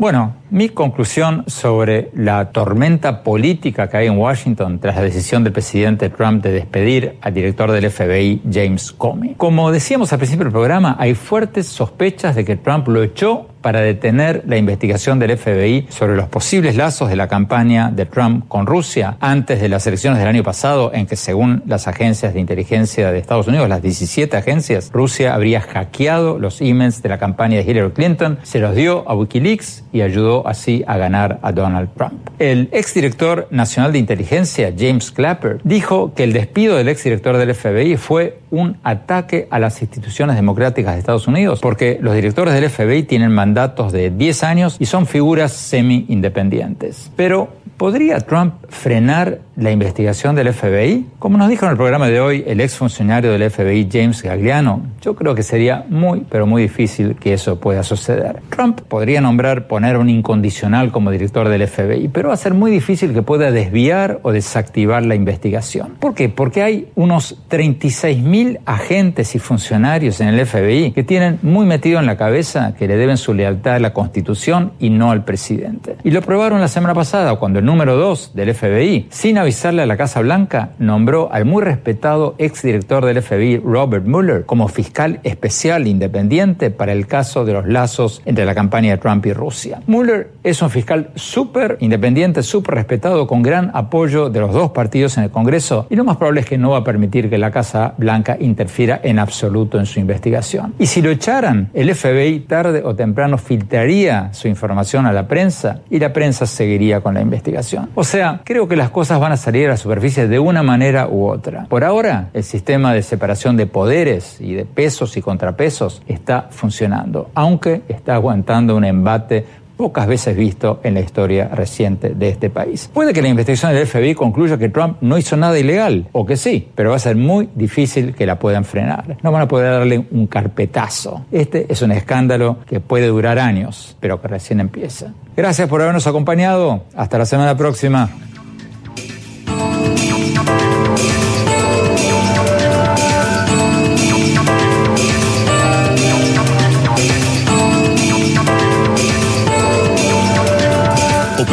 Bueno, 0.00 0.36
mi 0.48 0.70
conclusión 0.70 1.44
sobre 1.46 2.10
la 2.14 2.52
tormenta 2.52 3.22
política 3.22 3.90
que 3.90 3.98
hay 3.98 4.06
en 4.06 4.16
Washington 4.16 4.78
tras 4.78 4.96
la 4.96 5.02
decisión 5.02 5.44
del 5.44 5.52
presidente 5.52 6.08
Trump 6.08 6.42
de 6.42 6.52
despedir 6.52 7.18
al 7.20 7.34
director 7.34 7.70
del 7.70 7.90
FBI, 7.90 8.40
James 8.50 8.92
Comey. 8.92 9.34
Como 9.34 9.70
decíamos 9.70 10.10
al 10.14 10.18
principio 10.18 10.44
del 10.44 10.54
programa, 10.54 10.96
hay 10.98 11.14
fuertes 11.14 11.66
sospechas 11.66 12.34
de 12.34 12.46
que 12.46 12.56
Trump 12.56 12.88
lo 12.88 13.02
echó 13.02 13.48
para 13.60 13.80
detener 13.80 14.42
la 14.46 14.56
investigación 14.56 15.18
del 15.18 15.36
FBI 15.36 15.86
sobre 15.88 16.16
los 16.16 16.28
posibles 16.28 16.76
lazos 16.76 17.08
de 17.08 17.16
la 17.16 17.28
campaña 17.28 17.90
de 17.90 18.06
Trump 18.06 18.46
con 18.48 18.66
Rusia 18.66 19.16
antes 19.20 19.60
de 19.60 19.68
las 19.68 19.86
elecciones 19.86 20.18
del 20.18 20.28
año 20.28 20.42
pasado, 20.42 20.92
en 20.94 21.06
que 21.06 21.16
según 21.16 21.62
las 21.66 21.88
agencias 21.88 22.34
de 22.34 22.40
inteligencia 22.40 23.12
de 23.12 23.18
Estados 23.18 23.46
Unidos, 23.46 23.68
las 23.68 23.82
17 23.82 24.36
agencias, 24.36 24.90
Rusia 24.92 25.34
habría 25.34 25.60
hackeado 25.60 26.38
los 26.38 26.60
emails 26.60 27.02
de 27.02 27.08
la 27.08 27.18
campaña 27.18 27.58
de 27.58 27.70
Hillary 27.70 27.90
Clinton, 27.92 28.38
se 28.42 28.58
los 28.58 28.74
dio 28.74 29.08
a 29.08 29.14
Wikileaks 29.14 29.84
y 29.92 30.02
ayudó 30.02 30.46
así 30.46 30.84
a 30.86 30.96
ganar 30.96 31.38
a 31.42 31.52
Donald 31.52 31.90
Trump. 31.96 32.28
El 32.38 32.68
exdirector 32.72 33.48
nacional 33.50 33.92
de 33.92 33.98
inteligencia, 33.98 34.72
James 34.76 35.10
Clapper, 35.10 35.60
dijo 35.64 36.14
que 36.14 36.24
el 36.24 36.32
despido 36.32 36.76
del 36.76 36.88
exdirector 36.88 37.36
del 37.36 37.54
FBI 37.54 37.96
fue 37.96 38.38
un 38.50 38.78
ataque 38.82 39.46
a 39.50 39.58
las 39.58 39.80
instituciones 39.82 40.36
democráticas 40.36 40.94
de 40.94 41.00
Estados 41.00 41.26
Unidos, 41.26 41.60
porque 41.60 41.98
los 42.00 42.14
directores 42.14 42.54
del 42.54 42.68
FBI 42.68 43.04
tienen 43.04 43.32
mandatos 43.50 43.90
de 43.92 44.10
10 44.10 44.44
años 44.44 44.76
y 44.78 44.86
son 44.86 45.06
figuras 45.06 45.52
semi-independientes. 45.52 47.10
Pero 47.16 47.48
¿podría 47.76 48.20
Trump 48.20 48.54
frenar 48.68 49.40
la 49.60 49.70
investigación 49.70 50.34
del 50.34 50.52
FBI? 50.52 51.06
Como 51.18 51.36
nos 51.38 51.48
dijo 51.48 51.66
en 51.66 51.72
el 51.72 51.76
programa 51.76 52.08
de 52.08 52.20
hoy 52.20 52.44
el 52.46 52.60
exfuncionario 52.60 53.30
del 53.32 53.50
FBI 53.50 53.88
James 53.90 54.22
Gagliano, 54.22 54.82
yo 55.02 55.14
creo 55.14 55.34
que 55.34 55.42
sería 55.42 55.84
muy, 55.88 56.26
pero 56.28 56.46
muy 56.46 56.62
difícil 56.62 57.16
que 57.16 57.34
eso 57.34 57.60
pueda 57.60 57.82
suceder. 57.82 58.40
Trump 58.48 58.80
podría 58.82 59.20
nombrar, 59.20 59.66
poner 59.66 59.96
un 59.96 60.08
incondicional 60.08 60.90
como 60.90 61.10
director 61.10 61.48
del 61.48 61.66
FBI, 61.68 62.08
pero 62.08 62.28
va 62.28 62.34
a 62.34 62.38
ser 62.38 62.54
muy 62.54 62.70
difícil 62.70 63.12
que 63.12 63.22
pueda 63.22 63.50
desviar 63.50 64.20
o 64.22 64.32
desactivar 64.32 65.04
la 65.04 65.14
investigación. 65.14 65.96
¿Por 66.00 66.14
qué? 66.14 66.28
Porque 66.28 66.62
hay 66.62 66.88
unos 66.94 67.42
36 67.48 68.22
mil 68.22 68.60
agentes 68.64 69.34
y 69.34 69.38
funcionarios 69.38 70.20
en 70.20 70.28
el 70.28 70.46
FBI 70.46 70.92
que 70.92 71.02
tienen 71.02 71.38
muy 71.42 71.66
metido 71.66 72.00
en 72.00 72.06
la 72.06 72.16
cabeza 72.16 72.74
que 72.78 72.88
le 72.88 72.96
deben 72.96 73.16
su 73.16 73.34
lealtad 73.34 73.74
a 73.74 73.78
la 73.78 73.92
Constitución 73.92 74.72
y 74.78 74.90
no 74.90 75.10
al 75.10 75.24
presidente. 75.24 75.96
Y 76.02 76.10
lo 76.10 76.22
probaron 76.22 76.60
la 76.60 76.68
semana 76.68 76.94
pasada 76.94 77.36
cuando 77.36 77.58
el 77.58 77.64
número 77.64 77.96
2 77.96 78.32
del 78.34 78.54
FBI, 78.54 79.08
sin 79.10 79.38
avisarle 79.50 79.82
a 79.82 79.86
la 79.86 79.96
Casa 79.96 80.20
Blanca, 80.20 80.70
nombró 80.78 81.32
al 81.32 81.44
muy 81.44 81.64
respetado 81.64 82.36
exdirector 82.38 83.04
del 83.04 83.20
FBI, 83.20 83.56
Robert 83.56 84.06
Mueller, 84.06 84.46
como 84.46 84.68
fiscal 84.68 85.18
especial 85.24 85.88
independiente 85.88 86.70
para 86.70 86.92
el 86.92 87.08
caso 87.08 87.44
de 87.44 87.54
los 87.54 87.66
lazos 87.66 88.22
entre 88.26 88.44
la 88.44 88.54
campaña 88.54 88.92
de 88.92 88.98
Trump 88.98 89.26
y 89.26 89.32
Rusia. 89.32 89.82
Mueller 89.88 90.30
es 90.44 90.62
un 90.62 90.70
fiscal 90.70 91.10
súper 91.16 91.78
independiente, 91.80 92.44
súper 92.44 92.76
respetado, 92.76 93.26
con 93.26 93.42
gran 93.42 93.72
apoyo 93.74 94.30
de 94.30 94.38
los 94.38 94.52
dos 94.52 94.70
partidos 94.70 95.18
en 95.18 95.24
el 95.24 95.30
Congreso 95.30 95.88
y 95.90 95.96
lo 95.96 96.04
más 96.04 96.16
probable 96.16 96.42
es 96.42 96.46
que 96.46 96.56
no 96.56 96.70
va 96.70 96.78
a 96.78 96.84
permitir 96.84 97.28
que 97.28 97.36
la 97.36 97.50
Casa 97.50 97.94
Blanca 97.98 98.36
interfiera 98.38 99.00
en 99.02 99.18
absoluto 99.18 99.80
en 99.80 99.86
su 99.86 99.98
investigación. 99.98 100.74
Y 100.78 100.86
si 100.86 101.02
lo 101.02 101.10
echaran, 101.10 101.70
el 101.74 101.92
FBI 101.92 102.38
tarde 102.46 102.82
o 102.84 102.94
temprano 102.94 103.36
filtraría 103.36 104.32
su 104.32 104.46
información 104.46 105.06
a 105.06 105.12
la 105.12 105.26
prensa 105.26 105.80
y 105.90 105.98
la 105.98 106.12
prensa 106.12 106.46
seguiría 106.46 107.00
con 107.00 107.14
la 107.14 107.20
investigación. 107.20 107.90
O 107.96 108.04
sea, 108.04 108.42
creo 108.44 108.68
que 108.68 108.76
las 108.76 108.90
cosas 108.90 109.18
van 109.18 109.32
a 109.32 109.39
salir 109.40 109.66
a 109.66 109.70
la 109.70 109.76
superficie 109.76 110.28
de 110.28 110.38
una 110.38 110.62
manera 110.62 111.08
u 111.08 111.28
otra. 111.28 111.66
Por 111.68 111.84
ahora, 111.84 112.30
el 112.32 112.44
sistema 112.44 112.94
de 112.94 113.02
separación 113.02 113.56
de 113.56 113.66
poderes 113.66 114.40
y 114.40 114.54
de 114.54 114.64
pesos 114.64 115.16
y 115.16 115.22
contrapesos 115.22 116.02
está 116.06 116.48
funcionando, 116.50 117.30
aunque 117.34 117.82
está 117.88 118.14
aguantando 118.14 118.76
un 118.76 118.84
embate 118.84 119.44
pocas 119.80 120.06
veces 120.06 120.36
visto 120.36 120.80
en 120.82 120.92
la 120.92 121.00
historia 121.00 121.48
reciente 121.48 122.10
de 122.10 122.28
este 122.28 122.50
país. 122.50 122.90
Puede 122.92 123.14
que 123.14 123.22
la 123.22 123.28
investigación 123.28 123.72
del 123.72 123.86
FBI 123.86 124.14
concluya 124.14 124.58
que 124.58 124.68
Trump 124.68 124.98
no 125.00 125.16
hizo 125.16 125.38
nada 125.38 125.58
ilegal, 125.58 126.06
o 126.12 126.26
que 126.26 126.36
sí, 126.36 126.68
pero 126.74 126.90
va 126.90 126.96
a 126.96 126.98
ser 126.98 127.16
muy 127.16 127.48
difícil 127.54 128.14
que 128.14 128.26
la 128.26 128.38
puedan 128.38 128.66
frenar. 128.66 129.16
No 129.22 129.32
van 129.32 129.40
a 129.40 129.48
poder 129.48 129.72
darle 129.72 130.04
un 130.10 130.26
carpetazo. 130.26 131.24
Este 131.32 131.64
es 131.70 131.80
un 131.80 131.92
escándalo 131.92 132.58
que 132.68 132.80
puede 132.80 133.06
durar 133.06 133.38
años, 133.38 133.96
pero 134.00 134.20
que 134.20 134.28
recién 134.28 134.60
empieza. 134.60 135.14
Gracias 135.34 135.66
por 135.66 135.80
habernos 135.80 136.06
acompañado. 136.06 136.84
Hasta 136.94 137.16
la 137.16 137.24
semana 137.24 137.56
próxima. 137.56 138.10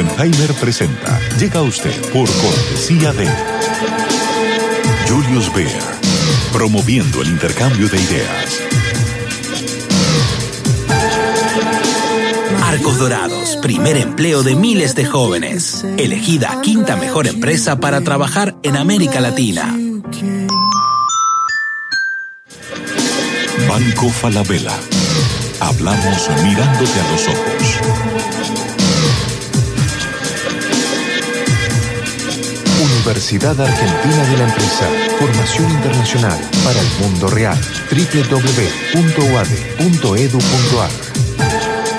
Oppenheimer 0.08 0.54
presenta. 0.54 1.20
Llega 1.38 1.60
a 1.60 1.64
usted 1.64 1.94
por 2.12 2.30
cortesía 2.30 3.12
de 3.14 3.28
Julius 5.08 5.52
Baer, 5.54 5.82
promoviendo 6.54 7.22
el 7.22 7.30
intercambio 7.30 7.88
de 7.90 8.00
ideas. 8.00 8.62
Arcos 12.64 12.98
Dorados, 13.00 13.58
primer 13.62 13.98
empleo 13.98 14.44
de 14.44 14.56
miles 14.56 14.96
de 14.96 15.06
jóvenes. 15.06 15.86
Elegida 15.98 16.62
quinta 16.62 16.96
mejor 16.96 17.28
empresa 17.28 17.80
para 17.80 18.02
trabajar 18.02 18.56
en 18.64 18.78
América 18.78 19.20
Latina. 19.20 19.78
Banco 23.68 24.10
Falabella. 24.10 24.74
Hablamos 25.60 26.30
mirándote 26.44 27.00
a 27.00 27.12
los 27.12 27.28
ojos. 27.28 28.07
Universidad 33.08 33.56
Argentina 33.62 34.22
de 34.30 34.38
la 34.38 34.44
Empresa. 34.44 34.86
Formación 35.18 35.72
internacional 35.72 36.38
para 36.66 36.82
el 36.82 36.88
mundo 37.00 37.30
real. 37.30 37.58
www.uade.edu.ar 37.90 40.90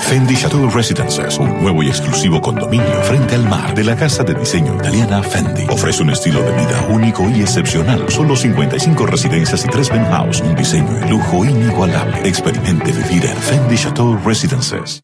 Fendi 0.03 0.35
Chateau 0.35 0.69
Residences, 0.69 1.39
un 1.39 1.63
nuevo 1.63 1.81
y 1.81 1.87
exclusivo 1.87 2.39
condominio 2.39 3.01
frente 3.01 3.33
al 3.33 3.49
mar 3.49 3.73
de 3.73 3.85
la 3.85 3.95
casa 3.95 4.23
de 4.23 4.35
diseño 4.35 4.75
italiana 4.75 5.23
Fendi. 5.23 5.65
Ofrece 5.67 6.03
un 6.03 6.11
estilo 6.11 6.43
de 6.43 6.51
vida 6.51 6.85
único 6.89 7.27
y 7.27 7.41
excepcional. 7.41 8.05
Solo 8.09 8.35
55 8.35 9.07
residencias 9.07 9.65
y 9.65 9.67
3 9.67 9.89
penthouse, 9.89 10.41
un 10.41 10.55
diseño 10.55 10.91
de 10.91 11.09
lujo 11.09 11.43
inigualable. 11.43 12.19
Experimente 12.23 12.91
vivir 12.91 13.25
en 13.25 13.35
Fendi 13.35 13.77
Chateau 13.77 14.15
Residences. 14.23 15.01